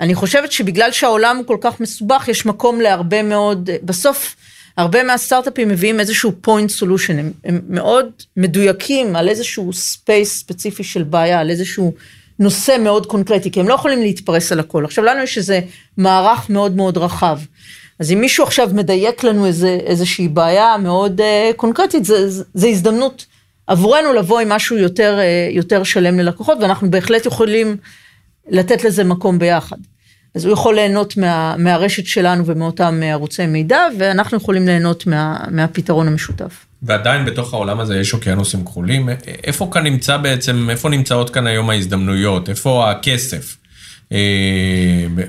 אני 0.00 0.14
חושבת 0.14 0.52
שבגלל 0.52 0.92
שהעולם 0.92 1.36
הוא 1.36 1.46
כל 1.46 1.58
כך 1.60 1.80
מסובך, 1.80 2.28
יש 2.28 2.46
מקום 2.46 2.80
להרבה 2.80 3.22
מאוד, 3.22 3.70
בסוף, 3.82 4.36
הרבה 4.76 5.02
מהסטארט-אפים 5.02 5.68
מביאים 5.68 6.00
איזשהו 6.00 6.32
point 6.46 6.82
solution, 6.82 7.12
הם, 7.12 7.32
הם 7.44 7.60
מאוד 7.68 8.06
מדויקים 8.36 9.16
על 9.16 9.28
איזשהו 9.28 9.70
space 9.70 10.24
ספציפי 10.24 10.84
של 10.84 11.02
בעיה, 11.02 11.40
על 11.40 11.50
איזשהו 11.50 11.94
נושא 12.38 12.76
מאוד 12.80 13.06
קונקרטי, 13.06 13.50
כי 13.50 13.60
הם 13.60 13.68
לא 13.68 13.74
יכולים 13.74 14.00
להתפרס 14.00 14.52
על 14.52 14.60
הכל. 14.60 14.84
עכשיו, 14.84 15.04
לנו 15.04 15.22
יש 15.22 15.38
איזה 15.38 15.60
מערך 15.96 16.50
מאוד 16.50 16.76
מאוד 16.76 16.98
רחב. 16.98 17.38
אז 18.00 18.12
אם 18.12 18.20
מישהו 18.20 18.44
עכשיו 18.44 18.70
מדייק 18.74 19.24
לנו 19.24 19.46
איזה, 19.46 19.78
איזושהי 19.86 20.28
בעיה 20.28 20.76
מאוד 20.78 21.20
uh, 21.20 21.56
קונקרטית, 21.56 22.04
זה 22.54 22.68
הזדמנות 22.68 23.26
עבורנו 23.66 24.12
לבוא 24.12 24.40
עם 24.40 24.48
משהו 24.48 24.78
יותר, 24.78 25.18
uh, 25.18 25.54
יותר 25.54 25.82
שלם 25.82 26.18
ללקוחות, 26.18 26.58
ואנחנו 26.60 26.90
בהחלט 26.90 27.26
יכולים 27.26 27.76
לתת 28.48 28.84
לזה 28.84 29.04
מקום 29.04 29.38
ביחד. 29.38 29.76
אז 30.36 30.44
הוא 30.44 30.52
יכול 30.52 30.74
ליהנות 30.74 31.16
מה, 31.16 31.54
מהרשת 31.58 32.06
שלנו 32.06 32.46
ומאותם 32.46 33.00
ערוצי 33.04 33.46
מידע, 33.46 33.78
ואנחנו 33.98 34.36
יכולים 34.36 34.66
ליהנות 34.66 35.06
מה, 35.06 35.36
מהפתרון 35.50 36.08
המשותף. 36.08 36.66
ועדיין 36.82 37.24
בתוך 37.24 37.54
העולם 37.54 37.80
הזה 37.80 37.98
יש 38.00 38.14
אוקיינוסים 38.14 38.64
כחולים. 38.64 39.08
איפה 39.44 39.68
כאן 39.72 39.84
נמצא 39.84 40.16
בעצם, 40.16 40.70
איפה 40.70 40.88
נמצאות 40.88 41.30
כאן 41.30 41.46
היום 41.46 41.70
ההזדמנויות? 41.70 42.48
איפה 42.48 42.90
הכסף? 42.90 43.56
אה, 44.12 44.18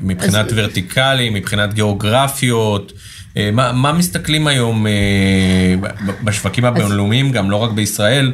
מבחינת 0.01 0.45
אז- 0.45 0.53
ורטיקלי, 0.55 1.29
מבחינת 1.29 1.73
גיאוגרפיות? 1.73 2.93
אה, 3.37 3.49
מה, 3.51 3.71
מה 3.71 3.93
מסתכלים 3.93 4.47
היום 4.47 4.87
אה, 4.87 5.75
בשווקים 6.23 6.65
הבינלאומיים, 6.65 7.31
גם 7.31 7.51
לא 7.51 7.55
רק 7.55 7.71
בישראל? 7.71 8.33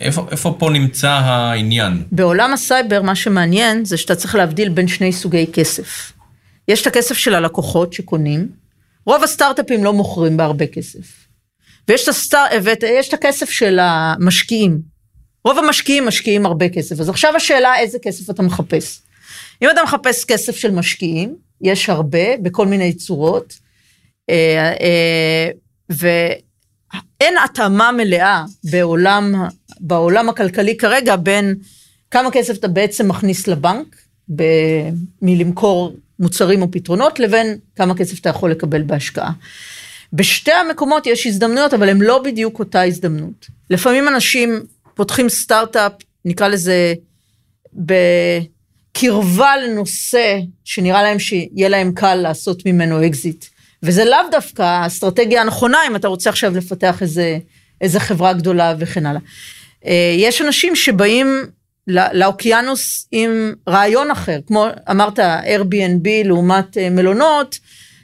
איפה, 0.00 0.26
איפה 0.30 0.56
פה 0.58 0.70
נמצא 0.70 1.10
העניין? 1.10 2.02
בעולם 2.12 2.52
הסייבר, 2.52 3.02
מה 3.02 3.14
שמעניין 3.14 3.84
זה 3.84 3.96
שאתה 3.96 4.14
צריך 4.14 4.34
להבדיל 4.34 4.68
בין 4.68 4.88
שני 4.88 5.12
סוגי 5.12 5.46
כסף. 5.52 6.12
יש 6.68 6.82
את 6.82 6.86
הכסף 6.86 7.14
של 7.14 7.34
הלקוחות 7.34 7.92
שקונים, 7.92 8.48
רוב 9.06 9.24
הסטארט-אפים 9.24 9.84
לא 9.84 9.92
מוכרים 9.92 10.36
בהרבה 10.36 10.66
כסף. 10.66 11.26
ויש 11.88 12.02
את, 12.02 12.08
הסטאר... 12.08 12.44
ויש 12.62 13.08
את 13.08 13.14
הכסף 13.14 13.50
של 13.50 13.78
המשקיעים. 13.82 14.80
רוב 15.44 15.58
המשקיעים 15.58 16.06
משקיעים 16.06 16.46
הרבה 16.46 16.68
כסף, 16.68 17.00
אז 17.00 17.08
עכשיו 17.08 17.36
השאלה 17.36 17.78
איזה 17.78 17.98
כסף 18.02 18.30
אתה 18.30 18.42
מחפש. 18.42 19.00
אם 19.62 19.70
אתה 19.70 19.82
מחפש 19.82 20.24
כסף 20.24 20.56
של 20.56 20.70
משקיעים, 20.70 21.36
יש 21.60 21.88
הרבה, 21.88 22.36
בכל 22.42 22.66
מיני 22.66 22.92
צורות, 22.92 23.58
אה, 24.30 24.72
אה, 24.80 25.50
ואין 27.20 27.34
התאמה 27.44 27.92
מלאה 27.92 28.44
בעולם, 28.64 29.34
בעולם 29.80 30.28
הכלכלי 30.28 30.76
כרגע 30.76 31.16
בין 31.16 31.54
כמה 32.10 32.30
כסף 32.30 32.58
אתה 32.58 32.68
בעצם 32.68 33.08
מכניס 33.08 33.46
לבנק 33.46 33.96
ב, 34.36 34.42
מלמכור 35.22 35.96
מוצרים 36.18 36.62
או 36.62 36.70
פתרונות, 36.70 37.18
לבין 37.20 37.58
כמה 37.76 37.94
כסף 37.94 38.20
אתה 38.20 38.28
יכול 38.28 38.50
לקבל 38.50 38.82
בהשקעה. 38.82 39.32
בשתי 40.12 40.52
המקומות 40.52 41.06
יש 41.06 41.26
הזדמנויות, 41.26 41.74
אבל 41.74 41.88
הן 41.88 42.00
לא 42.00 42.22
בדיוק 42.22 42.58
אותה 42.58 42.82
הזדמנות. 42.82 43.46
לפעמים 43.70 44.08
אנשים 44.08 44.60
פותחים 44.94 45.28
סטארט-אפ, 45.28 45.92
נקרא 46.24 46.48
לזה, 46.48 46.94
בקרבה 47.74 49.56
לנושא 49.56 50.38
שנראה 50.64 51.02
להם 51.02 51.18
שיהיה 51.18 51.68
להם 51.68 51.92
קל 51.92 52.14
לעשות 52.14 52.66
ממנו 52.66 53.06
אקזיט. 53.06 53.44
וזה 53.86 54.04
לאו 54.04 54.18
דווקא 54.30 54.62
האסטרטגיה 54.62 55.40
הנכונה, 55.40 55.78
אם 55.86 55.96
אתה 55.96 56.08
רוצה 56.08 56.30
עכשיו 56.30 56.56
לפתח 56.56 57.02
איזה, 57.02 57.38
איזה 57.80 58.00
חברה 58.00 58.32
גדולה 58.32 58.74
וכן 58.78 59.06
הלאה. 59.06 59.20
אה, 59.86 60.14
יש 60.18 60.42
אנשים 60.42 60.76
שבאים 60.76 61.46
לא- 61.86 62.12
לאוקיינוס 62.12 63.08
עם 63.12 63.52
רעיון 63.68 64.10
אחר, 64.10 64.38
כמו 64.46 64.66
אמרת, 64.90 65.18
Airbnb 65.18 66.08
לעומת 66.24 66.78
אה, 66.78 66.90
מלונות, 66.90 67.58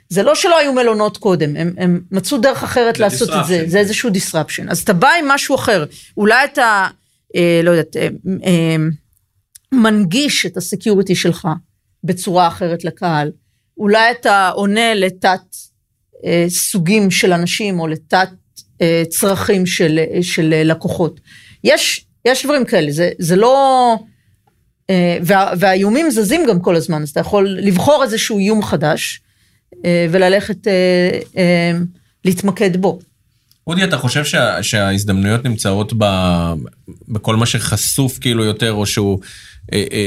זה 0.09 0.23
לא 0.23 0.35
שלא 0.35 0.59
היו 0.59 0.73
מלונות 0.73 1.17
קודם, 1.17 1.57
הם, 1.57 1.75
הם 1.79 2.01
מצאו 2.11 2.39
דרך 2.39 2.63
אחרת 2.63 2.99
לעשות 2.99 3.29
את 3.29 3.47
זה, 3.47 3.63
disruption. 3.63 3.71
זה 3.71 3.79
איזשהו 3.79 4.11
disruption. 4.11 4.71
אז 4.71 4.79
אתה 4.79 4.93
בא 4.93 5.09
עם 5.19 5.29
משהו 5.29 5.55
אחר, 5.55 5.85
אולי 6.17 6.45
אתה, 6.45 6.87
אה, 7.37 7.61
לא 7.65 7.71
יודעת, 7.71 7.97
אה, 7.97 8.09
אה, 8.45 8.77
מנגיש 9.73 10.47
את 10.47 10.57
הסקיוריטי 10.57 11.15
שלך 11.15 11.49
בצורה 12.05 12.49
אחרת 12.49 12.85
לקהל, 12.85 13.31
אולי 13.79 14.11
אתה 14.11 14.49
עונה 14.49 14.95
לתת 14.95 15.41
סוגים 16.49 17.11
של 17.11 17.33
אנשים 17.33 17.81
או 17.81 17.87
לתת 17.87 18.29
אה, 18.81 19.03
צרכים 19.09 19.67
של, 19.67 19.99
אה, 19.99 20.23
של 20.23 20.53
אה, 20.53 20.65
לקוחות. 20.65 21.21
יש, 21.65 22.05
יש 22.25 22.45
דברים 22.45 22.65
כאלה, 22.65 22.93
זה, 22.93 23.11
זה 23.19 23.37
לא... 23.37 23.97
אה, 24.91 25.19
וה, 25.23 25.53
והאיומים 25.59 26.11
זזים 26.11 26.47
גם 26.49 26.61
כל 26.61 26.77
הזמן, 26.77 27.03
אז 27.03 27.11
אתה 27.11 27.21
יכול 27.21 27.59
לבחור 27.61 28.03
איזשהו 28.03 28.39
איום 28.39 28.63
חדש 28.63 29.21
אה, 29.85 30.07
וללכת 30.11 30.69
אה, 30.69 31.19
אה, 31.37 31.73
להתמקד 32.25 32.77
בו. 32.77 32.99
אודי, 33.67 33.85
אתה 33.85 33.99
חושב 33.99 34.25
שה, 34.25 34.63
שההזדמנויות 34.63 35.45
נמצאות 35.45 35.93
ב, 35.99 36.05
בכל 37.09 37.37
מה 37.37 37.47
שחשוף 37.47 38.19
כאילו 38.19 38.45
יותר, 38.45 38.73
או 38.73 38.87
שהוא 38.87 39.21
אה, 39.21 39.27
אה, 39.27 39.29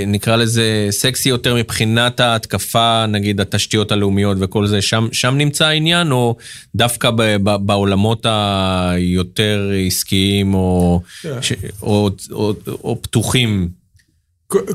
נקרא 0.07 0.35
לזה 0.35 0.87
סקסי 0.89 1.29
יותר 1.29 1.55
מבחינת 1.55 2.19
ההתקפה, 2.19 3.05
נגיד 3.05 3.41
התשתיות 3.41 3.91
הלאומיות 3.91 4.37
וכל 4.39 4.67
זה, 4.67 4.81
שם, 4.81 5.07
שם 5.11 5.35
נמצא 5.37 5.65
העניין, 5.65 6.11
או 6.11 6.35
דווקא 6.75 7.11
ב, 7.11 7.21
ב, 7.43 7.55
בעולמות 7.55 8.25
היותר 8.25 9.71
עסקיים 9.87 10.53
או, 10.53 11.01
ש, 11.41 11.53
או, 11.81 12.09
או, 12.31 12.53
או 12.83 13.01
פתוחים? 13.01 13.69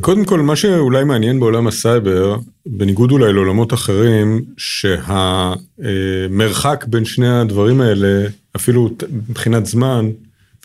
קודם 0.01 0.25
כל, 0.25 0.41
מה 0.41 0.57
שאולי 0.57 1.05
מעניין 1.05 1.41
בעולם 1.41 1.67
הסייבר, 1.67 2.37
בניגוד 2.67 3.11
אולי 3.11 3.33
לעולמות 3.33 3.75
אחרים, 3.75 4.45
שהמרחק 6.17 6.85
בין 6.89 7.05
שני 7.05 7.41
הדברים 7.41 7.81
האלה, 7.81 8.29
אפילו 8.57 8.91
מבחינת 9.29 9.67
זמן 9.67 10.11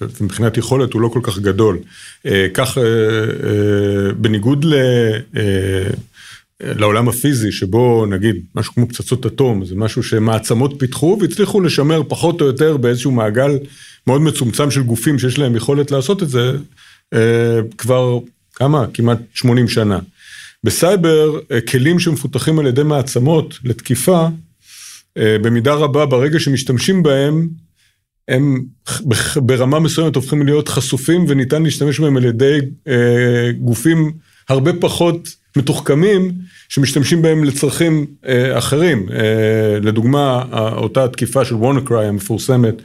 ומבחינת 0.01 0.57
יכולת, 0.57 0.93
הוא 0.93 1.01
לא 1.01 1.07
כל 1.07 1.19
כך 1.23 1.39
גדול. 1.39 1.79
אה, 2.25 2.47
כך, 2.53 2.77
אה, 2.77 2.83
אה, 2.83 4.13
בניגוד 4.17 4.65
ל... 4.65 4.75
לעולם 6.61 7.09
הפיזי, 7.09 7.51
שבו 7.51 8.05
נגיד 8.05 8.35
משהו 8.55 8.73
כמו 8.73 8.89
פצצות 8.89 9.25
אטום, 9.25 9.65
זה 9.65 9.75
משהו 9.75 10.03
שמעצמות 10.03 10.73
פיתחו 10.79 11.17
והצליחו 11.21 11.61
לשמר 11.61 12.01
פחות 12.07 12.41
או 12.41 12.45
יותר 12.45 12.77
באיזשהו 12.77 13.11
מעגל 13.11 13.51
מאוד 14.07 14.21
מצומצם 14.21 14.71
של 14.71 14.81
גופים 14.81 15.19
שיש 15.19 15.39
להם 15.39 15.55
יכולת 15.55 15.91
לעשות 15.91 16.23
את 16.23 16.29
זה, 16.29 16.51
כבר 17.77 18.19
כמה? 18.53 18.85
כמעט 18.93 19.17
80 19.33 19.67
שנה. 19.67 19.99
בסייבר, 20.63 21.39
כלים 21.69 21.99
שמפותחים 21.99 22.59
על 22.59 22.67
ידי 22.67 22.83
מעצמות 22.83 23.59
לתקיפה, 23.63 24.27
במידה 25.19 25.73
רבה 25.73 26.05
ברגע 26.05 26.39
שמשתמשים 26.39 27.03
בהם, 27.03 27.47
הם 28.27 28.63
ברמה 29.35 29.79
מסוימת 29.79 30.15
הופכים 30.15 30.45
להיות 30.45 30.67
חשופים 30.67 31.25
וניתן 31.27 31.63
להשתמש 31.63 31.99
בהם 31.99 32.17
על 32.17 32.25
ידי 32.25 32.57
אה, 32.87 33.51
גופים 33.59 34.11
הרבה 34.49 34.71
פחות 34.73 35.35
מתוחכמים 35.57 36.31
שמשתמשים 36.69 37.21
בהם 37.21 37.43
לצרכים 37.43 38.05
אה, 38.27 38.57
אחרים. 38.57 39.09
אה, 39.11 39.79
לדוגמה, 39.81 40.43
אותה 40.71 41.07
תקיפה 41.07 41.45
של 41.45 41.55
וונקריי 41.55 42.07
המפורסמת, 42.07 42.75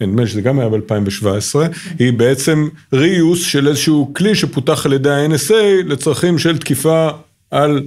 נדמה 0.00 0.22
לי 0.22 0.28
שזה 0.28 0.40
גם 0.40 0.58
היה 0.58 0.68
ב-2017, 0.68 1.58
היא 1.98 2.12
בעצם 2.12 2.68
ריוס 2.92 3.42
של 3.42 3.68
איזשהו 3.68 4.14
כלי 4.14 4.34
שפותח 4.34 4.86
על 4.86 4.92
ידי 4.92 5.10
ה-NSA 5.10 5.84
לצרכים 5.86 6.38
של 6.38 6.58
תקיפה 6.58 7.08
על 7.50 7.82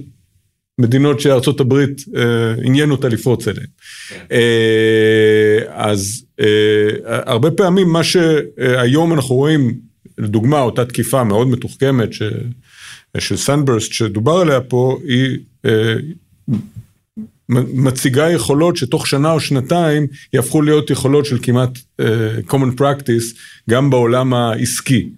מדינות 0.80 1.20
שארצות 1.20 1.60
הברית 1.60 2.04
אה, 2.16 2.54
עניין 2.62 2.90
אותה 2.90 3.08
לפרוץ 3.08 3.48
אליהן. 3.48 3.66
כן. 4.08 4.24
אה, 4.32 5.58
אז 5.68 6.24
אה, 6.40 6.46
הרבה 7.06 7.50
פעמים 7.50 7.88
מה 7.88 8.04
שהיום 8.04 9.12
אנחנו 9.12 9.34
רואים, 9.34 9.74
לדוגמה 10.18 10.60
אותה 10.60 10.84
תקיפה 10.84 11.24
מאוד 11.24 11.48
מתוחכמת 11.48 12.12
ש, 12.12 12.22
של 13.18 13.36
סנברסט 13.36 13.92
שדובר 13.92 14.32
עליה 14.32 14.60
פה, 14.60 14.98
היא 15.04 15.38
אה, 15.64 15.94
מציגה 17.48 18.30
יכולות 18.30 18.76
שתוך 18.76 19.06
שנה 19.06 19.32
או 19.32 19.40
שנתיים 19.40 20.06
יהפכו 20.32 20.62
להיות 20.62 20.90
יכולות 20.90 21.26
של 21.26 21.38
כמעט 21.42 21.70
uh, 22.00 22.04
common 22.50 22.80
practice 22.80 23.36
גם 23.70 23.90
בעולם 23.90 24.34
העסקי. 24.34 25.08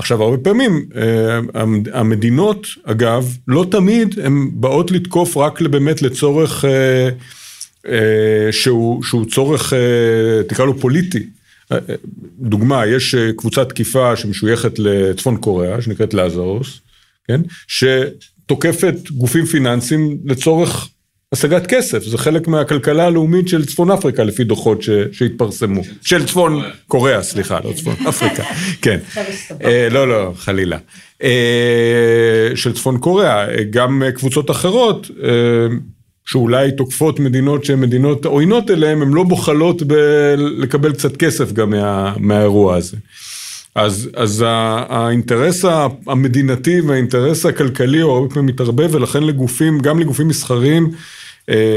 עכשיו 0.00 0.22
הרבה 0.22 0.38
פעמים 0.38 0.88
uh, 0.92 1.58
המדינות 1.92 2.66
אגב 2.84 3.36
לא 3.48 3.66
תמיד 3.70 4.18
הן 4.18 4.50
באות 4.52 4.90
לתקוף 4.90 5.36
רק 5.36 5.62
באמת 5.62 6.02
לצורך 6.02 6.64
uh, 6.64 6.68
uh, 7.86 7.90
שהוא, 8.50 9.02
שהוא 9.02 9.24
צורך 9.24 9.72
תקרא 10.48 10.64
לו 10.64 10.78
פוליטי. 10.78 11.26
דוגמה 12.38 12.86
יש 12.86 13.14
קבוצת 13.36 13.68
תקיפה 13.68 14.16
שמשויכת 14.16 14.78
לצפון 14.78 15.36
קוריאה 15.36 15.82
שנקראת 15.82 16.14
לאזרוס, 16.14 16.80
כן? 17.28 17.40
שתוקפת 17.68 18.94
גופים 19.10 19.46
פיננסיים 19.46 20.18
לצורך 20.24 20.88
השגת 21.32 21.66
כסף, 21.66 22.04
זה 22.04 22.18
חלק 22.18 22.48
מהכלכלה 22.48 23.06
הלאומית 23.06 23.48
של 23.48 23.66
צפון 23.66 23.90
אפריקה 23.90 24.24
לפי 24.24 24.44
דוחות 24.44 24.82
ש, 24.82 24.90
שהתפרסמו, 25.12 25.82
של 26.02 26.26
צפון 26.26 26.62
קוריאה, 26.86 27.22
סליחה, 27.22 27.58
לא 27.64 27.72
צפון 27.72 27.94
אפריקה, 28.08 28.42
כן, 28.82 28.98
אה, 29.64 29.88
לא, 29.90 30.08
לא, 30.08 30.32
חלילה, 30.36 30.78
אה, 31.22 32.50
של 32.54 32.72
צפון 32.72 32.98
קוריאה, 32.98 33.46
גם 33.70 34.02
קבוצות 34.14 34.50
אחרות, 34.50 35.10
אה, 35.22 35.30
שאולי 36.26 36.72
תוקפות 36.72 37.20
מדינות 37.20 37.64
שהן 37.64 37.80
מדינות 37.80 38.26
עוינות 38.26 38.70
אליהן, 38.70 39.02
הן 39.02 39.12
לא 39.12 39.22
בוחלות 39.22 39.82
לקבל 40.36 40.92
קצת 40.92 41.16
כסף 41.16 41.52
גם 41.52 41.70
מה, 41.70 42.14
מהאירוע 42.16 42.76
הזה. 42.76 42.96
אז, 43.74 44.10
אז 44.16 44.44
האינטרס 44.88 45.64
המדינתי 46.06 46.80
והאינטרס 46.80 47.46
הכלכלי 47.46 48.00
הוא 48.00 48.12
הרבה 48.12 48.34
פעמים 48.34 48.46
מתערבב, 48.46 48.94
ולכן 48.94 49.22
לגופים, 49.22 49.78
גם 49.78 49.98
לגופים 49.98 50.28
מסחריים, 50.28 50.90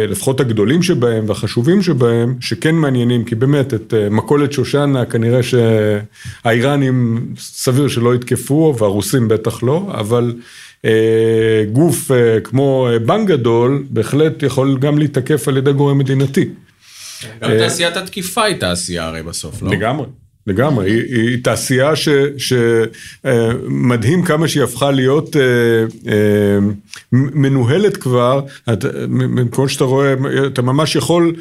לפחות 0.07 0.39
הגדולים 0.39 0.84
שבהם 0.84 1.30
והחשובים 1.30 1.82
שבהם, 1.82 2.36
שכן 2.39 2.76
מעניינים, 2.76 3.24
כי 3.24 3.36
באמת 3.36 3.74
את 3.74 3.93
אה, 3.93 4.09
מכולת 4.09 4.51
שושנה 4.53 5.05
כנראה 5.05 5.39
שהאיראנים 5.43 7.28
סביר 7.38 7.88
שלא 7.88 8.15
יתקפו, 8.15 8.76
והרוסים 8.78 9.28
בטח 9.28 9.63
לא, 9.63 9.88
אבל 9.93 10.34
אה, 10.86 11.63
גוף 11.71 12.11
כמו 12.43 12.88
בנק 13.05 13.28
גדול 13.28 13.84
בהחלט 13.89 14.43
יכול 14.43 14.78
גם 14.80 14.97
להתקף 14.97 15.47
על 15.47 15.57
ידי 15.57 15.74
גורם 15.74 15.97
מדינתי. 15.97 16.49
גם 17.41 17.49
תעשיית 17.57 17.97
התקיפה 17.97 18.43
היא 18.43 18.55
תעשייה 18.55 19.05
הרי 19.05 19.24
בסוף, 19.24 19.61
לא? 19.61 19.71
לגמרי. 19.71 20.05
לגמרי, 20.47 20.91
היא, 20.91 21.03
היא 21.15 21.43
תעשייה 21.43 21.93
שמדהים 22.37 24.19
אה, 24.19 24.25
כמה 24.25 24.47
שהיא 24.47 24.63
הפכה 24.63 24.91
להיות 24.91 25.35
אה, 25.35 25.41
אה, 26.11 26.59
מנוהלת 27.11 27.97
כבר, 27.97 28.41
את, 28.73 28.85
כמו 29.51 29.69
שאתה 29.69 29.83
רואה, 29.83 30.13
אתה 30.47 30.61
ממש 30.61 30.95
יכול 30.95 31.35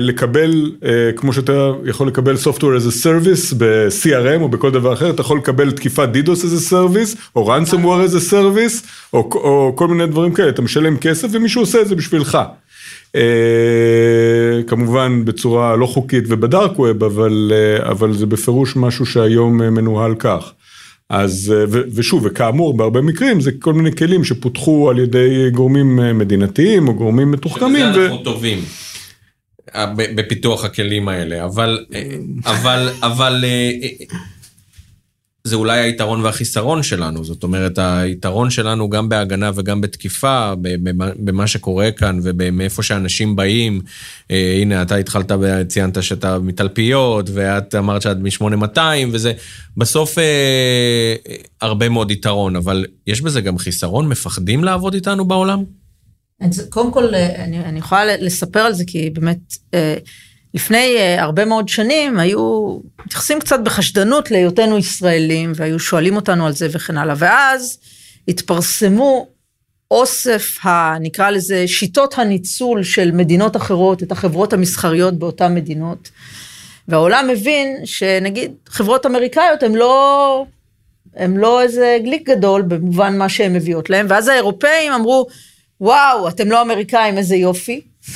לקבל, 0.00 0.72
כמו 1.16 1.32
שאתה 1.32 1.70
יכול 1.84 2.08
לקבל 2.08 2.34
Software 2.34 2.78
as 2.78 2.88
a 2.88 3.04
Service 3.04 3.54
ב-CRM 3.58 4.40
או 4.40 4.48
בכל 4.48 4.70
דבר 4.70 4.92
אחר, 4.92 5.10
אתה 5.10 5.20
יכול 5.20 5.38
לקבל 5.38 5.70
תקיפת 5.70 6.08
DDoS 6.14 6.28
as 6.28 6.68
a 6.68 6.72
Service, 6.72 7.16
או 7.36 7.56
ransomware 7.56 8.10
as 8.10 8.14
a 8.14 8.32
Service, 8.32 8.86
או, 9.12 9.30
או 9.34 9.72
כל 9.76 9.88
מיני 9.88 10.06
דברים 10.06 10.32
כאלה, 10.34 10.48
אתה 10.48 10.62
משלם 10.62 10.96
כסף 10.96 11.28
ומישהו 11.32 11.62
עושה 11.62 11.80
את 11.80 11.88
זה 11.88 11.96
בשבילך. 11.96 12.38
אה, 13.14 14.62
כמובן 14.66 15.24
בצורה 15.24 15.76
לא 15.76 15.86
חוקית 15.86 16.24
ובדארק 16.28 16.78
ווב, 16.78 17.04
אבל, 17.04 17.52
אה, 17.54 17.90
אבל 17.90 18.12
זה 18.12 18.26
בפירוש 18.26 18.76
משהו 18.76 19.06
שהיום 19.06 19.62
אה, 19.62 19.70
מנוהל 19.70 20.14
כך. 20.14 20.52
אז, 21.10 21.54
ו, 21.68 21.80
ושוב, 21.94 22.22
וכאמור, 22.26 22.76
בהרבה 22.76 23.00
מקרים 23.00 23.40
זה 23.40 23.50
כל 23.58 23.72
מיני 23.74 23.96
כלים 23.96 24.24
שפותחו 24.24 24.90
על 24.90 24.98
ידי 24.98 25.50
גורמים 25.50 26.18
מדינתיים 26.18 26.88
או 26.88 26.94
גורמים 26.94 27.30
מתוחכמים. 27.30 27.86
שבזה 27.86 28.04
אנחנו 28.04 28.20
ו... 28.20 28.24
טובים. 28.24 28.58
בפיתוח 29.96 30.64
הכלים 30.64 31.08
האלה, 31.08 31.44
אבל, 31.44 31.84
אבל, 32.46 32.88
אבל 33.02 33.44
זה 35.46 35.56
אולי 35.56 35.80
היתרון 35.80 36.20
והחיסרון 36.20 36.82
שלנו, 36.82 37.24
זאת 37.24 37.42
אומרת, 37.42 37.78
היתרון 37.78 38.50
שלנו 38.50 38.90
גם 38.90 39.08
בהגנה 39.08 39.50
וגם 39.54 39.80
בתקיפה, 39.80 40.52
במה 41.18 41.46
שקורה 41.46 41.90
כאן 41.90 42.18
ומאיפה 42.22 42.82
שאנשים 42.82 43.36
באים. 43.36 43.80
אה, 44.30 44.56
הנה, 44.60 44.82
אתה 44.82 44.96
התחלת 44.96 45.32
וציינת 45.40 46.02
שאתה 46.02 46.38
מתלפיות, 46.38 47.30
ואת 47.32 47.74
אמרת 47.74 48.02
שאת 48.02 48.16
מ-8200, 48.16 48.78
וזה 49.12 49.32
בסוף 49.76 50.18
אה, 50.18 51.14
הרבה 51.60 51.88
מאוד 51.88 52.10
יתרון, 52.10 52.56
אבל 52.56 52.86
יש 53.06 53.20
בזה 53.20 53.40
גם 53.40 53.58
חיסרון? 53.58 54.08
מפחדים 54.08 54.64
לעבוד 54.64 54.94
איתנו 54.94 55.24
בעולם? 55.24 55.64
קודם 56.68 56.92
כל, 56.92 57.14
אה, 57.14 57.44
אני, 57.44 57.58
אני 57.58 57.78
יכולה 57.78 58.16
לספר 58.16 58.60
על 58.60 58.72
זה, 58.72 58.84
כי 58.86 59.10
באמת... 59.10 59.38
אה, 59.74 59.96
לפני 60.54 60.96
uh, 60.96 61.22
הרבה 61.22 61.44
מאוד 61.44 61.68
שנים 61.68 62.18
היו 62.18 62.78
מתייחסים 63.06 63.40
קצת 63.40 63.60
בחשדנות 63.60 64.30
להיותנו 64.30 64.78
ישראלים 64.78 65.52
והיו 65.54 65.78
שואלים 65.78 66.16
אותנו 66.16 66.46
על 66.46 66.52
זה 66.52 66.68
וכן 66.72 66.96
הלאה. 66.96 67.14
ואז 67.18 67.78
התפרסמו 68.28 69.28
אוסף 69.90 70.66
ה... 70.66 70.98
נקרא 71.00 71.30
לזה 71.30 71.68
שיטות 71.68 72.18
הניצול 72.18 72.82
של 72.82 73.10
מדינות 73.10 73.56
אחרות 73.56 74.02
את 74.02 74.12
החברות 74.12 74.52
המסחריות 74.52 75.14
באותן 75.18 75.54
מדינות. 75.54 76.10
והעולם 76.88 77.28
מבין 77.28 77.76
שנגיד 77.84 78.52
חברות 78.68 79.06
אמריקאיות 79.06 79.62
הן 79.62 79.74
לא 79.74 80.46
הם 81.16 81.38
לא 81.38 81.62
איזה 81.62 81.98
גליק 82.02 82.30
גדול 82.30 82.62
במובן 82.62 83.18
מה 83.18 83.28
שהן 83.28 83.52
מביאות 83.52 83.90
להם. 83.90 84.06
ואז 84.08 84.28
האירופאים 84.28 84.92
אמרו 84.92 85.26
וואו 85.80 86.28
אתם 86.28 86.50
לא 86.50 86.62
אמריקאים 86.62 87.18
איזה 87.18 87.36
יופי 87.36 87.80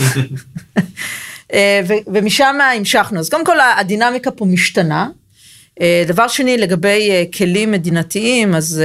ומשם 2.07 2.57
המשכנו. 2.77 3.21
אז 3.21 3.29
קודם 3.29 3.47
כל 3.47 3.57
הדינמיקה 3.79 4.31
פה 4.31 4.45
משתנה. 4.45 5.09
אה, 5.81 6.05
דבר 6.07 6.29
שני, 6.29 6.59
לגבי 6.59 7.11
אה, 7.11 7.25
כלים 7.37 7.71
מדינתיים, 7.71 8.55
אז 8.55 8.83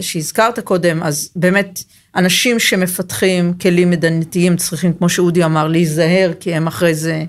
שהזכרת 0.00 0.58
קודם, 0.58 1.02
אז 1.02 1.30
באמת 1.36 1.82
אנשים 2.16 2.58
שמפתחים 2.58 3.52
כלים 3.60 3.90
מדינתיים 3.90 4.56
צריכים, 4.56 4.92
כמו 4.92 5.08
שאודי 5.08 5.44
אמר, 5.44 5.68
להיזהר, 5.68 6.32
כי 6.40 6.54
הם 6.54 6.66
אחרי 6.66 6.94
זה, 6.94 7.24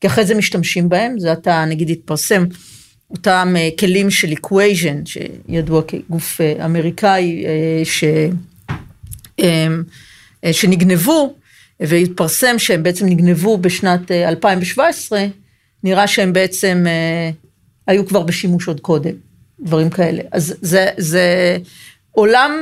כי 0.00 0.06
אחרי 0.06 0.24
זה 0.24 0.34
משתמשים 0.34 0.88
בהם, 0.88 1.18
זה 1.18 1.32
אתה 1.32 1.64
נגיד 1.64 1.90
התפרסם, 1.90 2.44
אותם 3.10 3.54
כלים 3.80 4.10
של 4.10 4.32
equation, 4.32 5.04
שידוע 5.04 5.82
כגוף 5.82 6.40
אמריקאי, 6.64 7.44
ש, 7.84 8.04
שנגנבו, 10.52 11.34
והתפרסם 11.88 12.58
שהם 12.58 12.82
בעצם 12.82 13.06
נגנבו 13.06 13.58
בשנת 13.58 14.10
2017, 14.10 15.18
אה, 15.18 15.26
נראה 15.84 16.06
שהם 16.06 16.32
בעצם 16.32 16.84
אה, 16.86 17.30
היו 17.86 18.06
כבר 18.06 18.22
בשימוש 18.22 18.68
עוד 18.68 18.80
קודם, 18.80 19.14
דברים 19.60 19.90
כאלה. 19.90 20.22
אז 20.32 20.54
זה, 20.60 20.86
זה 20.96 21.56
עולם, 22.10 22.52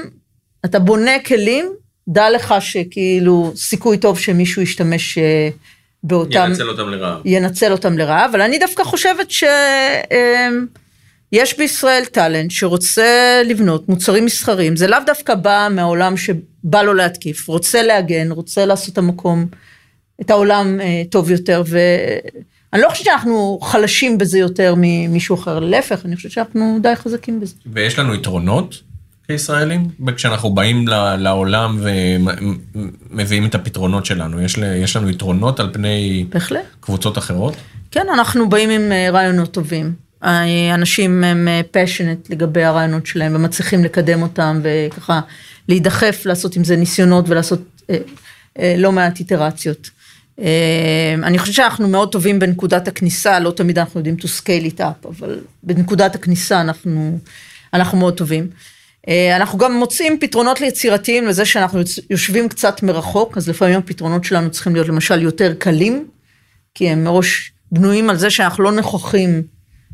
אתה 0.64 0.78
בונה 0.78 1.18
כלים, 1.26 1.66
דע 2.08 2.30
לך 2.30 2.54
שכאילו 2.60 3.52
סיכוי 3.56 3.98
טוב 3.98 4.18
שמישהו 4.18 4.62
ישתמש 4.62 5.18
אה, 5.18 5.48
באותם... 6.02 6.46
ינצל 6.50 6.68
אותם 6.68 6.88
לרעה. 6.88 7.18
ינצל 7.24 7.72
אותם 7.72 7.98
לרעה, 7.98 8.26
אבל 8.26 8.40
אני 8.40 8.58
דווקא 8.58 8.84
חושבת 8.84 9.30
ש... 9.30 9.44
יש 11.32 11.58
בישראל 11.58 12.04
טאלנט 12.04 12.50
שרוצה 12.50 13.42
לבנות 13.44 13.88
מוצרים 13.88 14.24
מסחרים, 14.24 14.76
זה 14.76 14.86
לאו 14.86 14.98
דווקא 15.06 15.34
בא 15.34 15.68
מהעולם 15.70 16.16
שבא 16.16 16.82
לו 16.82 16.94
להתקיף, 16.94 17.48
רוצה 17.48 17.82
להגן, 17.82 18.30
רוצה 18.30 18.66
לעשות 18.66 18.92
את 18.92 18.98
המקום, 18.98 19.46
את 20.20 20.30
העולם 20.30 20.80
אה, 20.80 21.02
טוב 21.10 21.30
יותר, 21.30 21.62
ואני 21.66 22.82
לא 22.82 22.88
חושבת 22.88 23.04
שאנחנו 23.04 23.58
חלשים 23.62 24.18
בזה 24.18 24.38
יותר 24.38 24.74
ממישהו 24.76 25.34
אחר, 25.34 25.58
להפך, 25.58 26.06
אני 26.06 26.16
חושבת 26.16 26.32
שאנחנו 26.32 26.78
די 26.82 26.96
חזקים 26.96 27.40
בזה. 27.40 27.54
ויש 27.66 27.98
לנו 27.98 28.14
יתרונות 28.14 28.82
כישראלים? 29.26 29.88
כשאנחנו 30.16 30.50
באים 30.50 30.88
לעולם 31.18 31.80
ומביאים 33.10 33.46
את 33.46 33.54
הפתרונות 33.54 34.06
שלנו, 34.06 34.42
יש, 34.42 34.58
יש 34.58 34.96
לנו 34.96 35.10
יתרונות 35.10 35.60
על 35.60 35.70
פני 35.72 36.24
בהחלט. 36.28 36.60
קבוצות 36.80 37.18
אחרות? 37.18 37.54
כן, 37.90 38.06
אנחנו 38.14 38.48
באים 38.48 38.70
עם 38.70 38.92
אה, 38.92 39.10
רעיונות 39.10 39.50
טובים. 39.50 40.09
אנשים 40.74 41.24
הם 41.24 41.48
פשנט 41.70 42.30
לגבי 42.30 42.64
הרעיונות 42.64 43.06
שלהם 43.06 43.34
ומצליחים 43.34 43.84
לקדם 43.84 44.22
אותם 44.22 44.60
וככה 44.62 45.20
להידחף, 45.68 46.22
לעשות 46.26 46.56
עם 46.56 46.64
זה 46.64 46.76
ניסיונות 46.76 47.24
ולעשות 47.28 47.60
אה, 47.90 47.96
אה, 48.58 48.74
לא 48.78 48.92
מעט 48.92 49.18
איטרציות. 49.18 49.90
אה, 50.40 51.14
אני 51.22 51.38
חושבת 51.38 51.54
שאנחנו 51.54 51.88
מאוד 51.88 52.12
טובים 52.12 52.38
בנקודת 52.38 52.88
הכניסה, 52.88 53.40
לא 53.40 53.50
תמיד 53.50 53.78
אנחנו 53.78 54.00
יודעים 54.00 54.16
to 54.20 54.24
scale 54.24 54.74
it 54.74 54.80
up, 54.80 55.08
אבל 55.08 55.40
בנקודת 55.62 56.14
הכניסה 56.14 56.60
אנחנו, 56.60 57.18
אנחנו 57.74 57.98
מאוד 57.98 58.16
טובים. 58.16 58.48
אה, 59.08 59.36
אנחנו 59.36 59.58
גם 59.58 59.74
מוצאים 59.74 60.18
פתרונות 60.20 60.60
ליצירתיים 60.60 61.26
לזה 61.26 61.44
שאנחנו 61.44 61.80
יושבים 62.10 62.48
קצת 62.48 62.82
מרחוק, 62.82 63.36
אז 63.36 63.48
לפעמים 63.48 63.78
הפתרונות 63.78 64.24
שלנו 64.24 64.50
צריכים 64.50 64.74
להיות 64.74 64.88
למשל 64.88 65.22
יותר 65.22 65.54
קלים, 65.58 66.06
כי 66.74 66.88
הם 66.88 67.04
מראש 67.04 67.52
בנויים 67.72 68.10
על 68.10 68.16
זה 68.16 68.30
שאנחנו 68.30 68.64
לא 68.64 68.72
נוכחים 68.72 69.42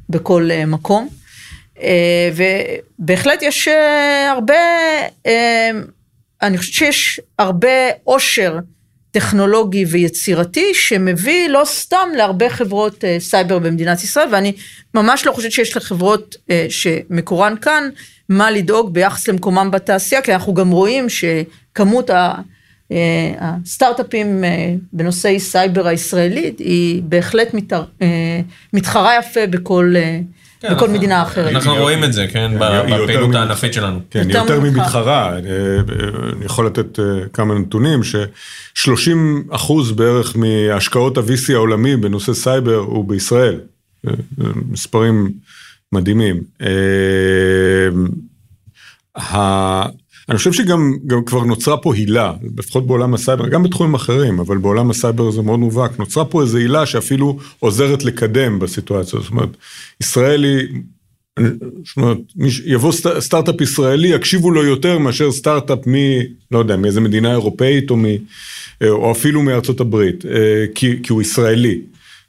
בכל 0.08 0.48
אה, 0.50 0.66
מקום. 0.66 1.08
אה, 1.82 2.30
ובהחלט 2.98 3.42
יש 3.42 3.68
הרבה, 4.28 4.54
אני 6.42 6.58
חושבת 6.58 6.74
שיש 6.74 7.20
הרבה 7.38 7.68
עושר 8.04 8.58
טכנולוגי 9.10 9.84
ויצירתי 9.84 10.74
שמביא 10.74 11.48
לא 11.48 11.62
סתם 11.64 12.08
להרבה 12.16 12.50
חברות 12.50 13.04
סייבר 13.18 13.58
במדינת 13.58 14.04
ישראל, 14.04 14.28
ואני 14.32 14.52
ממש 14.94 15.26
לא 15.26 15.32
חושבת 15.32 15.52
שיש 15.52 15.76
לחברות 15.76 16.36
שמקורן 16.68 17.54
כאן, 17.62 17.88
מה 18.28 18.50
לדאוג 18.50 18.94
ביחס 18.94 19.28
למקומם 19.28 19.70
בתעשייה, 19.70 20.22
כי 20.22 20.34
אנחנו 20.34 20.54
גם 20.54 20.70
רואים 20.70 21.06
שכמות 21.08 22.10
ה... 22.10 22.34
אה, 22.92 23.32
הסטארט-אפים 23.40 24.44
אה, 24.44 24.74
בנושאי 24.92 25.40
סייבר 25.40 25.86
הישראלית 25.86 26.58
היא 26.58 27.02
בהחלט. 27.02 27.54
אה, 28.02 28.40
מתחרה 28.72 29.18
יפה 29.18 29.46
בכל, 29.46 29.94
כן, 30.60 30.74
בכל 30.74 30.90
מדינה 30.90 31.22
אחרת. 31.22 31.52
אנחנו 31.54 31.74
רואים 31.74 32.04
את 32.04 32.12
זה, 32.12 32.26
כן, 32.32 32.52
בפעילות 32.60 33.34
הענפית 33.34 33.72
שלנו. 33.72 34.00
כן, 34.10 34.30
יותר, 34.30 34.38
יותר 34.38 34.60
ממתחרה. 34.60 35.38
אני 35.38 36.44
יכול 36.44 36.66
לתת 36.66 36.98
כמה 37.32 37.58
נתונים, 37.58 38.04
ש-30 38.04 39.16
אחוז 39.50 39.92
בערך 39.92 40.36
מהשקעות 40.36 41.18
ה-VC 41.18 41.52
העולמי 41.52 41.96
בנושא 41.96 42.34
סייבר 42.34 42.76
הוא 42.76 43.08
בישראל. 43.08 43.60
מספרים 44.70 45.32
מדהימים. 45.92 46.42
אה, 50.28 50.32
אני 50.32 50.38
חושב 50.38 50.52
שגם 50.52 50.92
כבר 51.26 51.44
נוצרה 51.44 51.76
פה 51.76 51.94
הילה, 51.94 52.32
לפחות 52.58 52.86
בעולם 52.86 53.14
הסייבר, 53.14 53.48
גם 53.48 53.62
בתחומים 53.62 53.94
אחרים, 53.94 54.40
אבל 54.40 54.58
בעולם 54.58 54.90
הסייבר 54.90 55.30
זה 55.30 55.42
מאוד 55.42 55.58
מובהק, 55.58 55.98
נוצרה 55.98 56.24
פה 56.24 56.42
איזו 56.42 56.58
הילה 56.58 56.86
שאפילו 56.86 57.38
עוזרת 57.60 58.04
לקדם 58.04 58.58
בסיטואציה, 58.58 59.20
זאת 59.20 59.30
אומרת, 59.30 59.56
ישראל 60.00 60.44
היא, 60.44 60.82
זאת 61.84 61.96
אומרת, 61.96 62.18
יבוא 62.64 62.92
סטארט-אפ 63.20 63.60
ישראלי, 63.60 64.08
יקשיבו 64.08 64.50
לו 64.50 64.64
יותר 64.64 64.98
מאשר 64.98 65.32
סטארט-אפ 65.32 65.86
מ... 65.86 65.94
לא 66.50 66.58
יודע, 66.58 66.76
מאיזה 66.76 67.00
מדינה 67.00 67.30
אירופאית 67.30 67.90
או, 67.90 67.96
מ, 67.96 68.04
או 68.84 69.12
אפילו 69.12 69.42
מארצות 69.42 69.80
הברית, 69.80 70.26
אה, 70.26 70.64
כי, 70.74 71.02
כי 71.02 71.12
הוא 71.12 71.22
ישראלי. 71.22 71.80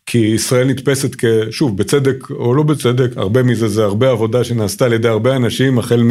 כי 0.07 0.17
ישראל 0.17 0.67
נתפסת 0.67 1.15
כשוב, 1.17 1.77
בצדק 1.77 2.29
או 2.29 2.53
לא 2.53 2.63
בצדק, 2.63 3.17
הרבה 3.17 3.43
מזה 3.43 3.67
זה 3.67 3.83
הרבה 3.83 4.11
עבודה 4.11 4.43
שנעשתה 4.43 4.85
על 4.85 4.93
ידי 4.93 5.07
הרבה 5.07 5.35
אנשים, 5.35 5.79
החל 5.79 6.03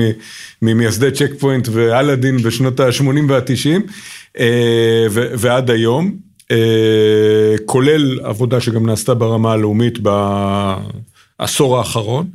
ממייסדי 0.63 1.11
צ'ק 1.11 1.31
פוינט 1.39 1.69
ואלאדין 1.73 2.37
בשנות 2.37 2.81
ה-80 2.81 3.05
וה-90 3.29 3.91
אה, 4.39 5.07
ועד 5.11 5.71
היום, 5.71 6.17
אה, 6.51 6.57
כולל 7.65 8.21
עבודה 8.23 8.61
שגם 8.61 8.87
נעשתה 8.87 9.15
ברמה 9.15 9.53
הלאומית 9.53 9.99
בעשור 11.39 11.79
האחרון. 11.79 12.27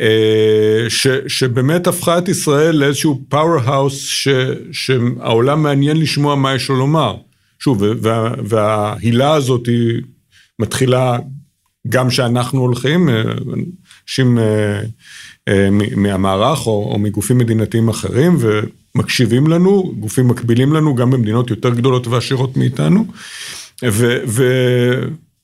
אה, 0.00 0.84
ש, 0.88 1.06
שבאמת 1.26 1.86
הפכה 1.86 2.18
את 2.18 2.28
ישראל 2.28 2.76
לאיזשהו 2.76 3.22
פאוור 3.28 3.60
האוס 3.64 4.26
שהעולם 4.72 5.62
מעניין 5.62 5.96
לשמוע 5.96 6.34
מה 6.34 6.54
יש 6.54 6.68
לו 6.68 6.76
לומר. 6.76 7.16
שוב, 7.58 7.82
וה, 8.02 8.34
וההילה 8.44 9.34
הזאת 9.34 9.66
היא 9.66 10.02
מתחילה 10.58 11.18
גם 11.88 12.10
שאנחנו 12.10 12.60
הולכים, 12.60 13.08
אה, 13.08 13.22
אנשים 14.04 14.38
אה, 14.38 14.80
אה, 15.48 15.68
מהמערך 15.96 16.66
או, 16.66 16.90
או 16.92 16.98
מגופים 16.98 17.38
מדינתיים 17.38 17.88
אחרים 17.88 18.36
ומקשיבים 18.40 19.46
לנו, 19.46 19.92
גופים 19.98 20.28
מקבילים 20.28 20.72
לנו 20.72 20.94
גם 20.94 21.10
במדינות 21.10 21.50
יותר 21.50 21.70
גדולות 21.70 22.06
ועשירות 22.06 22.56
מאיתנו. 22.56 23.04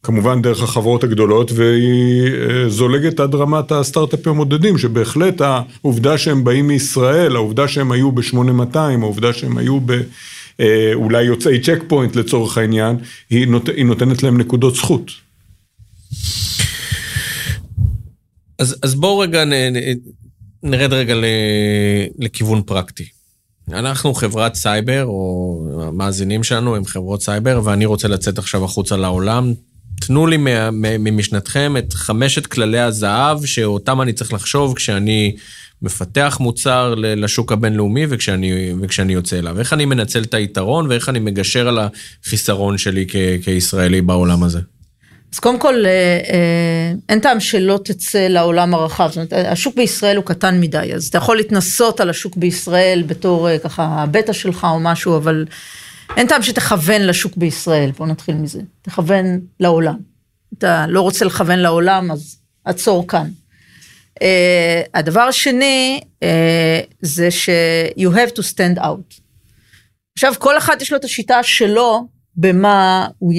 וכמובן 0.03 0.43
דרך 0.43 0.63
החברות 0.63 1.05
הגדולות, 1.05 1.53
והיא 1.53 2.31
זולגת 2.69 3.21
עד 3.21 3.35
רמת 3.35 3.73
הסטארט-אפים 3.73 4.33
הבודדים, 4.33 4.79
שבהחלט 4.79 5.41
העובדה 5.41 6.19
שהם 6.19 6.45
באים 6.45 6.69
מישראל, 6.69 7.37
העובדה 7.37 7.69
שהם 7.69 7.93
היו 7.93 8.13
ב-8200, 8.13 8.79
העובדה 8.79 9.33
שהם 9.33 9.59
היו 9.59 9.81
ב... 9.87 9.93
אה, 10.61 10.91
אולי 10.95 11.25
יוצאי 11.25 11.61
צ'ק 11.61 11.79
פוינט 11.89 12.17
לצורך 12.17 12.59
העניין, 12.59 12.97
היא, 13.31 13.47
נות, 13.47 13.69
היא 13.69 13.85
נותנת 13.85 14.23
להם 14.23 14.41
נקודות 14.41 14.75
זכות. 14.75 15.11
אז, 18.59 18.77
אז 18.83 18.95
בואו 18.95 19.19
רגע 19.19 19.45
נ, 19.45 19.53
נ, 19.53 19.77
נרד 20.63 20.93
רגע 20.93 21.15
ל, 21.15 21.25
לכיוון 22.19 22.63
פרקטי. 22.63 23.05
אנחנו 23.73 24.15
חברת 24.15 24.55
סייבר, 24.55 25.05
או 25.05 25.61
המאזינים 25.83 26.45
שלנו 26.45 26.77
הם 26.77 26.85
חברות 26.85 27.23
סייבר, 27.23 27.61
ואני 27.65 27.87
רוצה 27.87 28.09
לצאת 28.09 28.39
עכשיו 28.39 28.65
החוצה 28.65 28.97
לעולם. 28.97 29.53
תנו 30.01 30.27
לי 30.27 30.37
ממשנתכם 30.99 31.77
את 31.79 31.93
חמשת 31.93 32.47
כללי 32.47 32.81
הזהב 32.81 33.45
שאותם 33.45 34.01
אני 34.01 34.13
צריך 34.13 34.33
לחשוב 34.33 34.75
כשאני 34.77 35.37
מפתח 35.85 36.37
מוצר 36.41 36.95
לשוק 36.97 37.53
הבינלאומי 37.53 38.07
וכשאני, 38.09 38.73
וכשאני 38.81 39.13
יוצא 39.13 39.39
אליו. 39.39 39.59
איך 39.59 39.73
אני 39.73 39.85
מנצל 39.85 40.23
את 40.23 40.35
היתרון 40.35 40.87
ואיך 40.89 41.09
אני 41.09 41.19
מגשר 41.19 41.69
על 41.69 41.79
החיסרון 41.79 42.79
שלי 42.79 43.07
כ, 43.09 43.17
כישראלי 43.45 44.01
בעולם 44.01 44.43
הזה. 44.43 44.61
אז 45.35 45.39
קודם 45.39 45.59
כל, 45.59 45.75
אה, 45.87 45.91
אה, 45.91 46.93
אין 47.09 47.21
טעם 47.21 47.41
שלא 47.41 47.81
תצא 47.85 48.29
לעולם 48.29 48.75
הרחב. 48.75 49.09
זאת 49.09 49.17
אומרת, 49.17 49.33
השוק 49.33 49.77
בישראל 49.77 50.17
הוא 50.17 50.25
קטן 50.25 50.61
מדי, 50.61 50.95
אז 50.95 51.07
אתה 51.07 51.19
יכול 51.19 51.37
להתנסות 51.37 52.01
על 52.01 52.11
השוק 52.11 52.37
בישראל 52.37 53.03
בתור 53.07 53.49
אה, 53.49 53.59
ככה 53.59 53.85
הבטא 53.85 54.33
שלך 54.33 54.67
או 54.71 54.81
משהו, 54.81 55.17
אבל 55.17 55.47
אין 56.17 56.27
טעם 56.27 56.43
שתכוון 56.43 57.03
לשוק 57.03 57.37
בישראל, 57.37 57.91
בוא 57.99 58.07
נתחיל 58.07 58.35
מזה. 58.35 58.61
תכוון 58.83 59.41
לעולם. 59.61 59.97
אתה 60.59 60.87
לא 60.89 61.01
רוצה 61.01 61.25
לכוון 61.25 61.59
לעולם, 61.59 62.11
אז 62.11 62.37
עצור 62.65 63.09
כאן. 63.09 63.29
Uh, 64.21 64.89
הדבר 64.95 65.21
השני 65.21 66.01
uh, 66.25 66.27
זה 67.03 67.31
ש- 67.31 67.49
you 67.99 68.09
have 68.11 68.31
to 68.31 68.43
stand 68.43 68.79
out. 68.83 69.21
עכשיו 70.17 70.35
כל 70.39 70.59
אחד 70.59 70.77
יש 70.83 70.93
לו 70.93 70.99
את 70.99 71.05
השיטה 71.05 71.43
שלו 71.43 72.09
במה 72.37 73.09
הוא, 73.19 73.33
uh, 73.33 73.37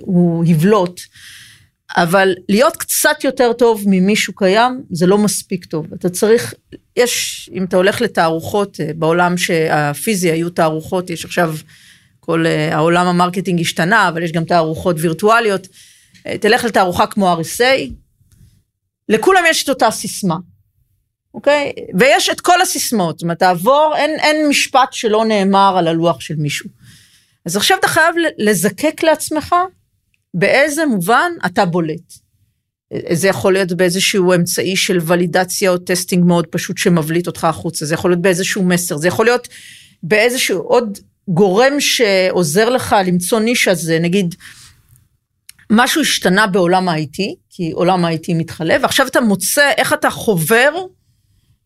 הוא 0.00 0.44
יבלוט, 0.46 1.00
אבל 1.96 2.34
להיות 2.48 2.76
קצת 2.76 3.24
יותר 3.24 3.52
טוב 3.52 3.84
ממישהו 3.86 4.34
קיים 4.34 4.82
זה 4.90 5.06
לא 5.06 5.18
מספיק 5.18 5.64
טוב. 5.64 5.86
אתה 5.94 6.08
צריך, 6.08 6.54
יש, 6.96 7.50
אם 7.54 7.64
אתה 7.64 7.76
הולך 7.76 8.00
לתערוכות 8.00 8.76
uh, 8.80 8.94
בעולם 8.96 9.34
הפיזי 9.70 10.30
היו 10.30 10.50
תערוכות, 10.50 11.10
יש 11.10 11.24
עכשיו, 11.24 11.54
כל 12.20 12.44
uh, 12.46 12.74
העולם 12.74 13.06
ה 13.06 13.11
marketing 13.11 13.60
השתנה, 13.60 14.08
אבל 14.08 14.22
יש 14.22 14.32
גם 14.32 14.44
תערוכות 14.44 14.96
וירטואליות. 14.98 15.68
תלך 16.40 16.64
לתערוכה 16.64 17.06
כמו 17.06 17.36
RSA, 17.40 17.90
לכולם 19.10 19.42
יש 19.48 19.64
את 19.64 19.68
אותה 19.68 19.90
סיסמה, 19.90 20.36
אוקיי? 21.34 21.72
ויש 21.98 22.28
את 22.28 22.40
כל 22.40 22.62
הסיסמאות, 22.62 23.18
זאת 23.18 23.22
אומרת, 23.22 23.38
תעבור, 23.38 23.94
אין, 23.96 24.10
אין 24.20 24.48
משפט 24.48 24.92
שלא 24.92 25.24
נאמר 25.24 25.74
על 25.78 25.88
הלוח 25.88 26.20
של 26.20 26.34
מישהו. 26.36 26.70
אז 27.46 27.56
עכשיו 27.56 27.78
אתה 27.78 27.88
חייב 27.88 28.14
לזקק 28.38 29.02
לעצמך 29.02 29.54
באיזה 30.34 30.86
מובן 30.86 31.32
אתה 31.46 31.64
בולט. 31.64 32.12
זה 33.12 33.28
יכול 33.28 33.52
להיות 33.52 33.72
באיזשהו 33.72 34.34
אמצעי 34.34 34.76
של 34.76 34.98
ולידציה 35.06 35.70
או 35.70 35.78
testing 35.78 36.24
מאוד 36.24 36.46
פשוט 36.46 36.78
שמבליט 36.78 37.26
אותך 37.26 37.44
החוצה, 37.44 37.86
זה 37.86 37.94
יכול 37.94 38.10
להיות 38.10 38.22
באיזשהו 38.22 38.62
מסר, 38.62 38.96
זה 38.96 39.08
יכול 39.08 39.26
להיות 39.26 39.48
באיזשהו 40.02 40.58
עוד 40.60 40.98
גורם 41.28 41.80
שעוזר 41.80 42.70
לך 42.70 42.96
למצוא 43.06 43.40
נישה, 43.40 43.74
זה 43.74 43.98
נגיד 43.98 44.34
משהו 45.70 46.00
השתנה 46.00 46.46
בעולם 46.46 46.88
ה-IT, 46.88 47.22
כי 47.50 47.70
עולם 47.70 48.04
ה-IT 48.04 48.34
מתחלף, 48.34 48.82
ועכשיו 48.82 49.06
אתה 49.06 49.20
מוצא 49.20 49.70
איך 49.76 49.92
אתה 49.92 50.10
חובר 50.10 50.70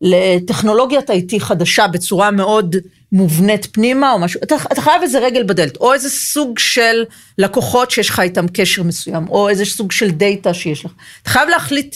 לטכנולוגיית 0.01 1.09
IT 1.09 1.39
חדשה 1.39 1.87
בצורה 1.87 2.31
מאוד 2.31 2.75
מובנית 3.11 3.67
פנימה 3.71 4.11
או 4.11 4.19
משהו, 4.19 4.39
אתה, 4.43 4.55
אתה 4.71 4.81
חייב 4.81 5.01
איזה 5.01 5.19
רגל 5.19 5.43
בדלת, 5.43 5.77
או 5.77 5.93
איזה 5.93 6.09
סוג 6.09 6.59
של 6.59 7.03
לקוחות 7.37 7.91
שיש 7.91 8.09
לך 8.09 8.19
איתם 8.19 8.45
קשר 8.47 8.83
מסוים, 8.83 9.27
או 9.27 9.49
איזה 9.49 9.65
סוג 9.65 9.91
של 9.91 10.11
דאטה 10.11 10.53
שיש 10.53 10.85
לך. 10.85 10.91
אתה 11.21 11.29
חייב 11.29 11.49
להחליט 11.49 11.95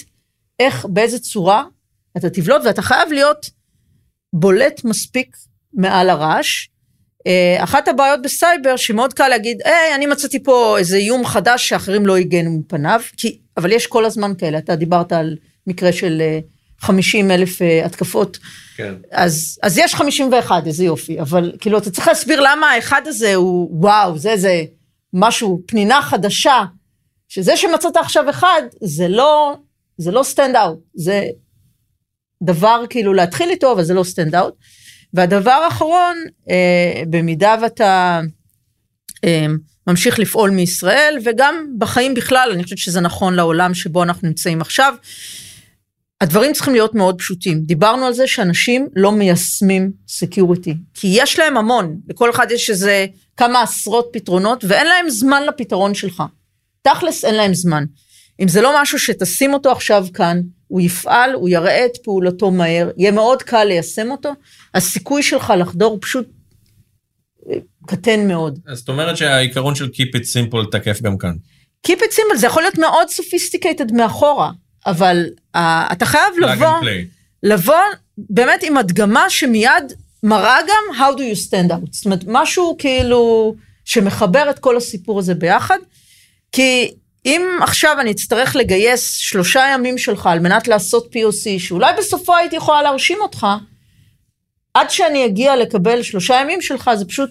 איך, 0.60 0.86
באיזה 0.86 1.20
צורה 1.20 1.64
אתה 2.18 2.30
תבלוט, 2.30 2.62
ואתה 2.66 2.82
חייב 2.82 3.12
להיות 3.12 3.50
בולט 4.34 4.82
מספיק 4.84 5.38
מעל 5.74 6.10
הרעש, 6.10 6.68
אחת 7.58 7.88
הבעיות 7.88 8.22
בסייבר 8.22 8.76
שמאוד 8.76 9.14
קל 9.14 9.28
להגיד, 9.28 9.62
היי, 9.66 9.96
אני 9.96 10.06
מצאתי 10.06 10.44
פה 10.44 10.78
איזה 10.78 10.98
איום 10.98 11.26
חדש 11.26 11.70
שאחרים 11.70 12.06
לא 12.06 12.18
הגנו 12.18 12.52
מפניו, 12.52 13.02
כי, 13.18 13.40
אבל 13.58 13.72
יש 13.72 13.88
כל 13.88 14.06
הזמן 14.06 14.32
כאלה, 14.38 14.58
אתה 14.58 14.76
דיברת 14.76 15.12
על 15.12 15.36
מקרה 15.68 15.92
של 15.92 16.22
50 16.80 17.32
אלף 17.32 17.62
אה, 17.62 17.86
התקפות. 17.86 18.38
כן. 18.76 18.94
אז, 19.12 19.60
אז 19.64 19.78
יש 19.78 19.96
51, 19.96 20.68
איזה 20.68 20.86
יופי, 20.86 21.20
אבל 21.22 21.52
כאילו, 21.60 21.78
אתה 21.78 21.92
צריך 21.92 22.08
להסביר 22.08 22.40
למה 22.40 22.72
האחד 22.72 23.02
הזה 23.06 23.36
הוא, 23.36 23.70
וואו, 23.82 24.18
זה 24.18 24.32
איזה 24.32 24.64
משהו, 25.14 25.62
פנינה 25.68 26.02
חדשה, 26.02 26.64
שזה 27.28 27.58
שמצאת 27.58 27.98
עכשיו 27.98 28.30
אחד, 28.30 28.62
זה 28.82 29.08
לא, 29.08 29.58
זה 29.98 30.12
לא 30.12 30.24
stand 30.24 30.56
out, 30.56 30.80
זה 30.94 31.24
דבר 32.44 32.84
כאילו 32.90 33.14
להתחיל 33.14 33.50
איתו, 33.50 33.72
אבל 33.72 33.84
זה 33.84 33.94
לא 33.94 34.04
stand 34.04 34.36
out. 34.36 34.54
והדבר 35.14 35.52
האחרון, 35.52 36.18
אה, 36.50 37.04
במידה 37.10 37.56
ואתה 37.62 38.22
אה, 39.24 39.46
ממשיך 39.88 40.20
לפעול 40.20 40.50
מישראל, 40.50 41.18
וגם 41.24 41.66
בחיים 41.78 42.14
בכלל, 42.14 42.50
אני 42.54 42.64
חושבת 42.64 42.78
שזה 42.78 43.02
נכון 43.02 43.34
לעולם 43.34 43.74
שבו 43.74 44.04
אנחנו 44.04 44.28
נמצאים 44.28 44.62
עכשיו, 44.62 44.96
הדברים 46.22 46.54
צריכים 46.54 46.74
להיות 46.74 46.96
מאוד 46.96 47.18
פשוטים. 47.20 47.62
דיברנו 47.62 48.06
על 48.06 48.14
זה 48.14 48.28
שאנשים 48.28 48.88
לא 48.96 49.12
מיישמים 49.12 49.92
security, 50.08 50.76
כי 50.94 51.08
יש 51.12 51.40
להם 51.40 51.58
המון, 51.58 52.00
לכל 52.08 52.30
אחד 52.30 52.52
יש 52.52 52.70
איזה 52.70 53.06
כמה 53.38 53.62
עשרות 53.62 54.10
פתרונות, 54.14 54.64
ואין 54.68 54.88
להם 54.88 55.10
זמן 55.10 55.44
לפתרון 55.44 55.94
שלך. 55.94 56.24
תכלס 56.82 57.26
אין 57.26 57.36
להם 57.36 57.54
זמן. 57.54 57.86
אם 58.40 58.48
זה 58.48 58.62
לא 58.62 58.82
משהו 58.82 59.00
שתשים 59.00 59.54
אותו 59.54 59.72
עכשיו 59.72 60.06
כאן, 60.14 60.42
הוא 60.68 60.82
יפעל, 60.82 61.34
הוא 61.34 61.50
יראה 61.50 61.86
את 61.86 61.98
פעולתו 62.04 62.52
מהר, 62.52 62.90
יהיה 62.98 63.12
מאוד 63.12 63.44
קל 63.44 63.64
ליישם 63.64 64.12
אותו, 64.12 64.34
הסיכוי 64.74 65.24
שלך 65.24 65.54
לחדור 65.58 65.98
פשוט 66.02 66.28
אה, 67.50 67.56
קטן 67.88 68.28
מאוד. 68.28 68.60
אז 68.68 68.78
זאת 68.78 68.90
אומרת 68.90 69.18
שהעיקרון 69.18 69.76
של 69.76 69.86
Keep 69.86 70.16
it 70.16 70.24
simple 70.24 70.72
תקף 70.72 71.02
גם 71.02 71.18
כאן. 71.18 71.34
Keep 71.88 72.00
it 72.00 72.14
simple, 72.14 72.38
זה 72.38 72.48
יכול 72.48 72.62
להיות 72.62 72.78
מאוד 72.78 73.08
sophisticated 73.08 73.94
מאחורה, 73.94 74.52
אבל 74.86 75.26
uh, 75.56 75.60
אתה 75.92 76.06
חייב 76.06 76.34
לבוא. 76.42 76.80
לבוא 77.44 77.76
באמת 78.18 78.64
עם 78.64 78.78
הדגמה 78.78 79.30
שמיד 79.30 79.94
מראה 80.24 80.58
גם 80.62 80.98
how 80.98 81.16
do 81.18 81.20
you 81.20 81.50
stand 81.50 81.72
out. 81.72 81.92
זאת 81.92 82.06
אומרת, 82.06 82.24
משהו 82.28 82.76
כאילו 82.80 83.56
שמחבר 83.86 84.50
את 84.50 84.60
כל 84.60 84.78
הסיפור 84.78 85.20
הזה 85.20 85.36
ביחד, 85.36 85.78
כי 86.52 86.92
אם 87.26 87.42
עכשיו 87.62 87.98
אני 88.02 88.12
אצטרך 88.12 88.56
לגייס 88.56 89.14
שלושה 89.14 89.62
ימים 89.74 89.98
שלך 89.98 90.26
על 90.26 90.40
מנת 90.40 90.68
לעשות 90.68 91.16
POC, 91.16 91.60
שאולי 91.60 91.94
בסופו 91.98 92.36
הייתי 92.36 92.56
יכולה 92.56 92.82
להרשים 92.82 93.18
אותך, 93.22 93.48
עד 94.74 94.90
שאני 94.90 95.26
אגיע 95.26 95.56
לקבל 95.56 96.04
שלושה 96.04 96.36
ימים 96.42 96.62
שלך, 96.62 96.90
זה 96.98 97.06
פשוט, 97.06 97.30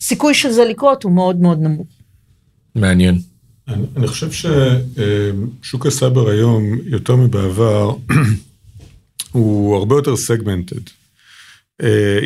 סיכוי 0.00 0.34
של 0.34 0.50
זה 0.50 0.64
לקרות 0.64 1.02
הוא 1.02 1.12
מאוד 1.12 1.36
מאוד 1.36 1.58
נמוך. 1.60 1.86
מעניין. 2.74 3.18
אני, 3.68 3.84
אני 3.96 4.06
חושב 4.06 4.30
ששוק 5.62 5.86
הסייבר 5.86 6.28
היום, 6.28 6.64
יותר 6.84 7.16
מבעבר, 7.16 7.96
הוא 9.32 9.76
הרבה 9.76 9.94
יותר 9.94 10.16
סגמנטד. 10.16 10.90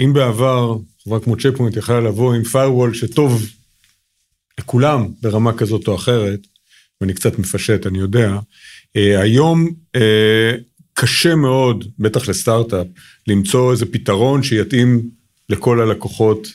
אם 0.05 0.13
בעבר, 0.13 0.77
חברה 1.05 1.21
כמו 1.21 1.37
צ'ק 1.37 1.57
פוינט 1.57 1.77
יכלה 1.77 2.01
לבוא 2.01 2.35
עם 2.35 2.43
firewall 2.43 2.95
שטוב 2.95 3.43
לכולם 4.61 5.09
ברמה 5.23 5.53
כזאת 5.53 5.89
או 5.89 5.95
אחרת, 5.95 6.41
ואני 7.05 7.15
קצת 7.15 7.39
מפשט, 7.39 7.87
אני 7.87 7.99
יודע, 7.99 8.39
אה, 8.97 9.21
היום 9.21 9.71
אה, 9.97 10.53
קשה 10.95 11.35
מאוד, 11.35 11.85
בטח 11.99 12.29
לסטארט-אפ, 12.29 12.87
למצוא 13.27 13.73
איזה 13.73 13.87
פתרון 13.87 14.43
שיתאים 14.43 15.03
לכל 15.49 15.81
הלקוחות, 15.81 16.53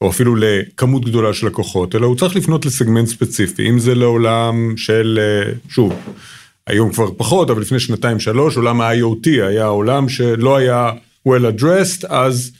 או 0.00 0.10
אפילו 0.10 0.36
לכמות 0.36 1.04
גדולה 1.04 1.34
של 1.34 1.46
לקוחות, 1.46 1.94
אלא 1.94 2.06
הוא 2.06 2.16
צריך 2.16 2.36
לפנות 2.36 2.66
לסגמנט 2.66 3.08
ספציפי, 3.08 3.68
אם 3.68 3.78
זה 3.78 3.94
לעולם 3.94 4.74
של, 4.76 5.18
אה, 5.20 5.52
שוב, 5.68 5.92
היום 6.66 6.92
כבר 6.92 7.10
פחות, 7.16 7.50
אבל 7.50 7.60
לפני 7.60 7.80
שנתיים 7.80 8.20
שלוש, 8.20 8.56
עולם 8.56 8.80
ה-IoT 8.80 9.26
היה 9.26 9.66
עולם 9.66 10.08
שלא 10.08 10.56
היה 10.56 10.90
well 11.28 11.60
addressed, 11.60 12.06
אז 12.08 12.52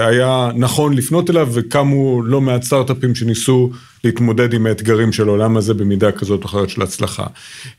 היה 0.00 0.50
נכון 0.56 0.92
לפנות 0.92 1.30
אליו, 1.30 1.48
וקמו 1.52 2.22
לא 2.22 2.40
מעט 2.40 2.62
סטארט-אפים 2.62 3.14
שניסו 3.14 3.70
להתמודד 4.04 4.54
עם 4.54 4.66
האתגרים 4.66 5.12
של 5.12 5.28
העולם 5.28 5.56
הזה 5.56 5.74
במידה 5.74 6.12
כזאת 6.12 6.44
או 6.44 6.48
אחרת 6.48 6.70
של 6.70 6.82
הצלחה. 6.82 7.26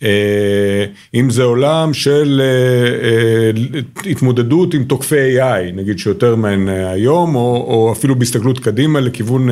אה, 0.04 0.86
אם 1.14 1.30
זה 1.30 1.44
עולם 1.44 1.94
של 1.94 2.42
אה, 2.44 3.10
אה, 3.10 4.12
התמודדות 4.12 4.74
עם 4.74 4.84
תוקפי 4.84 5.42
AI, 5.42 5.72
נגיד 5.74 6.00
שיותר 6.00 6.36
מהן 6.36 6.70
אה, 6.70 6.92
היום, 6.92 7.36
או, 7.36 7.66
או 7.68 7.92
אפילו 7.92 8.16
בהסתכלות 8.16 8.60
קדימה 8.60 9.00
לכיוון 9.00 9.50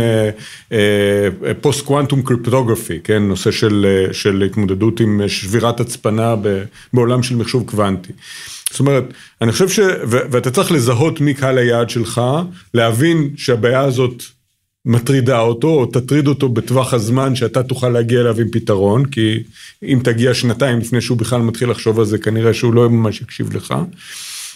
פוסט 1.62 1.86
קוונטום 1.86 2.22
קריפטוגרפי, 2.22 3.00
כן, 3.04 3.24
נושא 3.24 3.52
של, 3.52 3.86
אה, 3.90 4.14
של 4.14 4.44
התמודדות 4.46 5.00
עם 5.00 5.22
שבירת 5.28 5.80
הצפנה 5.80 6.36
בעולם 6.94 7.24
של 7.24 7.36
מחשוב 7.36 7.64
קוונטי. 7.70 8.12
זאת 8.72 8.80
אומרת, 8.80 9.04
אני 9.42 9.52
חושב 9.52 9.70
ש... 9.70 9.80
ו- 9.80 10.26
ואתה 10.32 10.52
צריך 10.52 10.72
לזהות 10.72 11.22
מי 11.22 11.34
קהל 11.34 11.58
היעד 11.58 11.90
שלך, 11.90 12.22
להבין 12.74 13.30
שהבעיה 13.38 13.82
הזאת 13.82 14.24
מטרידה 14.86 15.40
אותו, 15.40 15.68
או 15.68 15.86
תטריד 15.86 16.28
אותו 16.28 16.50
בטווח 16.50 16.94
הזמן 16.94 17.36
שאתה 17.36 17.64
תוכל 17.64 17.90
להגיע 17.90 18.22
אליו 18.22 18.40
עם 18.40 18.48
פתרון, 18.52 19.06
כי 19.06 19.44
אם 19.84 20.00
תגיע 20.04 20.34
שנתיים 20.34 20.80
לפני 20.80 21.02
שהוא 21.02 21.18
בכלל 21.18 21.42
מתחיל 21.42 21.70
לחשוב 21.70 22.00
על 22.00 22.06
זה, 22.06 22.18
כנראה 22.18 22.54
שהוא 22.54 22.74
לא 22.74 22.90
ממש 22.90 23.22
יקשיב 23.22 23.56
לך. 23.56 23.74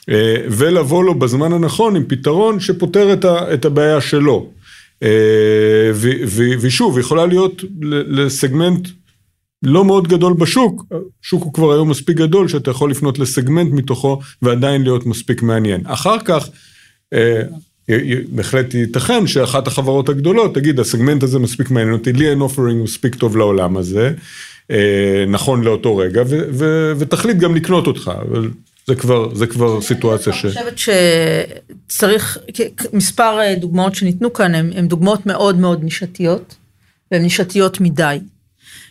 אה, 0.09 0.35
ולבוא 0.49 1.03
לו 1.03 1.15
בזמן 1.15 1.53
הנכון 1.53 1.95
עם 1.95 2.03
פתרון 2.07 2.59
שפותר 2.59 3.13
את, 3.13 3.25
ה- 3.25 3.53
את 3.53 3.65
הבעיה 3.65 4.01
שלו. 4.01 4.49
אה, 5.03 5.91
ושוב, 6.61 6.99
יכולה 6.99 7.25
להיות 7.25 7.63
לסגמנט 8.07 8.87
לא 9.65 9.85
מאוד 9.85 10.07
גדול 10.07 10.33
בשוק, 10.33 10.85
השוק 11.23 11.43
הוא 11.43 11.53
כבר 11.53 11.71
היום 11.73 11.89
מספיק 11.89 12.17
גדול 12.17 12.47
שאתה 12.47 12.71
יכול 12.71 12.91
לפנות 12.91 13.19
לסגמנט 13.19 13.73
מתוכו 13.73 14.19
ועדיין 14.41 14.83
להיות 14.83 15.05
מספיק 15.05 15.41
מעניין. 15.41 15.81
אחר 15.85 16.19
כך, 16.25 16.49
אה, 17.13 17.41
בהחלט 18.29 18.73
ייתכן 18.73 19.27
שאחת 19.27 19.67
החברות 19.67 20.09
הגדולות 20.09 20.55
תגיד 20.55 20.79
הסגמנט 20.79 21.23
הזה 21.23 21.39
מספיק 21.39 21.71
מעניין 21.71 21.93
אותי, 21.93 22.13
לי 22.13 22.29
אין 22.29 22.41
אופרינג 22.41 22.83
מספיק 22.83 23.15
טוב 23.15 23.37
לעולם 23.37 23.77
הזה, 23.77 24.11
אה, 24.71 25.25
נכון 25.27 25.63
לאותו 25.63 25.97
רגע, 25.97 26.21
ו- 26.27 26.47
ו- 26.51 26.93
ותחליט 26.97 27.37
גם 27.37 27.55
לקנות 27.55 27.87
אותך, 27.87 28.11
אבל 28.29 28.49
זה 28.87 28.95
כבר, 28.95 29.35
זה 29.35 29.47
כבר 29.47 29.81
סיטואציה 29.81 30.33
ש... 30.33 30.45
אני 30.45 30.53
חושבת 30.53 30.77
שצריך, 31.87 32.37
מספר 32.93 33.39
אה, 33.39 33.55
דוגמאות 33.55 33.95
שניתנו 33.95 34.33
כאן 34.33 34.55
הן 34.55 34.87
דוגמאות 34.87 35.25
מאוד 35.25 35.57
מאוד 35.57 35.83
נישתיות, 35.83 36.55
והן 37.11 37.21
נישתיות 37.21 37.81
מדי. 37.81 38.17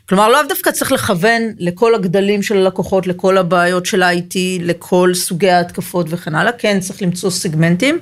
כלומר, 0.09 0.29
לאו 0.29 0.41
דווקא 0.49 0.71
צריך 0.71 0.93
לכוון 0.93 1.43
לכל 1.59 1.95
הגדלים 1.95 2.43
של 2.43 2.57
הלקוחות, 2.57 3.07
לכל 3.07 3.39
הבעיות 3.39 3.87
של 3.87 4.03
ה-IT, 4.03 4.37
לכל 4.61 5.11
סוגי 5.15 5.51
ההתקפות 5.51 6.07
וכן 6.09 6.35
הלאה, 6.35 6.53
כן, 6.53 6.81
צריך 6.81 7.03
למצוא 7.03 7.31
סגמנטים, 7.31 7.99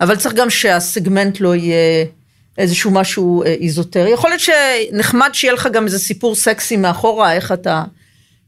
אבל 0.00 0.16
צריך 0.16 0.34
גם 0.34 0.50
שהסגמנט 0.50 1.40
לא 1.40 1.54
יהיה 1.54 2.04
איזשהו 2.58 2.90
משהו 2.90 3.42
אה, 3.42 3.48
איזוטרי. 3.48 4.10
יכול 4.10 4.30
להיות 4.30 4.42
שנחמד 4.42 5.30
שיהיה 5.32 5.54
לך 5.54 5.68
גם 5.72 5.84
איזה 5.84 5.98
סיפור 5.98 6.34
סקסי 6.34 6.76
מאחורה, 6.76 7.32
איך 7.32 7.52
אתה 7.52 7.84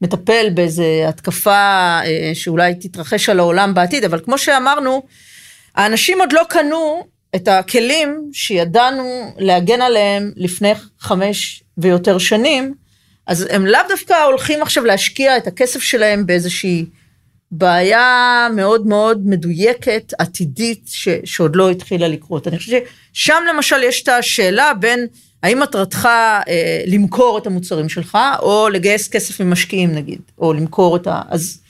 מטפל 0.03 0.51
באיזה 0.55 1.05
התקפה 1.09 2.01
אה, 2.05 2.30
שאולי 2.34 2.74
תתרחש 2.74 3.28
על 3.28 3.38
העולם 3.38 3.74
בעתיד, 3.74 4.05
אבל 4.05 4.20
כמו 4.24 4.38
שאמרנו, 4.38 5.03
האנשים 5.74 6.20
עוד 6.20 6.32
לא 6.32 6.42
קנו 6.48 7.05
את 7.36 7.48
הכלים 7.48 8.30
שידענו 8.32 9.34
להגן 9.38 9.80
עליהם 9.80 10.32
לפני 10.36 10.72
חמש 11.01 11.62
ויותר 11.78 12.18
שנים, 12.18 12.74
אז 13.30 13.46
הם 13.50 13.66
לאו 13.66 13.80
דווקא 13.88 14.14
הולכים 14.24 14.62
עכשיו 14.62 14.84
להשקיע 14.84 15.36
את 15.36 15.46
הכסף 15.46 15.80
שלהם 15.82 16.26
באיזושהי 16.26 16.86
בעיה 17.50 18.48
מאוד 18.56 18.86
מאוד 18.86 19.26
מדויקת, 19.26 20.12
עתידית, 20.18 20.82
ש, 20.86 21.08
שעוד 21.24 21.56
לא 21.56 21.70
התחילה 21.70 22.08
לקרות. 22.08 22.48
אני 22.48 22.58
חושבת 22.58 22.82
ששם 23.12 23.42
למשל 23.48 23.82
יש 23.82 24.02
את 24.02 24.08
השאלה 24.08 24.72
בין 24.74 25.06
האם 25.42 25.60
מטרתך 25.60 26.06
אה, 26.48 26.82
למכור 26.86 27.38
את 27.38 27.46
המוצרים 27.46 27.88
שלך, 27.88 28.18
או 28.42 28.68
לגייס 28.68 29.08
כסף 29.08 29.40
ממשקיעים 29.40 29.94
נגיד, 29.94 30.20
או 30.38 30.52
למכור 30.52 30.96
את 30.96 31.06
ה... 31.06 31.22
אז 31.28 31.60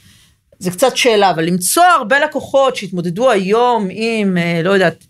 זה 0.59 0.71
קצת 0.71 0.97
שאלה, 0.97 1.31
אבל 1.31 1.45
למצוא 1.45 1.85
הרבה 1.85 2.21
לקוחות 2.21 2.77
שהתמודדו 2.77 3.31
היום 3.31 3.89
עם, 3.91 4.39
אה, 4.39 4.61
לא 4.65 4.71
יודעת, 4.71 5.05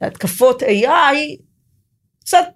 התקפות 0.00 0.62
AI, 0.62 1.42
קצת 2.20 2.46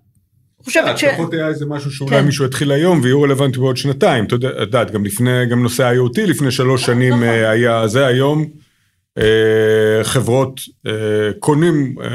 חושבת 0.64 0.98
ש... 0.98 1.04
התקפות 1.04 1.34
AI 1.34 1.52
זה 1.52 1.66
משהו 1.66 1.90
שאולי 1.90 2.10
כן. 2.10 2.26
מישהו 2.26 2.44
יתחיל 2.44 2.72
היום 2.72 3.00
ויהיו 3.02 3.22
רלוונטי 3.22 3.58
בעוד 3.58 3.76
שנתיים. 3.76 4.24
אתה 4.24 4.34
יודע, 4.34 4.48
את 4.48 4.54
יודעת, 4.58 4.90
גם 4.90 5.04
לפני, 5.04 5.46
גם 5.46 5.62
נושא 5.62 5.92
IoT 5.92 6.20
לפני 6.20 6.50
שלוש 6.50 6.86
שנים 6.86 7.12
נכון. 7.12 7.24
אה, 7.24 7.50
היה 7.50 7.88
זה, 7.88 8.06
היום 8.06 8.46
אה, 9.18 10.04
חברות 10.04 10.60
אה, 10.86 10.92
קונים, 11.38 11.96
אה, 12.02 12.08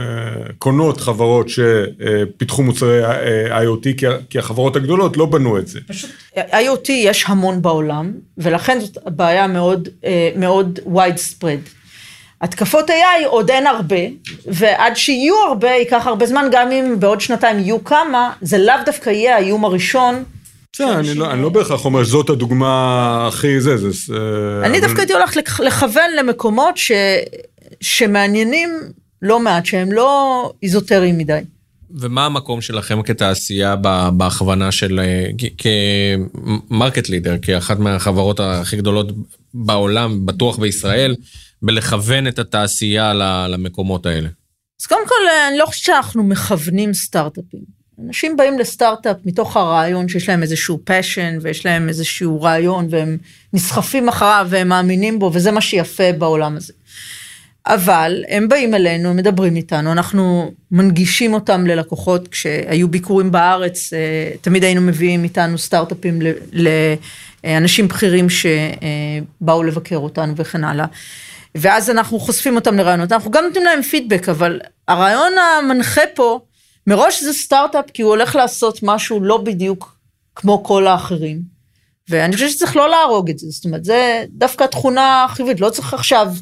קונות 0.57 1.01
חברות 1.01 1.47
שפיתחו 1.49 2.63
מוצרי 2.63 3.05
אה, 3.05 3.63
IoT, 3.63 4.03
כי 4.29 4.39
החברות 4.39 4.75
הגדולות 4.75 5.17
לא 5.17 5.25
בנו 5.25 5.57
את 5.57 5.67
זה. 5.67 5.79
פשוט 5.87 6.09
IoT 6.37 6.91
יש 6.91 7.25
המון 7.27 7.61
בעולם, 7.61 8.13
ולכן 8.37 8.79
זאת 8.79 8.97
בעיה 9.05 9.47
מאוד, 9.47 9.89
אה, 10.05 10.29
מאוד 10.35 10.79
widespread. 10.85 11.78
התקפות 12.41 12.89
AI 12.89 13.25
עוד 13.25 13.51
אין 13.51 13.67
הרבה, 13.67 13.95
ועד 14.45 14.95
שיהיו 14.95 15.35
הרבה 15.47 15.67
ייקח 15.69 16.07
הרבה 16.07 16.25
זמן, 16.25 16.45
גם 16.51 16.71
אם 16.71 16.95
בעוד 16.99 17.21
שנתיים 17.21 17.59
יהיו 17.59 17.83
כמה, 17.83 18.31
זה 18.41 18.57
לאו 18.57 18.75
דווקא 18.85 19.09
יהיה 19.09 19.35
האיום 19.35 19.65
הראשון 19.65 20.23
בסדר, 20.73 20.99
אני 20.99 21.13
לא- 21.15 21.31
אני 21.31 21.41
לא 21.41 21.49
בהכרח 21.49 21.85
אומר 21.85 22.03
שזאת 22.03 22.29
הדוגמה 22.29 23.27
הכי 23.27 23.61
זה, 23.61 23.77
זה... 23.77 24.13
אני 24.65 24.77
אבל- 24.77 24.87
דווקא 24.87 24.99
הייתי 25.01 25.13
הולכת 25.13 25.35
לכ- 25.37 25.59
לכוון 25.59 26.11
למקומות 26.19 26.77
ש... 26.77 26.91
שמעניינים 27.81 28.69
לא 29.21 29.39
מעט, 29.39 29.65
שהם 29.65 29.91
לא 29.91 30.51
איזוטריים 30.63 31.17
מדי. 31.17 31.39
ומה 31.99 32.25
המקום 32.25 32.61
שלכם 32.61 33.01
כתעשייה 33.01 33.75
בהכוונה 34.13 34.71
של, 34.71 34.99
אה, 34.99 35.25
כמרקט 36.69 37.09
לידר, 37.09 37.35
כאחת 37.41 37.79
מהחברות 37.79 38.39
הכי 38.39 38.77
גדולות 38.77 39.07
בעולם, 39.53 40.25
בטוח 40.25 40.57
בישראל, 40.59 41.15
בלכוון 41.61 42.27
את 42.27 42.39
התעשייה 42.39 43.13
למקומות 43.47 44.05
האלה? 44.05 44.29
אז 44.81 44.85
קודם 44.85 45.07
כל, 45.07 45.15
אני 45.49 45.57
לא 45.57 45.65
חושבת 45.65 45.83
שאנחנו 45.85 46.23
מכוונים 46.23 46.93
סטארט-אפים. 46.93 47.79
אנשים 48.07 48.37
באים 48.37 48.59
לסטארט-אפ 48.59 49.17
מתוך 49.25 49.57
הרעיון 49.57 50.09
שיש 50.09 50.29
להם 50.29 50.41
איזשהו 50.41 50.79
passion 50.89 51.41
ויש 51.41 51.65
להם 51.65 51.89
איזשהו 51.89 52.41
רעיון 52.41 52.87
והם 52.89 53.17
נסחפים 53.53 54.09
אחריו 54.09 54.47
והם 54.49 54.67
מאמינים 54.67 55.19
בו 55.19 55.31
וזה 55.33 55.51
מה 55.51 55.61
שיפה 55.61 56.11
בעולם 56.17 56.57
הזה. 56.57 56.73
אבל 57.67 58.23
הם 58.29 58.47
באים 58.47 58.73
אלינו, 58.73 59.13
מדברים 59.13 59.55
איתנו, 59.55 59.91
אנחנו 59.91 60.51
מנגישים 60.71 61.33
אותם 61.33 61.67
ללקוחות, 61.67 62.27
כשהיו 62.27 62.87
ביקורים 62.87 63.31
בארץ, 63.31 63.93
אה, 63.93 64.31
תמיד 64.41 64.63
היינו 64.63 64.81
מביאים 64.81 65.23
איתנו 65.23 65.57
סטארט-אפים 65.57 66.19
לאנשים 67.43 67.87
בכירים 67.87 68.27
שבאו 68.29 69.63
לבקר 69.63 69.97
אותנו 69.97 70.35
וכן 70.35 70.63
הלאה. 70.63 70.85
ואז 71.55 71.89
אנחנו 71.89 72.19
חושפים 72.19 72.55
אותם 72.55 72.77
לרעיונות, 72.77 73.11
אנחנו 73.11 73.31
גם 73.31 73.43
נותנים 73.43 73.63
להם 73.63 73.81
פידבק, 73.81 74.29
אבל 74.29 74.59
הרעיון 74.87 75.33
המנחה 75.37 76.01
פה, 76.15 76.39
מראש 76.87 77.23
זה 77.23 77.33
סטארט-אפ, 77.33 77.85
כי 77.93 78.01
הוא 78.01 78.09
הולך 78.09 78.35
לעשות 78.35 78.79
משהו 78.83 79.23
לא 79.23 79.37
בדיוק 79.37 79.97
כמו 80.35 80.63
כל 80.63 80.87
האחרים. 80.87 81.41
ואני 82.09 82.33
חושבת 82.33 82.49
שצריך 82.49 82.75
לא 82.75 82.89
להרוג 82.89 83.29
את 83.29 83.39
זה, 83.39 83.47
זאת 83.49 83.65
אומרת, 83.65 83.85
זה 83.85 84.25
דווקא 84.29 84.63
תכונה 84.63 85.25
חיובית, 85.29 85.59
לא 85.59 85.69
צריך 85.69 85.93
עכשיו 85.93 86.33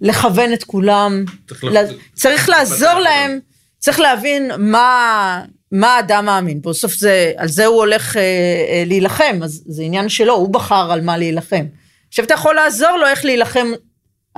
לכוון 0.00 0.52
את 0.52 0.64
כולם, 0.64 1.24
צריך 1.48 1.60
צריך, 1.60 1.72
ל- 1.74 1.94
צריך 2.14 2.48
לעזור 2.48 2.98
להם, 2.98 3.38
צריך 3.78 4.00
להבין 4.00 4.50
מה, 4.58 5.42
מה 5.72 5.96
האדם 5.96 6.24
מאמין, 6.26 6.62
בסוף 6.62 6.94
זה, 6.94 7.32
על 7.36 7.48
זה 7.48 7.66
הוא 7.66 7.76
הולך 7.76 8.16
אה, 8.16 8.22
אה, 8.22 8.82
להילחם, 8.86 9.40
אז 9.42 9.64
זה 9.66 9.82
עניין 9.82 10.08
שלו, 10.08 10.34
הוא 10.34 10.52
בחר 10.52 10.92
על 10.92 11.00
מה 11.00 11.18
להילחם. 11.18 11.64
עכשיו 12.08 12.24
אתה 12.24 12.34
יכול 12.34 12.54
לעזור 12.54 12.96
לו 12.96 13.06
איך 13.06 13.24
להילחם 13.24 13.72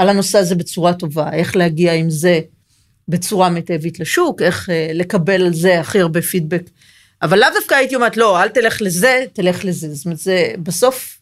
על 0.01 0.09
הנושא 0.09 0.39
הזה 0.39 0.55
בצורה 0.55 0.95
טובה, 0.95 1.33
איך 1.33 1.57
להגיע 1.57 1.95
עם 1.95 2.11
זה 2.11 2.41
בצורה 3.09 3.51
מיטבית 3.51 4.01
לשוק, 4.01 4.43
איך 4.43 4.71
אה, 4.71 4.91
לקבל 4.95 5.43
על 5.43 5.55
זה 5.55 5.81
הכי 5.81 6.01
הרבה 6.01 6.23
פידבק. 6.23 6.63
אבל 7.23 7.39
לאו 7.39 7.49
דווקא 7.55 7.75
הייתי 7.75 7.95
אומרת, 7.95 8.17
לא, 8.17 8.43
אל 8.43 8.49
תלך 8.49 8.83
לזה, 8.83 9.25
תלך 9.33 9.65
לזה. 9.65 9.95
זאת 9.95 10.05
אומרת, 10.05 10.19
זה 10.19 10.53
בסוף, 10.63 11.19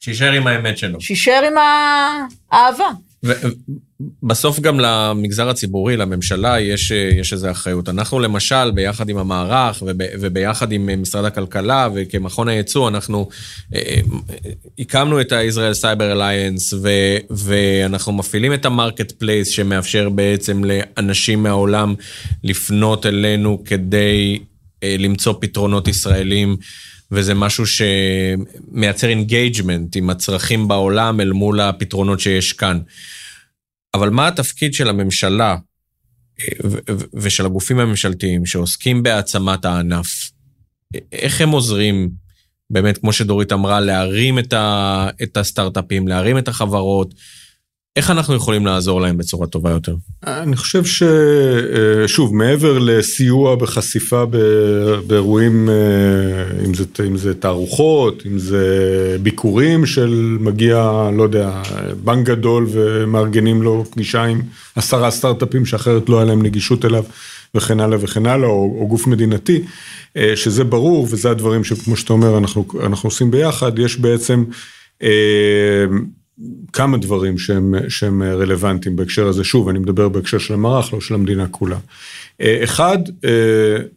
שישאר 0.00 0.32
עם 0.32 0.46
האמת 0.46 0.78
שלו. 0.78 1.00
שישאר 1.00 1.42
עם 1.46 1.54
האהבה. 1.58 2.88
בסוף 4.22 4.60
גם 4.60 4.80
למגזר 4.80 5.48
הציבורי, 5.48 5.96
לממשלה, 5.96 6.60
יש, 6.60 6.90
יש 6.90 7.32
איזו 7.32 7.50
אחריות. 7.50 7.88
אנחנו 7.88 8.20
למשל, 8.20 8.70
ביחד 8.70 9.08
עם 9.08 9.18
המערך 9.18 9.82
וב, 9.82 9.96
וביחד 10.20 10.72
עם 10.72 11.02
משרד 11.02 11.24
הכלכלה 11.24 11.88
וכמכון 11.94 12.48
הייצוא, 12.48 12.88
אנחנו 12.88 13.28
אה, 13.74 13.80
אה, 13.80 14.50
הקמנו 14.78 15.20
את 15.20 15.32
ה-Israel 15.32 15.82
Cyber 15.82 16.16
Alliance 16.16 16.76
ו, 16.82 16.88
ואנחנו 17.30 18.12
מפעילים 18.12 18.54
את 18.54 18.64
ה 18.64 19.12
marketplace 19.12 19.48
שמאפשר 19.48 20.08
בעצם 20.08 20.62
לאנשים 20.64 21.42
מהעולם 21.42 21.94
לפנות 22.44 23.06
אלינו 23.06 23.62
כדי 23.64 24.38
אה, 24.82 24.96
למצוא 24.98 25.34
פתרונות 25.40 25.88
ישראלים. 25.88 26.56
וזה 27.10 27.34
משהו 27.34 27.64
שמייצר 27.66 29.08
engagement 29.08 29.96
עם 29.96 30.10
הצרכים 30.10 30.68
בעולם 30.68 31.20
אל 31.20 31.32
מול 31.32 31.60
הפתרונות 31.60 32.20
שיש 32.20 32.52
כאן. 32.52 32.80
אבל 33.94 34.10
מה 34.10 34.28
התפקיד 34.28 34.74
של 34.74 34.88
הממשלה 34.88 35.56
ו- 36.64 36.78
ושל 37.14 37.46
הגופים 37.46 37.78
הממשלתיים 37.78 38.46
שעוסקים 38.46 39.02
בהעצמת 39.02 39.64
הענף? 39.64 40.30
איך 41.12 41.40
הם 41.40 41.50
עוזרים, 41.50 42.10
באמת, 42.70 42.98
כמו 42.98 43.12
שדורית 43.12 43.52
אמרה, 43.52 43.80
להרים 43.80 44.38
את, 44.38 44.54
את 45.22 45.36
הסטארט-אפים, 45.36 46.08
להרים 46.08 46.38
את 46.38 46.48
החברות? 46.48 47.14
איך 47.98 48.10
אנחנו 48.10 48.34
יכולים 48.34 48.66
לעזור 48.66 49.00
להם 49.00 49.16
בצורה 49.16 49.46
טובה 49.46 49.70
יותר? 49.70 49.94
אני 50.26 50.56
חושב 50.56 50.82
ששוב, 50.84 52.34
מעבר 52.34 52.78
לסיוע 52.78 53.56
בחשיפה 53.56 54.24
באירועים, 55.06 55.68
אה, 55.68 56.64
אם 56.66 56.74
זה, 56.74 56.84
אם 57.06 57.16
זה 57.16 57.34
תערוכות, 57.34 58.22
אם 58.26 58.38
זה 58.38 58.66
ביקורים 59.22 59.86
של 59.86 60.36
מגיע, 60.40 61.10
לא 61.16 61.22
יודע, 61.22 61.62
בנק 62.04 62.26
גדול 62.26 62.66
ומארגנים 62.70 63.62
לו 63.62 63.84
פגישה 63.90 64.24
עם 64.24 64.42
עשרה 64.76 65.10
סטארט-אפים 65.10 65.66
שאחרת 65.66 66.08
לא 66.08 66.16
היה 66.16 66.24
להם 66.24 66.42
נגישות 66.42 66.84
אליו 66.84 67.04
וכן 67.54 67.80
הלאה 67.80 67.98
וכן 68.00 68.26
הלאה, 68.26 68.48
או, 68.48 68.76
או 68.80 68.88
גוף 68.88 69.06
מדינתי, 69.06 69.62
אה, 70.16 70.32
שזה 70.36 70.64
ברור, 70.64 71.06
וזה 71.10 71.30
הדברים 71.30 71.64
שכמו 71.64 71.96
שאתה 71.96 72.12
אומר, 72.12 72.38
אנחנו, 72.38 72.64
אנחנו 72.82 73.06
עושים 73.06 73.30
ביחד, 73.30 73.78
יש 73.78 73.96
בעצם... 73.96 74.44
אה, 76.40 76.46
כמה 76.72 76.96
דברים 76.96 77.38
שהם, 77.38 77.74
שהם 77.88 78.22
רלוונטיים 78.22 78.96
בהקשר 78.96 79.26
הזה, 79.26 79.44
שוב, 79.44 79.68
אני 79.68 79.78
מדבר 79.78 80.08
בהקשר 80.08 80.38
של 80.38 80.54
המערך, 80.54 80.92
לא 80.92 81.00
של 81.00 81.14
המדינה 81.14 81.46
כולה. 81.48 81.78
אחד, 82.42 82.98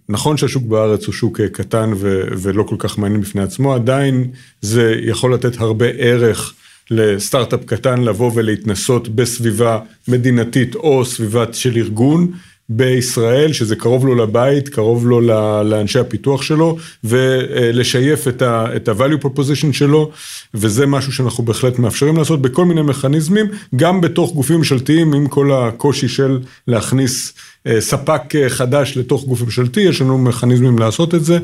נכון 0.10 0.38
שהשוק 0.38 0.64
בארץ 0.64 1.06
הוא 1.06 1.14
שוק 1.14 1.42
קטן 1.42 1.92
ו, 1.96 2.24
ולא 2.38 2.64
כל 2.64 2.76
כך 2.80 2.98
מעניין 2.98 3.22
בפני 3.22 3.42
עצמו, 3.42 3.74
עדיין 3.74 4.32
זה 4.62 4.96
יכול 5.02 5.34
לתת 5.34 5.62
הרבה 5.62 5.86
ערך 5.86 6.54
לסטארט-אפ 6.92 7.66
קטן 7.66 8.02
לבוא 8.02 8.32
ולהתנסות 8.36 9.08
בסביבה 9.08 9.80
מדינתית 10.08 10.76
או 10.76 11.06
סביבה 11.06 11.46
של 11.54 11.78
ארגון. 11.78 12.32
בישראל, 12.74 13.54
שזה 13.54 13.76
קרוב 13.76 14.06
לו 14.06 14.16
לבית, 14.16 14.70
קרוב 14.70 15.08
לו 15.08 15.22
לאנשי 15.64 16.00
הפיתוח 16.00 16.42
שלו, 16.42 16.78
ולשייף 17.04 18.28
את 18.28 18.42
ה-value 18.88 19.26
proposition 19.26 19.74
שלו, 19.74 20.12
וזה 20.54 20.86
משהו 20.86 21.14
שאנחנו 21.14 21.44
בהחלט 21.44 21.80
מאפשרים 21.80 22.18
לעשות 22.18 22.42
בכל 22.42 22.66
מיני 22.66 22.82
מכניזמים, 22.82 23.46
גם 23.76 24.02
בתוך 24.02 24.34
גופים 24.34 24.58
ממשלתיים, 24.58 25.14
עם 25.14 25.28
כל 25.28 25.52
הקושי 25.54 26.08
של 26.08 26.40
להכניס 26.68 27.34
ספק 27.80 28.22
חדש 28.48 28.98
לתוך 28.98 29.26
גוף 29.26 29.42
ממשלתי, 29.42 29.82
יש 29.82 30.02
לנו 30.02 30.18
מכניזמים 30.18 30.80
לעשות 30.80 31.16
את 31.16 31.26
זה, 31.26 31.40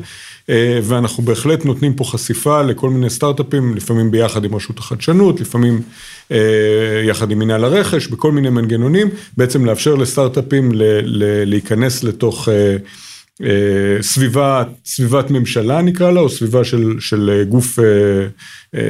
ואנחנו 0.82 1.22
בהחלט 1.22 1.64
נותנים 1.64 1.94
פה 1.94 2.04
חשיפה 2.04 2.62
לכל 2.62 2.90
מיני 2.90 3.10
סטארט-אפים, 3.10 3.76
לפעמים 3.76 4.10
ביחד 4.10 4.44
עם 4.44 4.54
רשות 4.54 4.78
החדשנות, 4.78 5.40
לפעמים 5.40 5.82
יחד 7.04 7.30
עם 7.30 7.38
מנהל 7.38 7.64
הרכש, 7.64 8.06
בכל 8.06 8.32
מיני 8.32 8.50
מנגנונים, 8.50 9.08
בעצם 9.36 9.64
לאפשר 9.64 9.94
לסטארט-אפים 9.94 10.70
להיכנס 11.46 12.04
לתוך 12.04 12.48
סביבה, 14.00 14.62
סביבת 14.84 15.30
ממשלה 15.30 15.82
נקרא 15.82 16.10
לה, 16.10 16.20
או 16.20 16.28
סביבה 16.28 16.64
של, 16.64 16.96
של 17.00 17.44
גוף 17.48 17.78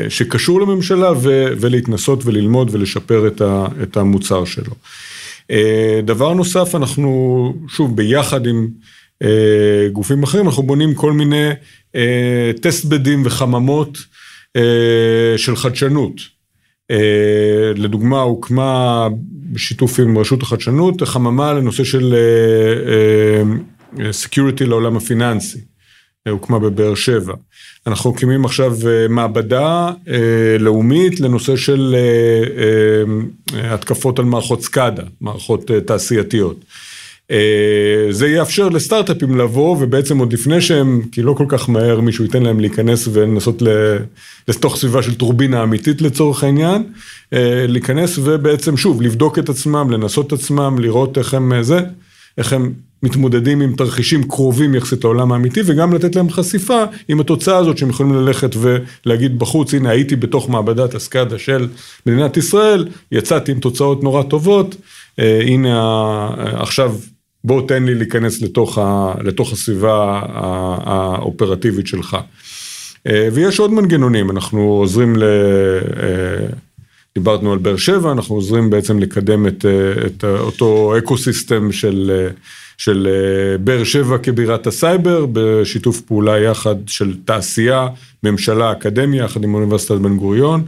שקשור 0.08 0.60
לממשלה, 0.60 1.12
ולהתנסות 1.60 2.26
וללמוד 2.26 2.68
ולשפר 2.72 3.28
את 3.82 3.96
המוצר 3.96 4.44
שלו. 4.44 4.72
דבר 6.02 6.34
נוסף, 6.34 6.74
אנחנו 6.74 7.54
שוב 7.68 7.96
ביחד 7.96 8.46
עם 8.46 8.68
גופים 9.92 10.22
אחרים, 10.22 10.46
אנחנו 10.46 10.62
בונים 10.62 10.94
כל 10.94 11.12
מיני 11.12 11.50
טסט 12.60 12.84
בדים 12.84 13.22
וחממות 13.24 13.98
של 15.36 15.56
חדשנות. 15.56 16.37
לדוגמה, 17.76 18.20
הוקמה 18.20 19.08
בשיתוף 19.52 20.00
עם 20.00 20.18
רשות 20.18 20.42
החדשנות, 20.42 21.02
חממה 21.02 21.52
לנושא 21.52 21.84
של 21.84 22.14
security 24.10 24.66
לעולם 24.66 24.96
הפיננסי, 24.96 25.58
הוקמה 26.28 26.58
בבאר 26.58 26.94
שבע. 26.94 27.34
אנחנו 27.86 28.12
מקימים 28.12 28.44
עכשיו 28.44 28.76
מעבדה 29.08 29.90
לאומית 30.58 31.20
לנושא 31.20 31.56
של 31.56 31.96
התקפות 33.54 34.18
על 34.18 34.24
מערכות 34.24 34.62
SCADA, 34.62 35.02
מערכות 35.20 35.70
תעשייתיות. 35.86 36.64
זה 38.10 38.28
יאפשר 38.28 38.68
לסטארט-אפים 38.68 39.38
לבוא 39.38 39.76
ובעצם 39.80 40.18
עוד 40.18 40.32
לפני 40.32 40.60
שהם, 40.60 41.02
כי 41.12 41.22
לא 41.22 41.32
כל 41.32 41.44
כך 41.48 41.68
מהר 41.68 42.00
מישהו 42.00 42.24
ייתן 42.24 42.42
להם 42.42 42.60
להיכנס 42.60 43.08
ולנסות 43.12 43.62
לתוך 44.48 44.76
סביבה 44.76 45.02
של 45.02 45.14
טורבינה 45.14 45.62
אמיתית 45.62 46.02
לצורך 46.02 46.44
העניין, 46.44 46.82
להיכנס 47.68 48.18
ובעצם 48.22 48.76
שוב 48.76 49.02
לבדוק 49.02 49.38
את 49.38 49.48
עצמם, 49.48 49.90
לנסות 49.90 50.26
את 50.26 50.32
עצמם, 50.32 50.76
לראות 50.78 51.18
איך 51.18 51.34
הם 51.34 51.52
זה, 51.62 51.80
איך 52.38 52.52
הם 52.52 52.72
מתמודדים 53.02 53.60
עם 53.60 53.74
תרחישים 53.76 54.28
קרובים 54.28 54.74
יחסית 54.74 55.04
לעולם 55.04 55.32
האמיתי 55.32 55.60
וגם 55.66 55.94
לתת 55.94 56.16
להם 56.16 56.30
חשיפה 56.30 56.82
עם 57.08 57.20
התוצאה 57.20 57.56
הזאת 57.56 57.78
שהם 57.78 57.90
יכולים 57.90 58.14
ללכת 58.14 58.50
ולהגיד 58.56 59.38
בחוץ, 59.38 59.74
הנה 59.74 59.90
הייתי 59.90 60.16
בתוך 60.16 60.50
מעבדת 60.50 60.94
הסקאדה 60.94 61.38
של 61.38 61.68
מדינת 62.06 62.36
ישראל, 62.36 62.88
יצאתי 63.12 63.52
עם 63.52 63.60
תוצאות 63.60 64.02
נורא 64.02 64.22
טובות, 64.22 64.76
הנה 65.18 66.28
עכשיו 66.52 66.94
בוא 67.48 67.68
תן 67.68 67.84
לי 67.84 67.94
להיכנס 67.94 68.42
לתוך, 68.42 68.78
ה, 68.78 69.14
לתוך 69.24 69.52
הסביבה 69.52 70.20
האופרטיבית 70.84 71.86
שלך. 71.86 72.16
אה, 73.06 73.28
ויש 73.32 73.58
עוד 73.58 73.72
מנגנונים, 73.72 74.30
אנחנו 74.30 74.60
עוזרים 74.60 75.16
ל... 75.16 75.22
דיברנו 77.14 77.52
על 77.52 77.58
באר 77.58 77.76
שבע, 77.76 78.12
אנחנו 78.12 78.34
עוזרים 78.34 78.70
בעצם 78.70 78.98
לקדם 78.98 79.46
את, 79.46 79.64
את 80.06 80.24
אותו 80.24 80.94
ecosystem 80.98 81.72
של, 81.72 82.26
של 82.78 83.08
באר 83.60 83.84
שבע 83.84 84.18
כבירת 84.18 84.66
הסייבר, 84.66 85.26
בשיתוף 85.32 86.00
פעולה 86.00 86.38
יחד 86.38 86.76
של 86.86 87.14
תעשייה, 87.24 87.86
ממשלה, 88.22 88.72
אקדמיה, 88.72 89.24
יחד 89.24 89.44
עם 89.44 89.54
אוניברסיטת 89.54 89.94
בן 89.94 90.16
גוריון. 90.16 90.64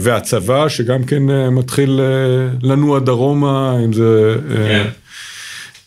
והצבא 0.00 0.68
שגם 0.68 1.04
כן 1.04 1.22
מתחיל 1.50 2.00
לנוע 2.62 2.98
דרומה, 2.98 3.78
אם 3.84 3.92
זה 3.92 4.36
כן. 4.48 4.86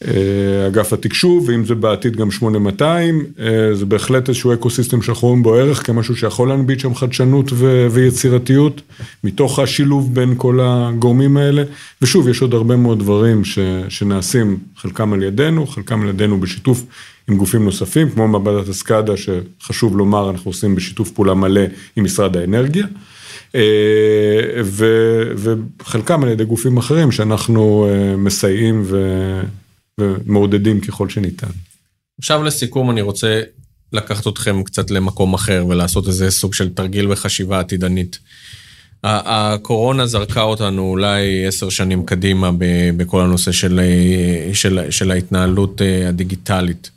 אה, 0.06 0.68
אגף 0.68 0.94
התקשוב, 0.94 1.50
ואם 1.50 1.66
זה 1.66 1.76
בעתיד 1.76 2.16
גם 2.16 2.32
8200, 2.32 3.26
אה, 3.40 3.76
זה 3.76 3.86
בהחלט 3.86 4.30
איזשהו 4.30 4.54
ecosystem 4.54 5.02
שאנחנו 5.02 5.28
רואים 5.28 5.44
בו 5.44 5.56
ערך 5.56 5.86
כמשהו 5.88 6.16
שיכול 6.16 6.50
להנביט 6.50 6.80
שם 6.80 6.96
חדשנות 6.96 7.52
ו- 7.54 7.88
ויצירתיות, 7.92 8.82
מתוך 9.24 9.60
השילוב 9.60 10.16
בין 10.16 10.34
כל 10.38 10.60
הגורמים 10.64 11.38
האלה, 11.38 11.64
ושוב, 12.02 12.28
יש 12.28 12.42
עוד 12.42 12.54
הרבה 12.54 12.76
מאוד 12.76 13.00
דברים 13.00 13.46
ש- 13.46 13.60
שנעשים, 13.90 14.58
חלקם 14.78 15.14
על 15.14 15.24
ידינו, 15.24 15.68
חלקם 15.68 16.02
על 16.02 16.10
ידינו 16.10 16.40
בשיתוף 16.40 16.84
עם 17.30 17.38
גופים 17.38 17.66
נוספים, 17.66 18.10
כמו 18.10 18.28
מעבדת 18.28 18.70
הסקאדה, 18.70 19.14
שחשוב 19.18 19.98
לומר, 19.98 20.30
אנחנו 20.30 20.50
עושים 20.50 20.76
בשיתוף 20.76 21.12
פעולה 21.12 21.34
מלא 21.34 21.62
עם 21.96 22.04
משרד 22.04 22.38
האנרגיה. 22.38 22.86
אה, 23.56 23.62
ו- 24.64 25.32
וחלקם 25.82 26.24
על 26.24 26.30
ידי 26.30 26.46
גופים 26.46 26.78
אחרים 26.78 27.12
שאנחנו 27.12 27.88
מסייעים 28.18 28.82
ו... 28.86 28.98
ומעודדים 30.00 30.82
ככל 30.82 31.10
שניתן. 31.10 31.48
עכשיו 32.20 32.44
לסיכום 32.44 32.92
אני 32.92 33.02
רוצה 33.02 33.42
לקחת 33.94 34.28
אתכם 34.28 34.64
קצת 34.64 34.92
למקום 34.92 35.34
אחר 35.34 35.66
ולעשות 35.70 36.08
איזה 36.08 36.32
סוג 36.32 36.54
של 36.54 36.74
תרגיל 36.74 37.12
וחשיבה 37.12 37.60
עתידנית. 37.60 38.20
הקורונה 39.04 40.06
זרקה 40.06 40.42
אותנו 40.42 40.82
אולי 40.82 41.48
עשר 41.48 41.70
שנים 41.70 42.06
קדימה 42.06 42.52
בכל 42.98 43.22
הנושא 43.22 43.52
של, 43.52 43.80
של, 44.54 44.80
של 44.90 45.12
ההתנהלות 45.12 45.82
אה, 45.82 46.10
הדיגיטלית. 46.10 46.92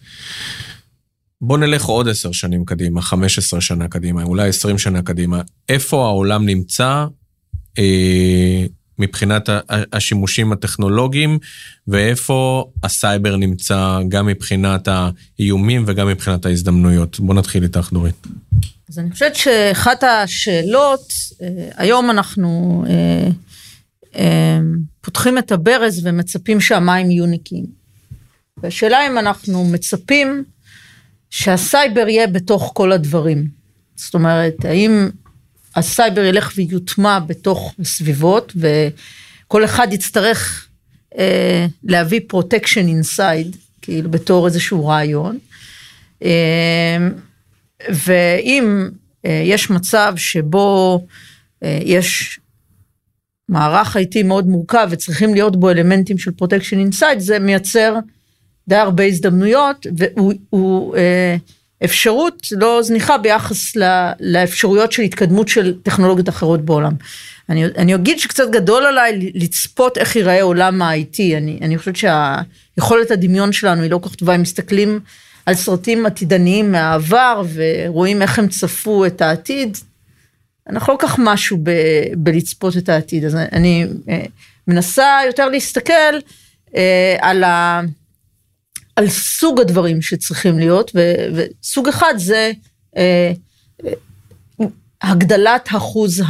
בוא 1.40 1.59
נלך 1.59 1.84
עוד 1.84 2.09
עשר 2.09 2.32
שנים 2.32 2.64
קדימה, 2.64 3.03
חמש 3.03 3.38
עשרה 3.38 3.61
שנה 3.61 3.88
קדימה, 3.88 4.22
אולי 4.22 4.48
עשרים 4.48 4.78
שנה 4.78 5.03
קדימה. 5.03 5.42
איפה 5.68 6.05
העולם 6.05 6.46
נמצא 6.46 7.07
אה, 7.78 8.64
מבחינת 9.01 9.48
השימושים 9.92 10.53
הטכנולוגיים, 10.53 11.38
ואיפה 11.88 12.70
הסייבר 12.82 13.36
נמצא 13.36 13.98
גם 14.09 14.26
מבחינת 14.26 14.88
האיומים 14.88 15.84
וגם 15.86 16.09
מבחינת 16.09 16.46
ההזדמנויות. 16.46 17.20
בואו 17.20 17.38
נתחיל 17.38 17.62
איתך, 17.62 17.90
דורית. 17.92 18.26
אז 18.88 18.98
אני 18.98 19.11
חושבת 19.11 19.36
שאחת 19.36 20.05
השאלות, 20.05 21.12
אה, 21.42 21.68
היום 21.76 22.11
אנחנו 22.11 22.84
אה, 22.88 23.28
אה, 24.16 24.59
פותחים 25.01 25.38
את 25.38 25.53
הברז 25.53 26.07
ומצפים 26.07 26.61
שהמים 26.61 27.11
יהיו 27.11 27.26
נקיים. 27.26 27.66
והשאלה 28.62 29.07
אם 29.07 29.18
אנחנו 29.18 29.64
מצפים 29.64 30.44
שהסייבר 31.30 32.09
יהיה 32.09 32.26
בתוך 32.26 32.70
כל 32.74 32.92
הדברים. 32.92 33.48
זאת 33.96 34.14
אומרת, 34.14 34.64
האם 34.64 35.11
הסייבר 35.76 36.24
ילך 36.24 36.52
ויוטמע 36.56 37.18
בתוך 37.18 37.74
הסביבות, 37.78 38.52
וכל 38.56 39.64
אחד 39.64 39.92
יצטרך 39.92 40.68
אה, 41.18 41.66
להביא 41.84 42.20
protection 42.28 42.86
inside, 42.86 43.57
כאילו 43.82 44.10
בתור 44.10 44.46
איזשהו 44.46 44.86
רעיון. 44.86 45.38
אה, 46.22 46.98
ואם 47.90 48.88
אה, 49.24 49.42
יש 49.44 49.70
מצב 49.70 50.12
שבו 50.16 51.06
אה, 51.62 51.78
יש 51.84 52.40
מערך 53.48 53.96
IT 53.96 54.22
מאוד 54.24 54.46
מורכב 54.46 54.88
וצריכים 54.90 55.34
להיות 55.34 55.56
בו 55.56 55.70
אלמנטים 55.70 56.18
של 56.18 56.30
protection 56.30 56.78
inside, 56.78 57.18
זה 57.18 57.38
מייצר 57.38 57.94
די 58.68 58.76
הרבה 58.76 59.04
הזדמנויות, 59.04 59.86
והוא... 59.96 60.96
אה, 60.96 61.36
אפשרות 61.85 62.47
לא 62.53 62.83
זניחה 62.83 63.18
ביחס 63.18 63.76
לאפשרויות 64.20 64.93
של 64.93 65.03
התקדמות 65.03 65.49
של 65.49 65.74
טכנולוגיות 65.83 66.28
אחרות 66.28 66.64
בעולם. 66.64 66.93
אני, 67.49 67.64
אני 67.64 67.95
אגיד 67.95 68.18
שקצת 68.18 68.51
גדול 68.51 68.87
עליי 68.87 69.33
לצפות 69.35 69.99
איך 69.99 70.16
ייראה 70.16 70.43
עולם 70.43 70.83
ה-IT, 70.83 71.37
אני, 71.37 71.59
אני 71.62 71.78
חושבת 71.78 71.97
שהיכולת 71.97 73.11
הדמיון 73.11 73.53
שלנו 73.53 73.83
היא 73.83 73.91
לא 73.91 73.99
כל 73.99 74.09
כך 74.09 74.14
טובה, 74.14 74.35
אם 74.35 74.43
מסתכלים 74.43 75.01
על 75.47 75.55
סרטים 75.55 76.07
עתידניים 76.07 76.72
מהעבר 76.72 77.43
ורואים 77.55 78.22
איך 78.22 78.39
הם 78.39 78.49
צפו 78.49 79.07
את 79.07 79.22
העתיד, 79.22 79.78
אנחנו 80.70 80.93
לא 80.93 80.99
כל 80.99 81.09
כך 81.09 81.16
משהו 81.18 81.59
ב, 81.62 81.70
בלצפות 82.16 82.76
את 82.76 82.89
העתיד, 82.89 83.24
אז 83.24 83.37
אני 83.37 83.87
אה, 84.09 84.22
מנסה 84.68 85.18
יותר 85.26 85.49
להסתכל 85.49 86.14
אה, 86.76 87.16
על 87.20 87.45
ה... 87.45 87.81
על 88.97 89.09
סוג 89.09 89.61
הדברים 89.61 90.03
שצריכים 90.03 90.59
להיות, 90.59 90.91
ו, 90.95 91.14
וסוג 91.34 91.88
אחד 91.88 92.14
זה 92.16 92.53
אה, 92.97 93.32
אה, 93.86 93.93
הגדלת 95.03 95.68
אחוז 95.76 96.22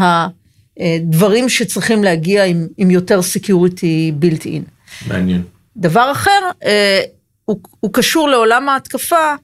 הדברים 0.81 1.49
שצריכים 1.49 2.05
להגיע 2.05 2.45
עם, 2.45 2.67
עם 2.77 2.91
יותר 2.91 3.23
security 3.23 4.13
built 4.15 4.47
in. 4.47 4.65
מעניין. 5.07 5.43
דבר 5.77 6.13
אחר, 6.13 6.41
אה, 6.65 7.01
הוא, 7.45 7.61
הוא 7.81 7.93
קשור 7.93 8.29
לעולם 8.29 8.69
ההתקפה, 8.69 9.35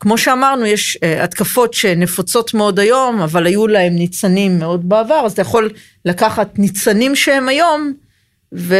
כמו 0.00 0.18
שאמרנו, 0.18 0.66
יש 0.66 0.98
אה, 1.02 1.24
התקפות 1.24 1.74
שנפוצות 1.74 2.54
מאוד 2.54 2.78
היום, 2.78 3.20
אבל 3.20 3.46
היו 3.46 3.66
להם 3.66 3.94
ניצנים 3.94 4.58
מאוד 4.58 4.88
בעבר, 4.88 5.22
אז 5.26 5.32
אתה 5.32 5.42
יכול 5.42 5.70
לקחת 6.04 6.58
ניצנים 6.58 7.16
שהם 7.16 7.48
היום, 7.48 7.92
ו... 8.54 8.76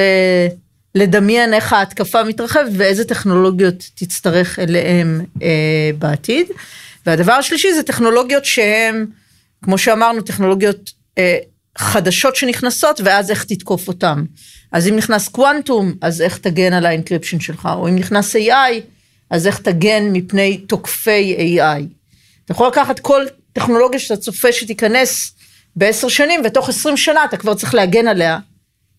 לדמיין 0.94 1.54
איך 1.54 1.72
ההתקפה 1.72 2.24
מתרחבת 2.24 2.70
ואיזה 2.76 3.04
טכנולוגיות 3.04 3.90
תצטרך 3.94 4.58
אליהם 4.58 5.24
אה, 5.42 5.90
בעתיד. 5.98 6.46
והדבר 7.06 7.32
השלישי 7.32 7.72
זה 7.74 7.82
טכנולוגיות 7.82 8.44
שהן, 8.44 9.06
כמו 9.62 9.78
שאמרנו, 9.78 10.22
טכנולוגיות 10.22 10.90
אה, 11.18 11.38
חדשות 11.78 12.36
שנכנסות 12.36 13.00
ואז 13.04 13.30
איך 13.30 13.44
תתקוף 13.44 13.88
אותן. 13.88 14.24
אז 14.72 14.88
אם 14.88 14.96
נכנס 14.96 15.28
קוונטום, 15.28 15.94
אז 16.00 16.22
איך 16.22 16.38
תגן 16.38 16.72
על 16.72 16.86
ה 16.86 16.91
encryption 16.91 17.40
שלך, 17.40 17.68
או 17.74 17.88
אם 17.88 17.96
נכנס 17.96 18.36
AI, 18.36 18.80
אז 19.30 19.46
איך 19.46 19.58
תגן 19.58 20.12
מפני 20.12 20.58
תוקפי 20.58 21.56
AI. 21.58 21.82
אתה 22.44 22.52
יכול 22.52 22.68
לקחת 22.68 23.00
כל 23.00 23.24
טכנולוגיה 23.52 24.00
שאתה 24.00 24.16
צופה 24.16 24.52
שתיכנס 24.52 25.34
בעשר 25.76 26.08
שנים, 26.08 26.40
ותוך 26.44 26.68
עשרים 26.68 26.96
שנה 26.96 27.24
אתה 27.24 27.36
כבר 27.36 27.54
צריך 27.54 27.74
להגן 27.74 28.08
עליה, 28.08 28.38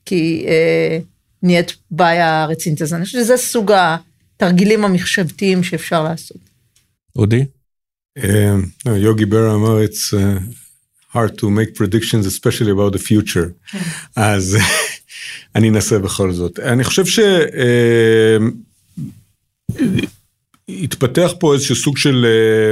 כי... 0.05 0.45
אה, 0.47 0.99
נהיית 1.43 1.75
בעיה 1.91 2.45
רצינית. 2.45 2.81
אז 2.81 2.93
אני 2.93 3.05
חושבת 3.05 3.23
שזה 3.23 3.37
סוג 3.37 3.71
התרגילים 3.71 4.85
המחשבתיים 4.85 5.63
שאפשר 5.63 6.03
לעשות. 6.03 6.37
אודי? 7.15 7.45
אה, 8.17 8.55
יוגי 8.85 9.25
ברה 9.25 9.53
אמר, 9.53 9.83
it's 9.83 10.13
uh, 10.13 11.15
hard 11.15 11.31
to 11.37 11.43
make 11.43 11.77
predictions, 11.77 12.25
especially 12.25 12.71
about 12.71 12.93
the 12.93 13.01
future. 13.07 13.77
אז 14.15 14.57
אני 15.55 15.69
אנסה 15.69 15.99
בכל 15.99 16.33
זאת. 16.33 16.59
אני 16.59 16.83
חושב 16.83 17.05
ש... 17.05 17.19
התפתח 20.69 21.31
פה 21.39 21.53
איזשהו 21.53 21.75
סוג 21.75 21.97
של 21.97 22.25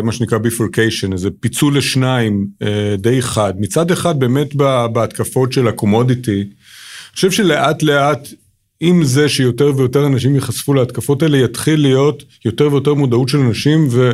מה 0.03 0.11
שנקרא 0.11 0.37
bifurcation, 0.37 1.13
איזה 1.13 1.29
פיצול 1.39 1.77
לשניים 1.77 2.47
די 2.97 3.21
חד. 3.21 3.53
מצד 3.59 3.91
אחד 3.91 4.19
באמת 4.19 4.55
בהתקפות 4.93 5.53
של 5.53 5.67
הקומודיטי, 5.67 6.41
אני 6.41 7.15
חושב 7.15 7.31
שלאט 7.31 7.83
לאט 7.83 8.27
עם 8.79 9.03
זה 9.03 9.29
שיותר 9.29 9.71
ויותר 9.75 10.07
אנשים 10.07 10.35
ייחשפו 10.35 10.73
להתקפות 10.73 11.23
האלה, 11.23 11.37
יתחיל 11.37 11.81
להיות 11.81 12.23
יותר 12.45 12.71
ויותר 12.71 12.93
מודעות 12.93 13.29
של 13.29 13.37
אנשים, 13.37 13.87
ואני 13.91 14.13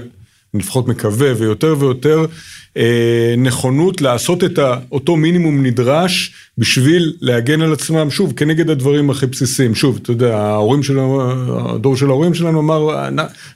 לפחות 0.53 0.87
מקווה, 0.87 1.31
ויותר 1.37 1.75
ויותר 1.79 2.25
אה, 2.77 3.35
נכונות 3.37 4.01
לעשות 4.01 4.43
את 4.43 4.59
אותו 4.91 5.15
מינימום 5.15 5.65
נדרש 5.65 6.33
בשביל 6.57 7.13
להגן 7.21 7.61
על 7.61 7.73
עצמם, 7.73 8.11
שוב, 8.11 8.33
כנגד 8.35 8.69
הדברים 8.69 9.09
הכי 9.09 9.25
בסיסיים. 9.25 9.75
שוב, 9.75 9.99
אתה 10.01 10.11
יודע, 10.11 10.37
ההורים 10.37 10.83
שלנו, 10.83 11.21
הדור 11.75 11.97
של 11.97 12.09
ההורים 12.09 12.33
שלנו 12.33 12.59
אמר, 12.59 13.09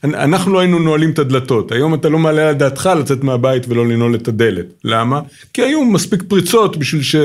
אנחנו 0.04 0.54
לא 0.54 0.60
היינו 0.60 0.80
נועלים 0.80 1.12
את 1.12 1.20
הדלתות, 1.20 1.72
היום 1.72 1.94
אתה 1.94 2.10
לא 2.10 2.20
מעלה 2.20 2.50
על 2.50 2.56
דעתך 2.56 2.90
לצאת 3.00 3.24
מהבית 3.24 3.64
ולא 3.70 3.88
לנעול 3.88 4.16
את 4.16 4.28
הדלת. 4.28 4.66
למה? 4.84 5.22
כי 5.54 5.62
היו 5.62 5.86
מספיק 5.86 6.24
פריצות 6.28 6.78
בשביל 6.78 7.02
ש... 7.02 7.16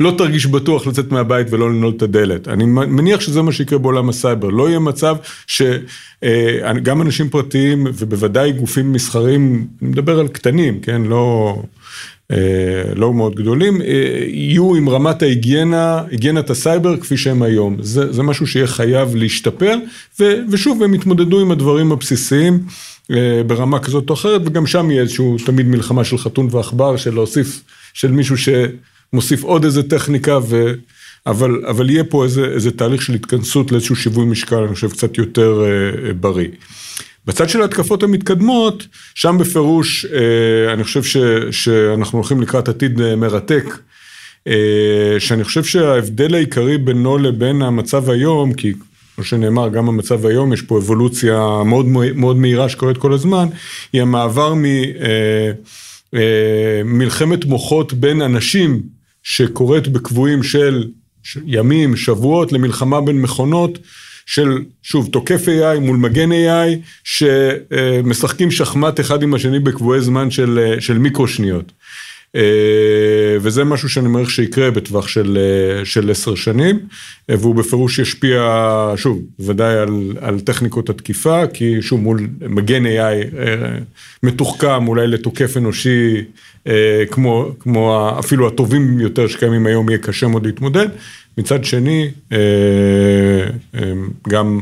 לא 0.00 0.14
תרגיש 0.18 0.46
בטוח 0.46 0.86
לצאת 0.86 1.12
מהבית 1.12 1.46
ולא 1.50 1.70
לנעול 1.70 1.92
את 1.96 2.02
הדלת. 2.02 2.48
אני 2.48 2.64
מניח 2.64 3.20
שזה 3.20 3.42
מה 3.42 3.52
שיקרה 3.52 3.78
בעולם 3.78 4.08
הסייבר. 4.08 4.48
לא 4.48 4.68
יהיה 4.68 4.78
מצב 4.78 5.16
שגם 5.46 7.00
אה, 7.00 7.02
אנשים 7.02 7.28
פרטיים 7.28 7.86
ובוודאי 7.98 8.52
גופים 8.52 8.92
מסחרים, 8.92 9.66
אני 9.82 9.90
מדבר 9.90 10.18
על 10.20 10.28
קטנים, 10.28 10.80
כן? 10.80 11.02
לא... 11.02 11.56
אה, 12.32 12.94
לא 12.96 13.14
מאוד 13.14 13.34
גדולים, 13.34 13.82
אה, 13.82 14.24
יהיו 14.26 14.74
עם 14.74 14.88
רמת 14.88 15.22
ההיגיינה, 15.22 16.02
היגיינת 16.10 16.50
הסייבר 16.50 16.96
כפי 16.96 17.16
שהם 17.16 17.42
היום. 17.42 17.76
זה, 17.80 18.12
זה 18.12 18.22
משהו 18.22 18.46
שיהיה 18.46 18.66
חייב 18.66 19.14
להשתפר, 19.14 19.76
ו, 20.20 20.24
ושוב, 20.50 20.82
הם 20.82 20.94
יתמודדו 20.94 21.40
עם 21.40 21.50
הדברים 21.50 21.92
הבסיסיים. 21.92 22.60
ברמה 23.46 23.78
כזאת 23.78 24.10
או 24.10 24.14
אחרת, 24.14 24.40
וגם 24.44 24.66
שם 24.66 24.90
יהיה 24.90 25.02
איזשהו 25.02 25.36
תמיד 25.46 25.66
מלחמה 25.66 26.04
של 26.04 26.18
חתון 26.18 26.48
ועכבר, 26.50 26.96
של 26.96 27.14
להוסיף, 27.14 27.62
של 27.94 28.10
מישהו 28.10 28.36
שמוסיף 29.10 29.42
עוד 29.42 29.64
איזה 29.64 29.82
טכניקה, 29.82 30.38
ו... 30.48 30.72
אבל, 31.26 31.64
אבל 31.66 31.90
יהיה 31.90 32.04
פה 32.04 32.24
איזה, 32.24 32.44
איזה 32.44 32.70
תהליך 32.70 33.02
של 33.02 33.14
התכנסות 33.14 33.72
לאיזשהו 33.72 33.96
שיווי 33.96 34.24
משקל, 34.24 34.56
אני 34.56 34.74
חושב, 34.74 34.90
קצת 34.90 35.18
יותר 35.18 35.64
אה, 35.64 36.12
בריא. 36.12 36.48
בצד 37.26 37.48
של 37.48 37.62
ההתקפות 37.62 38.02
המתקדמות, 38.02 38.86
שם 39.14 39.36
בפירוש, 39.38 40.06
אה, 40.06 40.72
אני 40.72 40.84
חושב 40.84 41.02
ש, 41.02 41.16
שאנחנו 41.50 42.18
הולכים 42.18 42.40
לקראת 42.42 42.68
עתיד 42.68 43.00
אה, 43.00 43.16
מרתק, 43.16 43.64
אה, 44.46 45.16
שאני 45.18 45.44
חושב 45.44 45.64
שההבדל 45.64 46.34
העיקרי 46.34 46.78
בינו 46.78 47.18
לבין 47.18 47.62
המצב 47.62 48.10
היום, 48.10 48.52
כי 48.52 48.72
כמו 49.14 49.24
שנאמר, 49.24 49.68
גם 49.68 49.88
המצב 49.88 50.26
היום, 50.26 50.52
יש 50.52 50.62
פה 50.62 50.78
אבולוציה 50.78 51.62
מאוד 51.66 51.86
מאוד 52.14 52.36
מהירה 52.36 52.68
שקורית 52.68 52.98
כל 52.98 53.12
הזמן, 53.12 53.48
היא 53.92 54.02
המעבר 54.02 54.54
ממלחמת 56.84 57.44
מוחות 57.44 57.92
בין 57.92 58.22
אנשים 58.22 58.82
שקורית 59.22 59.88
בקבועים 59.88 60.42
של 60.42 60.88
ימים, 61.46 61.96
שבועות, 61.96 62.52
למלחמה 62.52 63.00
בין 63.00 63.22
מכונות. 63.22 63.78
של, 64.26 64.58
שוב, 64.82 65.08
תוקף 65.12 65.48
AI 65.48 65.80
מול 65.80 65.96
מגן 65.96 66.32
AI, 66.32 66.78
שמשחקים 67.04 68.50
שחמט 68.50 69.00
אחד 69.00 69.22
עם 69.22 69.34
השני 69.34 69.58
בקבועי 69.58 70.00
זמן 70.00 70.30
של, 70.30 70.74
של 70.80 70.98
מיקרו 70.98 71.28
שניות. 71.28 71.72
וזה 73.40 73.64
משהו 73.64 73.88
שאני 73.88 74.08
מעריך 74.08 74.30
שיקרה 74.30 74.70
בטווח 74.70 75.08
של, 75.08 75.38
של 75.84 76.10
עשר 76.10 76.34
שנים, 76.34 76.78
והוא 77.28 77.54
בפירוש 77.54 77.98
ישפיע, 77.98 78.42
שוב, 78.96 79.22
ודאי 79.40 79.74
על, 79.78 80.12
על 80.20 80.40
טכניקות 80.40 80.90
התקיפה, 80.90 81.46
כי 81.46 81.82
שוב, 81.82 82.00
מול 82.00 82.28
מגן 82.48 82.86
AI 82.86 83.34
מתוחכם, 84.22 84.88
אולי 84.88 85.06
לתוקף 85.06 85.56
אנושי, 85.56 86.24
כמו, 87.10 87.50
כמו 87.60 88.10
אפילו 88.18 88.48
הטובים 88.48 89.00
יותר 89.00 89.26
שקיימים 89.26 89.66
היום, 89.66 89.88
יהיה 89.88 89.98
קשה 89.98 90.26
מאוד 90.26 90.46
להתמודד. 90.46 90.88
מצד 91.38 91.64
שני, 91.64 92.10
אה, 92.32 92.38
אה, 93.74 93.92
גם 94.28 94.60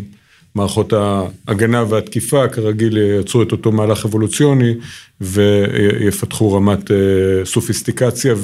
מערכות 0.55 0.93
ההגנה 0.93 1.85
והתקיפה 1.89 2.49
כרגיל 2.49 2.99
יצרו 3.21 3.43
את 3.43 3.53
אותו 3.53 3.73
מהלך 3.73 4.05
אבולוציוני 4.05 4.75
ויפתחו 5.21 6.53
רמת 6.53 6.91
אה, 6.91 6.97
סופיסטיקציה 7.45 8.35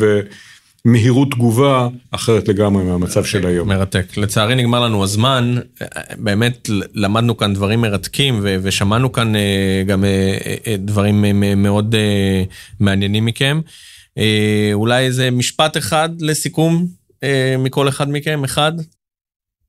ומהירות 0.84 1.30
תגובה 1.30 1.88
אחרת 2.10 2.48
לגמרי 2.48 2.84
מהמצב 2.84 3.24
של 3.24 3.46
היום. 3.46 3.68
מרתק. 3.68 4.16
לצערי 4.16 4.54
נגמר 4.54 4.80
לנו 4.80 5.04
הזמן, 5.04 5.54
באמת 6.16 6.70
למדנו 6.94 7.36
כאן 7.36 7.54
דברים 7.54 7.80
מרתקים 7.80 8.40
ושמענו 8.42 9.12
כאן 9.12 9.32
גם 9.86 10.04
דברים 10.78 11.24
מאוד 11.62 11.94
מעניינים 12.80 13.24
מכם. 13.24 13.60
אולי 14.74 15.06
איזה 15.06 15.30
משפט 15.30 15.76
אחד 15.76 16.08
לסיכום 16.20 16.86
אה, 17.22 17.56
מכל 17.58 17.88
אחד 17.88 18.10
מכם? 18.10 18.44
אחד? 18.44 18.72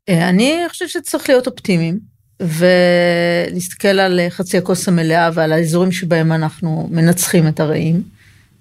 אה, 0.10 0.30
אני 0.30 0.60
חושבת 0.70 0.90
שצריך 0.90 1.30
להיות 1.30 1.48
אופטימיים, 1.48 2.00
ולהסתכל 2.40 3.88
על 3.88 4.20
חצי 4.30 4.58
הכוס 4.58 4.88
המלאה 4.88 5.30
ועל 5.34 5.52
האזורים 5.52 5.92
שבהם 5.92 6.32
אנחנו 6.32 6.88
מנצחים 6.92 7.48
את 7.48 7.60
הרעים, 7.60 8.02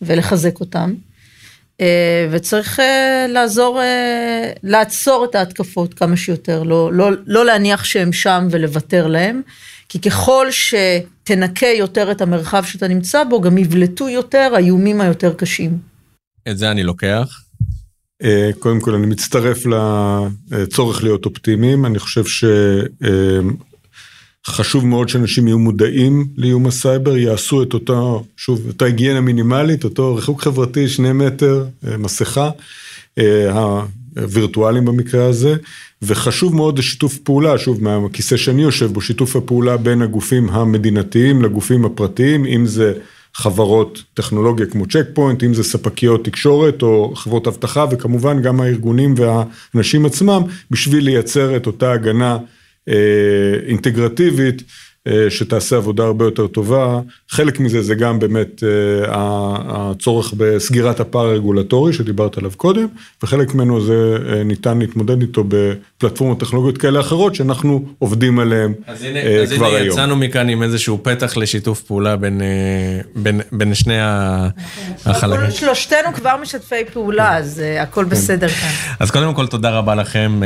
ולחזק 0.02 0.60
אותם. 0.60 0.94
אה, 1.80 2.28
וצריך 2.30 2.80
לעזור, 3.28 3.80
לעצור 4.62 5.26
את 5.30 5.34
ההתקפות 5.34 5.94
כמה 5.94 6.16
שיותר, 6.16 6.62
לא, 6.62 6.92
לא, 6.92 7.10
לא 7.26 7.44
להניח 7.46 7.84
שהם 7.84 8.12
שם 8.12 8.48
ולוותר 8.50 9.06
להם, 9.06 9.42
כי 9.88 10.00
ככל 10.00 10.46
שתנקה 10.50 11.66
יותר 11.66 12.10
את 12.10 12.20
המרחב 12.20 12.64
שאתה 12.64 12.88
נמצא 12.88 13.24
בו, 13.24 13.40
גם 13.40 13.58
יבלטו 13.58 14.08
יותר 14.08 14.52
האיומים 14.54 15.00
היותר 15.00 15.34
קשים. 15.34 15.78
את 16.48 16.58
זה 16.58 16.70
אני 16.70 16.82
לוקח. 16.82 17.42
אה, 18.22 18.50
קודם 18.58 18.80
כל 18.80 18.94
אני 18.94 19.06
מצטרף 19.06 19.64
לצורך 20.50 21.02
להיות 21.02 21.26
אופטימיים, 21.26 21.86
אני 21.86 21.98
חושב 21.98 22.24
שחשוב 24.48 24.86
מאוד 24.86 25.08
שאנשים 25.08 25.46
יהיו 25.46 25.58
מודעים 25.58 26.26
לאיום 26.36 26.66
הסייבר, 26.66 27.16
יעשו 27.16 27.62
את 27.62 27.74
אותו, 27.74 28.24
שוב, 28.36 28.62
אותה 28.68 28.84
היגיינה 28.84 29.20
מינימלית, 29.20 29.84
אותו 29.84 30.14
ריחוק 30.14 30.42
חברתי, 30.42 30.88
שני 30.88 31.12
מטר, 31.12 31.64
אה, 31.86 31.96
מסכה, 31.96 32.50
אה, 33.18 33.80
הווירטואליים 34.16 34.84
במקרה 34.84 35.26
הזה, 35.26 35.54
וחשוב 36.02 36.54
מאוד 36.54 36.80
שיתוף 36.80 37.18
פעולה, 37.18 37.58
שוב, 37.58 37.82
מהכיסא 37.82 38.36
שאני 38.36 38.62
יושב 38.62 38.92
בו, 38.92 39.00
שיתוף 39.00 39.36
הפעולה 39.36 39.76
בין 39.76 40.02
הגופים 40.02 40.50
המדינתיים 40.50 41.42
לגופים 41.42 41.84
הפרטיים, 41.84 42.44
אם 42.46 42.66
זה 42.66 42.92
חברות 43.34 44.02
טכנולוגיה 44.14 44.66
כמו 44.66 44.86
צ'ק 44.86 45.06
פוינט, 45.14 45.44
אם 45.44 45.54
זה 45.54 45.62
ספקיות 45.62 46.24
תקשורת 46.24 46.82
או 46.82 47.12
חברות 47.16 47.46
אבטחה, 47.46 47.86
וכמובן 47.90 48.42
גם 48.42 48.60
הארגונים 48.60 49.14
והאנשים 49.16 50.06
עצמם, 50.06 50.42
בשביל 50.70 51.04
לייצר 51.04 51.56
את 51.56 51.66
אותה 51.66 51.92
הגנה 51.92 52.38
אינטגרטיבית. 53.66 54.62
אה, 55.08 55.30
שתעשה 55.30 55.76
עבודה 55.76 56.04
הרבה 56.04 56.24
יותר 56.24 56.46
טובה. 56.46 57.00
חלק 57.28 57.60
מזה 57.60 57.82
זה 57.82 57.94
גם 57.94 58.18
באמת 58.18 58.62
אה, 58.64 59.04
הצורך 59.68 60.34
בסגירת 60.36 61.00
הפער 61.00 61.26
הרגולטורי 61.26 61.92
שדיברת 61.92 62.38
עליו 62.38 62.50
קודם, 62.56 62.86
וחלק 63.22 63.54
ממנו 63.54 63.80
זה 63.80 64.16
אה, 64.28 64.42
ניתן 64.44 64.78
להתמודד 64.78 65.20
איתו 65.20 65.44
בפלטפורמות 65.48 66.40
טכנולוגיות 66.40 66.78
כאלה 66.78 67.00
אחרות 67.00 67.34
שאנחנו 67.34 67.84
עובדים 67.98 68.38
עליהן 68.38 68.72
כבר 68.74 68.92
אז 68.94 69.02
הנה, 69.02 69.20
היום. 69.20 69.42
אז 69.42 69.52
הנה 69.52 69.78
יצאנו 69.78 70.16
מכאן 70.16 70.48
עם 70.48 70.62
איזשהו 70.62 70.98
פתח 71.02 71.36
לשיתוף 71.36 71.82
פעולה 71.82 72.16
בין, 72.16 72.40
בין, 73.14 73.40
בין 73.52 73.74
שני 73.74 73.98
החלקים. 75.06 75.50
שלושתנו 75.50 76.12
כבר 76.14 76.36
משתפי 76.42 76.84
פעולה, 76.92 77.36
אז 77.36 77.62
הכל 77.80 78.04
כן. 78.04 78.10
בסדר 78.10 78.48
כאן. 78.48 78.70
אז 79.00 79.10
קודם 79.10 79.34
כל 79.34 79.46
תודה 79.46 79.70
רבה 79.70 79.94
לכם 79.94 80.40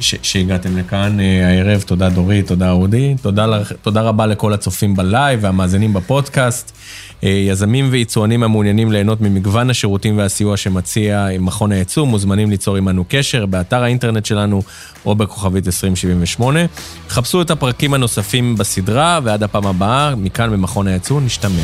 שהגעתם 0.00 0.78
לכאן 0.78 1.18
הערב, 1.20 1.84
תודה 1.86 2.08
דורית, 2.08 2.46
תודה 2.46 2.70
אודי, 2.70 3.14
תודה 3.22 3.46
תודה 3.82 4.02
רבה 4.02 4.26
לכל 4.26 4.52
הצופים 4.52 4.96
בלייב 4.96 5.40
והמאזינים 5.42 5.92
בפודקאסט. 5.92 6.72
אה, 7.24 7.28
יזמים 7.28 7.88
ויצואנים 7.90 8.42
המעוניינים 8.42 8.92
ליהנות 8.92 9.20
ממגוון 9.20 9.70
השירותים 9.70 10.18
והסיוע 10.18 10.56
שמציע 10.56 11.28
מכון 11.40 11.72
הייצוא, 11.72 12.06
מוזמנים 12.06 12.50
ליצור 12.50 12.76
עמנו 12.76 13.04
קשר 13.08 13.46
באתר 13.46 13.82
האינטרנט 13.82 14.26
שלנו 14.26 14.62
או 15.06 15.14
בכוכבית 15.14 15.66
2078. 15.66 16.60
חפשו 17.08 17.42
את 17.42 17.50
הפרקים 17.50 17.94
הנוספים 17.94 18.56
בסדרה, 18.56 19.20
ועד 19.22 19.42
הפעם 19.42 19.66
הבאה, 19.66 20.14
מכאן 20.14 20.50
במכון 20.50 20.86
הייצוא, 20.86 21.20
נשתמע. 21.20 21.62